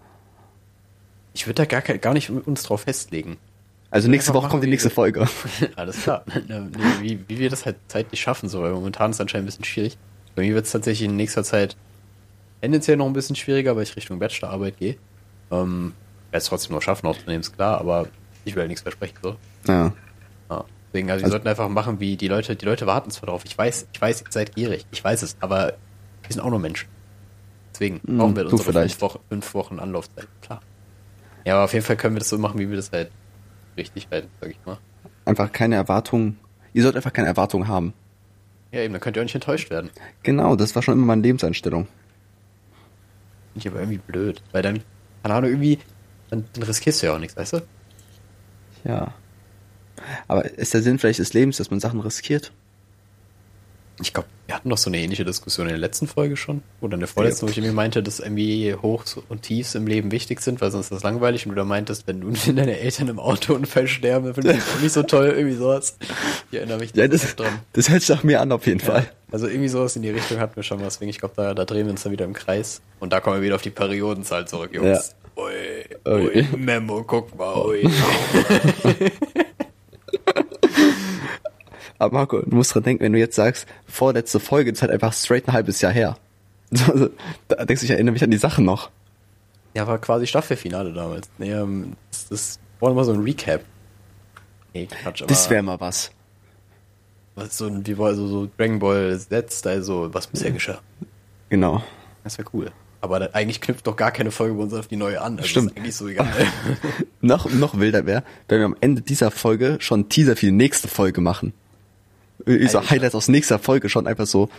Ich 1.34 1.48
würde 1.48 1.56
da 1.56 1.66
gar, 1.66 1.82
gar 1.82 2.14
nicht 2.14 2.30
uns 2.30 2.62
drauf 2.62 2.82
festlegen. 2.82 3.38
Also 3.90 4.10
nächste 4.10 4.36
Woche 4.36 4.48
kommt 4.48 4.64
die 4.64 4.70
nächste 4.70 4.92
Folge. 4.92 5.28
Alles 5.76 6.04
klar. 6.04 6.24
Ne, 6.48 6.70
nee, 6.72 6.92
wie, 7.02 7.20
wie 7.30 7.40
wir 7.40 7.50
das 7.50 7.66
halt 7.66 7.78
zeitlich 7.88 8.22
schaffen, 8.22 8.48
so, 8.48 8.62
weil 8.62 8.74
momentan 8.74 9.10
ist 9.10 9.18
es 9.18 9.22
anscheinend 9.22 9.46
ein 9.46 9.48
bisschen 9.48 9.66
schwierig. 9.66 9.98
Bei 10.36 10.44
mir 10.44 10.54
wird 10.54 10.68
es 10.68 10.72
tatsächlich 10.72 11.10
in 11.10 11.16
nächster 11.16 11.44
Zeit 11.44 11.76
tendenziell 12.62 12.98
noch 12.98 13.08
ein 13.08 13.14
bisschen 13.14 13.36
schwieriger, 13.36 13.76
weil 13.76 13.82
ich 13.82 13.96
Richtung 13.96 14.20
Bachelorarbeit 14.20 14.78
gehe. 14.78 14.98
Ähm, 15.50 15.94
werde 16.30 16.44
es 16.44 16.46
trotzdem 16.46 16.76
noch 16.76 16.84
schaffen, 16.84 17.08
aufzunehmen, 17.08 17.42
ist 17.42 17.56
klar, 17.56 17.80
aber 17.80 18.08
ich 18.46 18.56
will 18.56 18.68
nichts 18.68 18.84
versprechen, 18.84 19.18
so. 19.24 19.36
Ja. 19.68 19.94
Deswegen, 20.94 21.10
also, 21.10 21.22
wir 21.22 21.26
Also- 21.26 21.32
sollten 21.34 21.48
einfach 21.48 21.70
machen, 21.70 22.00
wie 22.00 22.18
die 22.18 22.28
Leute, 22.28 22.56
die 22.56 22.66
Leute 22.66 22.86
warten 22.86 23.12
zwar 23.12 23.28
drauf. 23.30 23.44
Ich 23.46 23.58
weiß, 23.58 23.88
ich 23.94 24.02
weiß, 24.02 24.22
ihr 24.22 24.28
seid 24.32 24.56
gierig. 24.56 24.86
Ich 24.92 25.04
weiß 25.04 25.22
es, 25.24 25.38
aber 25.40 25.68
wir 26.24 26.30
sind 26.34 26.42
auch 26.42 26.50
nur 26.50 26.60
Menschen. 26.60 26.90
Deswegen 27.74 28.02
Hm, 28.06 28.18
brauchen 28.18 28.36
wir 28.36 28.44
unsere 28.44 28.64
vielleicht. 28.72 29.00
fünf 29.00 29.02
Wochen, 29.02 29.20
fünf 29.30 29.54
Wochen 29.54 29.80
Anlaufzeit. 29.80 30.28
Klar. 30.42 30.62
Ja, 31.46 31.56
aber 31.56 31.64
auf 31.64 31.74
jeden 31.74 31.86
Fall 31.86 31.96
können 31.98 32.16
wir 32.16 32.20
das 32.20 32.30
so 32.30 32.38
machen, 32.38 32.60
wie 32.60 32.70
wir 32.70 32.76
das 32.76 32.92
halt 32.92 33.10
richtig 33.78 34.08
halten, 34.12 34.28
sag 34.42 34.52
ich 34.52 34.58
mal. 34.66 34.78
Einfach 35.26 35.52
keine 35.52 35.76
Erwartungen. 35.76 36.38
Ihr 36.74 36.84
sollt 36.84 36.96
einfach 36.96 37.14
keine 37.14 37.28
Erwartungen 37.28 37.68
haben. 37.68 37.94
Ja, 38.72 38.82
eben, 38.82 38.94
dann 38.94 39.02
könnt 39.02 39.16
ihr 39.18 39.22
auch 39.22 39.26
nicht 39.26 39.36
enttäuscht 39.36 39.70
werden. 39.70 39.90
Genau, 40.24 40.56
das 40.56 40.76
war 40.76 40.82
schon 40.82 40.94
immer 40.96 41.06
meine 41.08 41.22
Lebenseinstellung. 41.22 41.88
Finde 43.54 43.60
ich 43.60 43.68
aber 43.68 43.80
irgendwie 43.80 43.98
blöd. 43.98 44.42
Weil 44.52 44.62
dann, 44.62 44.82
keine 45.24 45.36
Ahnung, 45.36 45.50
irgendwie, 45.50 45.80
dann, 46.30 46.46
dann 46.54 46.64
riskierst 46.64 47.02
du 47.02 47.08
ja 47.08 47.16
auch 47.16 47.20
nichts, 47.20 47.36
weißt 47.36 47.54
du? 47.54 47.62
Ja. 48.84 49.14
Aber 50.28 50.46
ist 50.46 50.74
der 50.74 50.82
Sinn 50.82 51.00
vielleicht 51.00 51.20
des 51.20 51.34
Lebens, 51.34 51.58
dass 51.58 51.72
man 51.72 51.80
Sachen 51.80 52.00
riskiert? 52.00 52.52
Ich 54.04 54.14
glaube, 54.14 54.28
wir 54.48 54.56
hatten 54.56 54.70
doch 54.70 54.80
so 54.80 54.90
eine 54.90 54.98
ähnliche 54.98 55.24
Diskussion 55.26 55.68
in 55.68 55.74
der 55.74 55.78
letzten 55.80 56.08
Folge 56.08 56.36
schon. 56.36 56.64
Oder 56.80 56.96
in 56.96 57.02
der 57.02 57.08
vorletzten, 57.08 57.46
wo 57.46 57.52
ich 57.52 57.58
irgendwie 57.60 57.76
meinte, 57.76 58.02
dass 58.02 58.20
irgendwie 58.20 58.74
Hochs 58.74 59.16
und 59.30 59.44
Tiefs 59.44 59.76
im 59.76 59.86
Leben 59.86 60.12
wichtig 60.12 60.42
sind, 60.42 60.60
weil 60.60 60.72
sonst 60.72 60.86
ist 60.88 60.92
das 60.92 61.04
langweilig. 61.04 61.46
Und 61.46 61.52
du 61.52 61.56
da 61.56 61.66
meintest, 61.66 62.08
wenn 62.08 62.22
du 62.22 62.34
wenn 62.48 62.56
deine 62.56 62.80
Eltern 62.80 63.10
im 63.10 63.20
Autounfall 63.20 63.88
sterben, 63.88 64.34
finde 64.34 64.54
ich 64.54 64.58
das 64.58 64.82
nicht 64.82 64.94
so 64.94 65.04
toll, 65.04 65.28
irgendwie 65.38 65.56
sowas. 65.56 65.98
Ich 66.52 66.58
erinnere 66.58 66.80
mich 66.80 66.96
Ja, 66.96 67.04
da 67.08 67.10
das, 67.10 67.36
dran. 67.36 67.60
das 67.74 67.90
hört 67.90 68.00
sich 68.02 68.10
nach 68.10 68.24
mir 68.24 68.42
an, 68.42 68.52
auf 68.52 68.66
jeden 68.66 68.80
Ja, 68.80 68.86
Fall. 68.86 69.12
also 69.32 69.46
irgendwie 69.48 69.70
sowas 69.70 69.96
in 69.96 70.02
die 70.02 70.10
Richtung 70.10 70.40
hatten 70.40 70.56
wir 70.56 70.64
schon 70.64 70.80
mal. 70.80 70.86
Deswegen, 70.86 71.10
ich 71.12 71.20
glaube, 71.20 71.36
da, 71.38 71.54
da 71.54 71.66
drehen 71.66 71.86
wir 71.86 71.92
uns 71.92 72.02
dann 72.02 72.12
wieder 72.12 72.26
im 72.26 72.34
Kreis. 72.34 72.82
Und 73.00 73.14
da 73.14 73.20
kommen 73.20 73.36
wir 73.36 73.44
wieder 73.44 73.56
auf 73.56 73.62
die 73.62 73.70
Periodenzahl 73.70 74.48
zurück, 74.48 74.74
Jungs. 74.74 75.14
Ui, 75.38 76.12
ui, 76.12 76.28
Ui. 76.28 76.48
Memo, 76.58 77.04
guck 77.04 77.38
mal, 77.38 77.56
ui. 77.56 77.84
Aber 82.02 82.16
Marco, 82.18 82.42
du 82.42 82.56
musst 82.56 82.74
dran 82.74 82.82
denken, 82.82 83.04
wenn 83.04 83.14
du 83.14 83.20
jetzt 83.20 83.36
sagst, 83.36 83.68
vorletzte 83.86 84.40
Folge, 84.40 84.72
das 84.72 84.80
ist 84.80 84.82
halt 84.82 84.92
einfach 84.92 85.14
straight 85.14 85.48
ein 85.48 85.54
halbes 85.54 85.82
Jahr 85.82 85.92
her. 85.92 86.18
Also, 86.88 87.10
da 87.50 87.66
denkst 87.66 87.82
du, 87.82 87.86
ich 87.86 87.92
erinnere 87.92 88.14
mich 88.14 88.24
an 88.24 88.32
die 88.32 88.38
Sachen 88.38 88.64
noch. 88.66 88.90
Ja, 89.76 89.86
war 89.88 90.00
quasi 90.00 90.26
Staffelfinale 90.26 90.94
damals. 90.94 91.30
Nee, 91.38 91.52
ähm, 91.52 91.98
das, 92.10 92.30
das 92.30 92.60
war 92.80 92.94
mal 92.94 93.04
so 93.04 93.12
ein 93.12 93.20
Recap. 93.22 93.62
Nee, 94.74 94.88
Quatsch, 94.88 95.22
aber 95.22 95.28
Das 95.28 95.50
wäre 95.50 95.62
mal 95.62 95.80
was. 95.80 96.12
was 97.36 97.58
so 97.58 97.68
ein, 97.68 97.86
wie 97.86 97.98
war 97.98 98.08
also 98.08 98.26
so 98.28 98.50
Dragon 98.58 98.80
Ball 98.80 99.20
Z, 99.20 99.68
also 99.68 100.12
was 100.12 100.26
bisher 100.28 100.52
geschah. 100.52 100.80
Genau. 101.50 101.84
Das 102.24 102.38
wäre 102.38 102.48
cool. 102.54 102.72
Aber 103.02 103.30
eigentlich 103.36 103.62
knüpft 103.62 103.86
doch 103.86 103.96
gar 103.96 104.12
keine 104.12 104.32
Folge 104.32 104.56
bei 104.56 104.64
uns 104.64 104.74
auf 104.74 104.88
die 104.88 104.96
neue 104.96 105.22
an. 105.22 105.38
Also 105.38 105.50
Stimmt. 105.50 105.72
Ist 105.72 105.78
eigentlich 105.78 105.96
so 105.96 106.08
egal. 106.08 106.28
noch, 107.22 107.52
noch 107.52 107.78
wilder 107.78 108.06
wäre, 108.08 108.24
wenn 108.48 108.60
wir 108.60 108.66
am 108.66 108.78
Ende 108.80 109.02
dieser 109.02 109.30
Folge 109.30 109.78
schon 109.82 110.00
einen 110.02 110.10
Teaser 110.10 110.36
für 110.36 110.48
die 110.48 110.52
nächste 110.52 110.88
Folge 110.88 111.22
machen. 111.22 111.54
Alter. 112.46 112.90
Highlights 112.90 113.16
aus 113.16 113.28
nächster 113.28 113.60
Folge 113.60 113.90
schon 113.90 114.08
einfach 114.08 114.26
so 114.28 114.50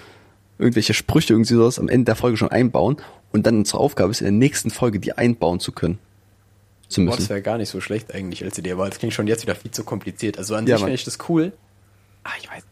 irgendwelche 0.59 0.95
Sprüche 0.95 1.33
irgendwie 1.35 1.55
sowas 1.55 1.79
am 1.79 1.89
Ende 1.89 2.05
der 2.07 2.17
Folge 2.17 2.37
schon 2.37 2.51
einbauen 2.51 2.97
und 3.33 3.47
dann 3.47 3.59
unsere 3.59 3.79
Aufgabe 3.79 4.11
ist 4.11 4.21
in 4.21 4.27
der 4.27 4.33
nächsten 4.33 4.71
Folge 4.71 5.01
die 5.01 5.13
einbauen 5.17 5.61
zu 5.61 5.73
können. 5.73 5.99
Zu 6.89 7.01
Boah, 7.05 7.11
das 7.13 7.21
müssen. 7.21 7.31
wäre 7.31 7.43
gar 7.43 7.59
nicht 7.59 7.71
so 7.71 7.81
schlecht 7.81 8.15
eigentlich 8.15 8.45
als 8.45 8.59
Idee, 8.59 8.73
aber 8.73 8.89
das 8.89 8.99
klingt 8.99 9.15
schon 9.15 9.27
jetzt 9.27 9.43
wieder 9.43 9.55
viel 9.55 9.71
zu 9.71 9.83
kompliziert. 9.83 10.39
Also 10.39 10.55
an 10.55 10.67
Ja, 10.67 10.77
sich 10.77 10.85
finde 10.85 10.95
ich 10.95 11.05
das 11.05 11.19
cool. 11.29 11.53
Ah, 12.25 12.31
ich 12.41 12.49
weiß. 12.51 12.63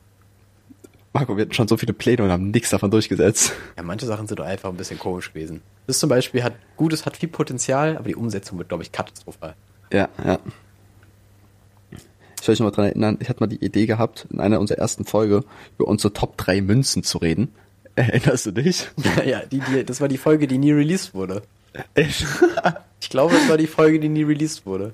Marco, 1.12 1.36
wir 1.36 1.42
hatten 1.42 1.54
schon 1.54 1.66
so 1.66 1.76
viele 1.76 1.92
Pläne 1.92 2.22
und 2.22 2.30
haben 2.30 2.50
nichts 2.52 2.70
davon 2.70 2.90
durchgesetzt. 2.90 3.52
Ja, 3.76 3.82
manche 3.82 4.06
Sachen 4.06 4.28
sind 4.28 4.38
doch 4.38 4.44
einfach 4.44 4.68
ein 4.68 4.76
bisschen 4.76 4.98
komisch 4.98 5.32
gewesen. 5.32 5.60
Das 5.88 5.98
zum 5.98 6.08
Beispiel 6.08 6.44
hat, 6.44 6.52
gut, 6.76 6.92
es 6.92 7.04
hat 7.04 7.16
viel 7.16 7.28
Potenzial, 7.28 7.96
aber 7.96 8.08
die 8.08 8.14
Umsetzung 8.14 8.58
wird, 8.58 8.68
glaube 8.68 8.84
ich, 8.84 8.92
katastrophal. 8.92 9.54
Ja, 9.92 10.08
ja. 10.24 10.38
Ich 12.40 12.46
soll 12.46 12.52
mich 12.54 12.60
noch 12.60 12.66
mal 12.66 12.70
dran 12.72 12.84
erinnern, 12.86 13.16
ich 13.20 13.28
hatte 13.28 13.40
mal 13.40 13.46
die 13.48 13.62
Idee 13.64 13.86
gehabt, 13.86 14.26
in 14.30 14.40
einer 14.40 14.60
unserer 14.60 14.78
ersten 14.78 15.04
Folge 15.04 15.44
über 15.78 15.88
unsere 15.88 16.12
Top 16.12 16.36
3 16.38 16.62
Münzen 16.62 17.02
zu 17.02 17.18
reden. 17.18 17.52
Erinnerst 17.96 18.46
du 18.46 18.52
dich? 18.52 18.88
ja, 19.26 19.40
die, 19.44 19.60
die, 19.60 19.84
das 19.84 20.00
war 20.00 20.08
die 20.08 20.18
Folge, 20.18 20.46
die 20.46 20.58
nie 20.58 20.72
released 20.72 21.14
wurde. 21.14 21.42
Echt? 21.94 22.26
Ich 23.00 23.10
glaube, 23.10 23.34
es 23.36 23.48
war 23.48 23.56
die 23.56 23.66
Folge, 23.66 24.00
die 24.00 24.08
nie 24.08 24.22
released 24.22 24.64
wurde. 24.66 24.92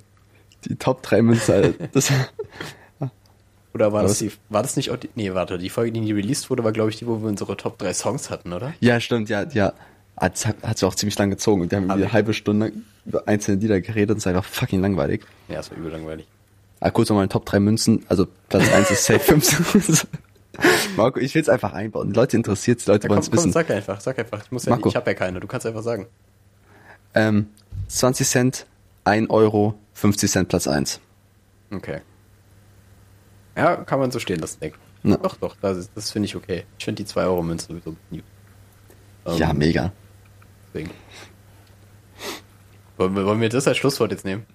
Die 0.64 0.76
Top 0.76 1.02
3 1.02 1.22
Münzen, 1.22 1.74
das, 1.92 2.10
Oder 3.74 3.92
war 3.92 4.02
das 4.02 4.18
die, 4.18 4.32
war 4.48 4.62
das 4.62 4.76
nicht 4.76 4.90
auch 4.90 4.96
die, 4.96 5.10
nee, 5.14 5.32
warte, 5.34 5.58
die 5.58 5.68
Folge, 5.68 5.92
die 5.92 6.00
nie 6.00 6.12
released 6.12 6.48
wurde, 6.50 6.64
war, 6.64 6.72
glaube 6.72 6.90
ich, 6.90 6.96
die, 6.96 7.06
wo 7.06 7.20
wir 7.20 7.28
unsere 7.28 7.56
Top 7.56 7.78
3 7.78 7.92
Songs 7.94 8.30
hatten, 8.30 8.52
oder? 8.52 8.72
Ja, 8.80 8.98
stimmt, 9.00 9.28
ja, 9.28 9.44
ja. 9.52 9.72
Ah, 10.16 10.24
hat, 10.24 10.46
hat 10.62 10.78
sich 10.78 10.88
auch 10.88 10.94
ziemlich 10.94 11.18
lang 11.18 11.28
gezogen. 11.28 11.60
Und 11.62 11.70
wir 11.70 11.76
haben 11.76 11.90
Aber- 11.90 12.00
eine 12.02 12.12
halbe 12.12 12.32
Stunde 12.32 12.72
über 13.04 13.28
einzelne 13.28 13.58
Lieder 13.60 13.80
geredet 13.82 14.10
und 14.12 14.16
es 14.16 14.22
ist 14.22 14.26
einfach 14.28 14.46
fucking 14.46 14.80
langweilig. 14.80 15.22
Ja, 15.48 15.56
das 15.56 15.70
war 15.70 15.76
übel 15.78 15.92
langweilig. 15.92 16.26
Ah, 16.80 16.90
kurz 16.90 17.08
nochmal 17.08 17.24
in 17.24 17.30
Top 17.30 17.46
3 17.46 17.60
Münzen. 17.60 18.04
Also 18.08 18.26
Platz 18.48 18.68
1 18.72 18.90
ist 18.90 19.04
Safe 19.04 19.18
5. 19.20 20.06
Marco, 20.96 21.18
ich 21.20 21.34
will 21.34 21.42
es 21.42 21.48
einfach 21.48 21.72
einbauen. 21.74 22.08
Die 22.12 22.14
Leute 22.16 22.36
interessiert 22.36 22.84
die 22.84 22.90
Leute 22.90 23.04
Ja, 23.04 23.10
wollen 23.10 23.20
es 23.20 23.30
wissen. 23.32 23.52
sag 23.52 23.70
einfach, 23.70 24.00
sag 24.00 24.18
einfach. 24.18 24.42
Ich 24.44 24.50
muss 24.50 24.64
ja, 24.64 24.70
Marco. 24.70 24.88
ich 24.88 24.96
habe 24.96 25.10
ja 25.10 25.14
keine, 25.14 25.40
du 25.40 25.46
kannst 25.46 25.66
einfach 25.66 25.82
sagen. 25.82 26.06
Ähm, 27.14 27.48
20 27.88 28.26
Cent, 28.26 28.66
1 29.04 29.28
Euro, 29.30 29.74
50 29.94 30.30
Cent 30.30 30.48
Platz 30.48 30.66
1. 30.66 31.00
Okay. 31.72 32.00
Ja, 33.56 33.76
kann 33.76 33.98
man 33.98 34.10
so 34.10 34.18
stehen 34.18 34.40
lassen, 34.40 34.60
denke 34.60 34.78
ich. 35.02 35.10
Ja. 35.10 35.16
Doch, 35.18 35.36
doch, 35.36 35.56
das, 35.60 35.90
das 35.94 36.10
finde 36.10 36.26
ich 36.26 36.36
okay. 36.36 36.64
Ich 36.78 36.84
finde 36.84 37.02
die 37.02 37.06
2 37.06 37.24
Euro 37.24 37.42
Münze 37.42 37.68
sowieso 37.68 37.96
nie. 38.10 38.22
Ähm, 39.26 39.36
ja, 39.36 39.52
mega. 39.52 39.92
Deswegen. 40.68 40.90
Wollen 42.96 43.14
wir, 43.14 43.26
wollen 43.26 43.40
wir 43.40 43.48
das 43.48 43.66
als 43.68 43.76
Schlusswort 43.76 44.10
jetzt 44.10 44.24
nehmen? 44.24 44.46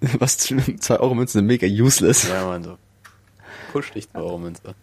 Was 0.18 0.38
2 0.38 0.98
Euro 0.98 1.14
Münzen 1.14 1.38
sind 1.38 1.46
mega 1.46 1.66
useless. 1.66 2.28
Ja, 2.28 2.46
man, 2.46 2.62
so. 2.62 2.76
Push 3.72 3.92
dich 3.92 4.10
2 4.10 4.18
Euro 4.18 4.38
Münze. 4.38 4.74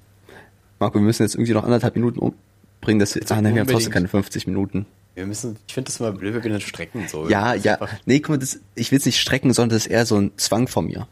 Marco, 0.79 0.95
wir 0.95 1.01
müssen 1.01 1.23
jetzt 1.23 1.35
irgendwie 1.35 1.53
noch 1.53 1.63
anderthalb 1.63 1.95
Minuten 1.95 2.19
umbringen, 2.19 2.99
dass 2.99 3.15
wir, 3.15 3.21
ah, 3.29 3.41
nein, 3.41 3.55
wir 3.55 3.61
haben 3.61 3.67
trotzdem 3.67 3.91
keine 3.91 4.07
50 4.07 4.47
Minuten. 4.47 4.85
Wir 5.15 5.25
müssen, 5.25 5.57
ich 5.67 5.73
finde 5.73 5.89
das 5.89 5.99
immer 5.99 6.11
blöd, 6.11 6.33
wir 6.35 6.41
können 6.41 6.61
strecken, 6.61 7.07
so. 7.07 7.27
Ja, 7.27 7.55
Das 7.55 7.63
ja. 7.63 7.79
Nee, 8.05 8.19
guck 8.19 8.29
mal, 8.29 8.37
das, 8.37 8.59
ich 8.75 8.91
will 8.91 8.99
es 8.99 9.05
nicht 9.05 9.19
strecken, 9.19 9.51
sondern 9.51 9.75
das 9.75 9.87
ist 9.87 9.91
eher 9.91 10.05
so 10.05 10.17
ein 10.17 10.31
Zwang 10.37 10.67
von 10.67 10.85
mir. 10.85 11.07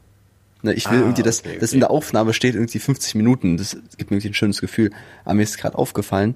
Ne, 0.61 0.73
ich 0.73 0.89
will 0.89 0.99
Ah, 0.99 1.01
irgendwie, 1.01 1.23
dass, 1.23 1.39
okay, 1.39 1.57
dass 1.59 1.69
okay. 1.69 1.75
in 1.75 1.79
der 1.79 1.91
Aufnahme 1.91 2.33
steht 2.33 2.55
irgendwie 2.55 2.79
50 2.79 3.15
Minuten. 3.15 3.57
Das 3.57 3.77
gibt 3.97 4.11
mir 4.11 4.17
irgendwie 4.17 4.29
ein 4.29 4.33
schönes 4.35 4.61
Gefühl. 4.61 4.91
Aber 5.23 5.33
mir 5.35 5.43
ist 5.43 5.57
gerade 5.57 5.77
aufgefallen, 5.77 6.35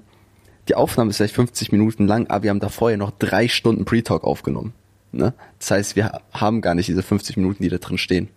die 0.68 0.74
Aufnahme 0.74 1.10
ist 1.10 1.16
vielleicht 1.18 1.34
50 1.34 1.72
Minuten 1.72 2.06
lang, 2.06 2.26
aber 2.28 2.44
wir 2.44 2.50
haben 2.50 2.60
davor 2.60 2.90
ja 2.90 2.96
noch 2.96 3.12
drei 3.12 3.48
Stunden 3.48 3.84
Pre-Talk 3.84 4.24
aufgenommen. 4.24 4.72
Ne? 5.12 5.34
Das 5.58 5.70
heißt, 5.72 5.96
wir 5.96 6.06
ha- 6.06 6.20
haben 6.32 6.60
gar 6.60 6.74
nicht 6.74 6.88
diese 6.88 7.02
50 7.02 7.36
Minuten, 7.36 7.62
die 7.62 7.68
da 7.68 7.78
drin 7.78 7.98
stehen. 7.98 8.28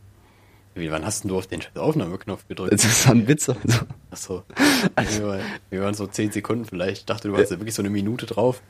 Wie, 0.75 0.89
wann 0.89 1.05
hast 1.05 1.23
denn 1.23 1.29
du 1.29 1.37
auf 1.37 1.45
den 1.45 1.61
Aufnahmeknopf 1.75 2.47
gedrückt? 2.47 2.73
Das 2.73 2.83
ist 2.83 3.07
ein 3.07 3.27
Witz. 3.27 3.47
Also, 3.49 3.59
Achso. 4.09 4.43
Wir, 5.19 5.27
waren- 5.27 5.41
wir 5.69 5.81
waren 5.81 5.93
so 5.93 6.07
10 6.07 6.31
Sekunden 6.31 6.65
vielleicht. 6.65 6.97
Ich 7.01 7.05
dachte, 7.05 7.27
du 7.27 7.33
warst 7.37 7.51
ja 7.51 7.59
wirklich 7.59 7.75
so 7.75 7.81
eine 7.83 7.91
Minute 7.91 8.25
drauf. 8.25 8.61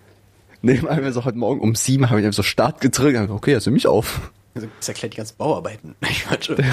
nee, 0.62 0.82
mal 0.82 1.02
wir 1.02 1.14
so 1.14 1.24
heute 1.24 1.38
Morgen 1.38 1.62
um 1.62 1.76
sieben 1.76 2.10
habe 2.10 2.20
ich 2.20 2.26
einfach 2.26 2.36
so 2.36 2.44
Start 2.44 2.82
gedrückt. 2.82 3.18
und 3.18 3.30
Okay, 3.32 3.54
also 3.56 3.72
mich 3.72 3.88
auf. 3.88 4.32
Also, 4.56 4.68
Das 4.80 4.90
erklärt 4.90 5.14
die 5.14 5.18
ganzen 5.18 5.38
Bauarbeiten. 5.38 5.96
Ich 6.10 6.30
war 6.30 6.42
schon. 6.42 6.60
Äh, 6.60 6.64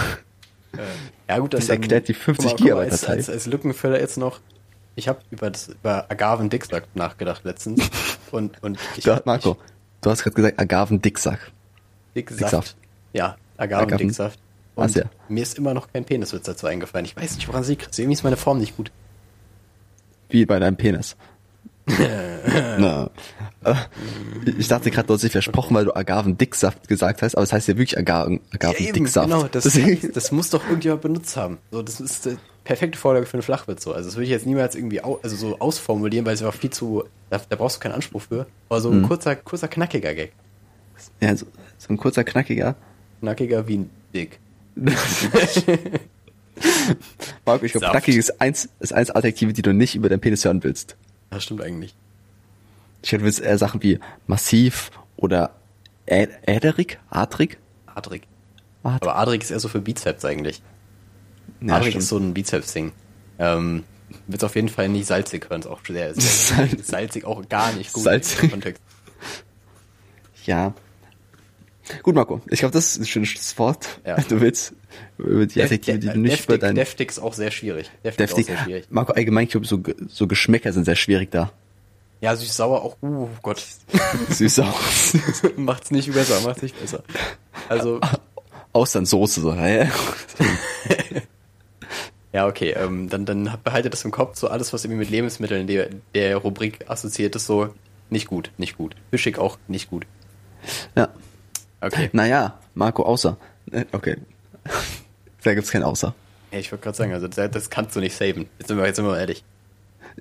ja 1.29 1.39
gut, 1.39 1.53
dann 1.55 1.61
Das 1.61 1.69
erklärt 1.69 2.09
die 2.09 2.15
50 2.15 2.37
guck 2.37 2.45
mal, 2.45 2.51
guck 2.51 2.61
mal, 2.61 2.65
Gigabyte 2.65 2.93
als, 2.93 3.01
Datei. 3.03 3.13
als, 3.15 3.31
als 3.31 3.47
Lückenfüller 3.47 4.01
jetzt 4.01 4.19
noch. 4.19 4.41
Ich 4.97 5.07
habe 5.09 5.21
über 5.31 5.51
das 5.51 5.69
über 5.69 6.11
Agaven 6.11 6.51
Dicksack 6.51 6.85
nachgedacht 6.95 7.45
letztens 7.45 7.89
und 8.33 8.61
und 8.63 8.79
ich, 8.97 9.05
Da, 9.05 9.23
Marco, 9.25 9.57
du 10.01 10.11
hast 10.11 10.23
gerade 10.23 10.35
gesagt, 10.35 10.59
Agaven-Dicksack. 10.61 11.53
Dicksaft. 12.17 12.41
Dicksaft. 12.41 12.77
Ja, 13.13 13.37
Agaven 13.57 13.89
Agaven- 13.93 14.33
Und 14.75 14.95
ja. 14.95 15.05
mir 15.29 15.43
ist 15.43 15.59
immer 15.59 15.75
noch 15.75 15.93
kein 15.93 16.05
Peniswitz 16.05 16.45
dazu 16.45 16.67
eingefallen. 16.67 17.05
Ich 17.05 17.17
weiß 17.17 17.37
nicht, 17.37 17.49
woran 17.49 17.65
sie 17.65 17.73
liegt. 17.73 17.99
Irgendwie 17.99 18.15
ist 18.15 18.25
meine 18.25 18.37
Form 18.37 18.59
nicht 18.59 18.77
gut. 18.77 18.91
Wie 20.29 20.47
bei 20.47 20.59
deinem 20.59 20.77
Penis. 20.77 21.17
Na. 22.79 23.11
Äh, 23.65 23.75
Ich 24.59 24.69
dachte 24.69 24.91
gerade, 24.91 25.07
du 25.07 25.15
hast 25.15 25.23
dich 25.23 25.33
versprochen, 25.33 25.75
weil 25.77 25.85
du 25.85 25.95
Agaven-Dicksaft 25.95 26.89
gesagt 26.89 27.23
hast, 27.23 27.35
aber 27.35 27.43
es 27.45 27.53
heißt 27.53 27.69
ja 27.69 27.77
wirklich 27.77 27.99
Agaven- 27.99 28.41
Agaven-Dicksaft. 28.53 29.29
genau, 29.29 29.45
das, 29.45 29.65
das 30.15 30.33
muss 30.33 30.51
doch 30.51 30.65
irgendjemand 30.65 31.03
benutzt 31.03 31.37
haben. 31.37 31.59
So, 31.71 31.83
das 31.83 32.01
ist 32.01 32.25
die 32.27 32.37
perfekte 32.65 32.99
Vorlage 32.99 33.27
für 33.27 33.35
einen 33.35 33.43
Flachwitz. 33.43 33.83
So. 33.85 33.93
Also 33.93 34.09
das 34.09 34.17
würde 34.17 34.25
ich 34.25 34.31
jetzt 34.31 34.47
niemals 34.47 34.75
irgendwie 34.75 35.03
au 35.03 35.19
also 35.23 35.37
so 35.37 35.59
ausformulieren, 35.59 36.25
weil 36.27 36.35
es 36.35 36.43
einfach 36.43 36.59
viel 36.59 36.71
zu, 36.71 37.05
da, 37.29 37.41
da 37.49 37.57
brauchst 37.57 37.77
du 37.77 37.81
keinen 37.81 37.93
Anspruch 37.93 38.23
für. 38.23 38.47
Aber 38.69 38.81
so 38.81 38.91
ein 38.91 39.03
Mhm. 39.03 39.09
kurzer, 39.09 39.37
kurzer, 39.37 39.69
knackiger 39.69 40.15
Gag. 40.15 40.33
ja, 41.21 41.37
so, 41.37 41.47
so 41.79 41.89
ein 41.93 41.97
kurzer, 41.97 42.25
knackiger. 42.25 42.77
Knackiger 43.21 43.67
wie 43.69 43.79
ein 43.79 43.91
Dick. 44.15 44.39
Marco, 47.45 47.65
ich 47.65 47.73
glaube, 47.73 47.87
knackig 47.91 48.17
ist 48.17 48.41
eins, 48.41 48.69
ist 48.81 48.93
eins 48.93 49.11
Adjektive, 49.11 49.53
die 49.53 49.63
du 49.63 49.73
nicht 49.73 49.95
über 49.95 50.09
deinen 50.09 50.21
Penis 50.21 50.45
hören 50.45 50.63
willst. 50.63 50.97
Das 51.31 51.45
stimmt 51.45 51.63
eigentlich. 51.63 51.95
Ich 53.03 53.13
hätte 53.13 53.25
willst 53.25 53.41
eher 53.41 53.57
Sachen 53.59 53.83
wie 53.83 53.99
massiv 54.27 54.91
oder 55.17 55.55
ä- 56.07 56.29
äderig, 56.47 56.99
adrig. 57.09 57.59
Adrig. 57.87 58.27
Adrig. 58.83 59.03
Aber 59.03 59.17
Adrig 59.17 59.43
ist 59.43 59.51
eher 59.51 59.61
so 59.61 59.69
für 59.69 59.81
Bizeps 59.81 60.25
eigentlich. 60.25 60.63
Ja, 61.61 61.75
Adrig 61.77 61.91
stimmt. 61.91 62.03
ist 62.03 62.09
so 62.09 62.19
ein 62.19 62.35
Bizeps-Ding. 62.35 62.93
Ähm, 63.39 63.85
wird 64.27 64.43
auf 64.45 64.55
jeden 64.57 64.69
Fall 64.69 64.89
nicht 64.89 65.07
salzig 65.07 65.49
hören, 65.49 65.61
ist 65.61 65.67
auch 65.67 65.81
sehr, 65.87 66.15
sehr 66.15 66.69
Salzig. 66.83 67.25
auch 67.25 67.49
gar 67.49 67.73
nicht 67.73 67.93
gut 67.93 68.03
Salzig. 68.05 68.43
im 68.45 68.51
Kontext. 68.51 68.83
Ja. 70.47 70.73
Gut, 72.03 72.15
Marco, 72.15 72.41
ich 72.49 72.61
glaube, 72.61 72.73
das 72.73 72.93
ist 72.93 72.99
ein 73.01 73.07
schönes 73.07 73.29
Schlusswort. 73.29 74.01
Ja. 74.07 74.17
Du 74.23 74.41
willst 74.41 74.73
die 75.19 75.63
Adjektive, 75.63 75.99
die 75.99 76.09
du 76.09 76.19
nicht 76.19 76.39
deftig, 76.39 76.61
dein 76.61 76.75
deftig 76.75 77.11
ist 77.11 77.19
auch 77.19 77.35
sehr 77.35 77.51
schwierig. 77.51 77.91
Deftig, 78.05 78.27
deftig. 78.29 78.39
Ist 78.39 78.51
auch 78.51 78.57
sehr 78.57 78.65
schwierig. 78.65 78.87
Marco, 78.91 79.13
allgemein, 79.13 79.45
ich 79.45 79.51
glaube, 79.51 79.67
so, 79.67 79.81
so 80.09 80.27
Geschmäcker 80.27 80.73
sind 80.73 80.85
sehr 80.85 80.97
schwierig 80.97 81.31
da. 81.31 81.53
Ja, 82.21 82.37
süß-sauer 82.37 82.83
auch, 82.83 82.97
uh, 83.03 83.29
Gott. 83.43 83.65
Süß 84.29 84.61
aus. 84.61 85.17
macht's 85.57 85.91
nicht 85.91 86.13
besser, 86.13 86.41
macht's 86.43 86.63
nicht 86.63 86.79
besser. 86.79 87.03
Also, 87.69 88.01
Austernsoße, 88.73 89.41
so, 89.41 89.55
hä? 89.55 89.89
ja, 92.33 92.47
okay, 92.47 92.71
ähm, 92.73 93.09
dann, 93.09 93.25
dann 93.25 93.57
behaltet 93.65 93.95
das 93.95 94.05
im 94.05 94.11
Kopf, 94.11 94.37
so 94.37 94.49
alles, 94.49 94.73
was 94.73 94.85
irgendwie 94.85 95.01
mit 95.01 95.11
Lebensmitteln 95.11 95.67
der, 95.67 95.89
der 96.15 96.37
Rubrik 96.37 96.89
assoziiert 96.89 97.35
ist, 97.37 97.47
so 97.47 97.73
nicht 98.11 98.27
gut, 98.27 98.51
nicht 98.59 98.77
gut. 98.77 98.95
Fischig 99.11 99.39
auch 99.39 99.59
nicht 99.67 99.89
gut. 99.89 100.05
Ja. 100.95 101.09
Okay. 101.81 102.11
Naja, 102.13 102.59
Marco, 102.75 103.03
außer. 103.05 103.37
Äh, 103.71 103.85
Okay. 103.93 104.17
Da 105.43 105.55
gibt's 105.55 105.71
kein 105.71 105.83
Außer. 105.83 106.15
Ich 106.51 106.71
wollte 106.71 106.85
gerade 106.85 106.97
sagen, 106.99 107.13
also 107.15 107.27
das, 107.27 107.51
das 107.51 107.71
kannst 107.71 107.97
du 107.97 108.01
nicht 108.01 108.15
saven. 108.15 108.49
Jetzt 108.59 108.69
sind 108.69 108.77
wir, 108.77 108.85
jetzt 108.87 108.97
sind 108.97 109.07
wir 109.07 109.13
mal 109.13 109.21
ehrlich. 109.21 109.43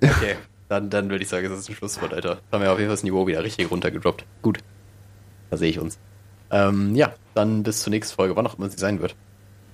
Okay, 0.02 0.36
dann, 0.68 0.88
dann 0.88 1.10
würde 1.10 1.22
ich 1.22 1.28
sagen, 1.28 1.48
das 1.50 1.58
ist 1.58 1.68
ein 1.68 1.74
Schlusswort, 1.74 2.14
Alter. 2.14 2.38
Da 2.50 2.56
haben 2.56 2.62
wir 2.62 2.72
auf 2.72 2.78
jeden 2.78 2.88
Fall 2.88 2.94
das 2.96 3.02
Niveau 3.02 3.26
wieder 3.26 3.42
richtig 3.44 3.70
runtergedroppt. 3.70 4.24
Gut. 4.40 4.60
Da 5.50 5.56
sehe 5.58 5.68
ich 5.68 5.78
uns. 5.78 5.98
Ähm, 6.50 6.94
ja, 6.94 7.12
dann 7.34 7.62
bis 7.64 7.80
zur 7.82 7.90
nächsten 7.90 8.14
Folge, 8.16 8.34
wann 8.34 8.46
auch 8.46 8.56
immer 8.56 8.70
sie 8.70 8.78
sein 8.78 9.00
wird. 9.02 9.14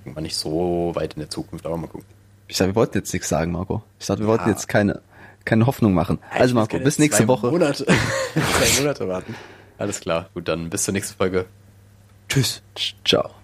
Irgendwann 0.04 0.24
nicht 0.24 0.36
so 0.36 0.90
weit 0.94 1.14
in 1.14 1.20
der 1.20 1.30
Zukunft, 1.30 1.64
aber 1.64 1.76
mal 1.76 1.86
gucken. 1.86 2.06
Ich 2.48 2.56
sag, 2.56 2.66
wir 2.66 2.74
wollten 2.74 2.98
jetzt 2.98 3.12
nichts 3.12 3.28
sagen, 3.28 3.52
Marco. 3.52 3.82
Ich 4.00 4.06
sag, 4.06 4.18
wir 4.18 4.26
wollten 4.26 4.44
Ja. 4.48 4.50
jetzt 4.50 4.66
keine, 4.68 5.00
keine 5.44 5.66
Hoffnung 5.66 5.94
machen. 5.94 6.18
Ich 6.34 6.40
Also 6.40 6.54
Marco, 6.56 6.78
bis 6.80 6.98
nächste 6.98 7.28
Woche. 7.28 7.50
Monate, 7.50 7.86
zwei 8.34 8.80
Monate 8.80 9.06
warten. 9.06 9.36
Alles 9.78 10.00
klar, 10.00 10.28
gut, 10.34 10.48
dann 10.48 10.70
bis 10.70 10.84
zur 10.84 10.92
nächsten 10.92 11.16
Folge. 11.16 11.44
Tschüss. 12.28 12.62
Ciao. 13.04 13.35